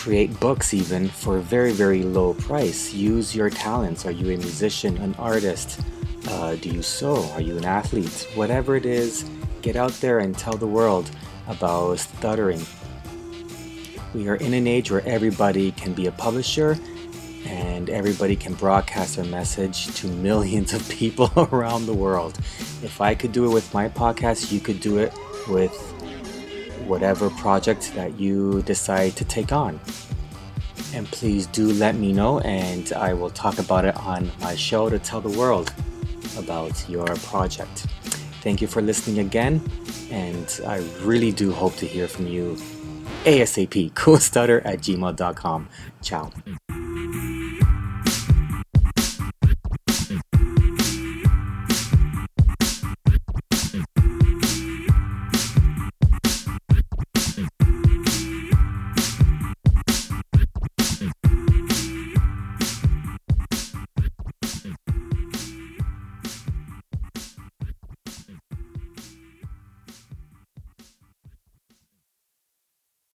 create 0.00 0.40
books 0.40 0.72
even 0.72 1.10
for 1.10 1.36
a 1.36 1.40
very 1.42 1.72
very 1.72 2.02
low 2.02 2.32
price. 2.32 2.94
Use 2.94 3.36
your 3.36 3.50
talents. 3.50 4.06
Are 4.06 4.10
you 4.10 4.32
a 4.32 4.38
musician 4.38 4.96
an 4.96 5.14
artist? 5.18 5.78
Uh, 6.26 6.54
do 6.56 6.70
you 6.70 6.80
sew? 6.82 7.22
Are 7.32 7.42
you 7.42 7.58
an 7.58 7.66
athlete? 7.66 8.26
Whatever 8.34 8.76
it 8.76 8.86
is 8.86 9.28
get 9.60 9.76
out 9.76 9.92
there 10.00 10.20
and 10.20 10.36
tell 10.38 10.54
the 10.56 10.66
world 10.66 11.10
about 11.48 11.98
stuttering. 11.98 12.64
We 14.14 14.26
are 14.28 14.36
in 14.36 14.54
an 14.54 14.66
age 14.66 14.90
where 14.90 15.06
everybody 15.06 15.72
can 15.72 15.92
be 15.92 16.06
a 16.06 16.12
publisher 16.12 16.78
and 17.44 17.90
everybody 17.90 18.36
can 18.36 18.54
broadcast 18.54 19.16
their 19.16 19.26
message 19.26 19.94
to 19.96 20.06
millions 20.28 20.72
of 20.72 20.88
people 20.88 21.30
around 21.52 21.84
the 21.84 21.94
world. 21.94 22.38
If 22.82 23.02
i 23.02 23.14
could 23.14 23.32
do 23.32 23.44
it 23.44 23.52
with 23.52 23.74
my 23.74 23.90
podcast 23.90 24.50
you 24.50 24.60
could 24.60 24.80
do 24.80 24.96
it 24.96 25.12
with 25.46 25.76
whatever 26.90 27.30
project 27.30 27.92
that 27.94 28.18
you 28.20 28.62
decide 28.62 29.16
to 29.16 29.24
take 29.24 29.52
on. 29.52 29.80
And 30.92 31.06
please 31.06 31.46
do 31.46 31.72
let 31.72 31.94
me 31.94 32.12
know, 32.12 32.40
and 32.40 32.92
I 32.92 33.14
will 33.14 33.30
talk 33.30 33.58
about 33.58 33.84
it 33.84 33.96
on 33.96 34.30
my 34.40 34.56
show 34.56 34.90
to 34.90 34.98
tell 34.98 35.20
the 35.20 35.38
world 35.38 35.72
about 36.36 36.88
your 36.88 37.06
project. 37.30 37.86
Thank 38.42 38.60
you 38.60 38.66
for 38.66 38.82
listening 38.82 39.20
again, 39.20 39.62
and 40.10 40.60
I 40.66 40.78
really 41.02 41.30
do 41.30 41.52
hope 41.52 41.76
to 41.76 41.86
hear 41.86 42.08
from 42.08 42.26
you 42.26 42.56
ASAP. 43.24 43.92
Coolstutter 44.00 44.60
at 44.64 44.80
gmail.com. 44.80 45.68
Ciao. 46.02 46.32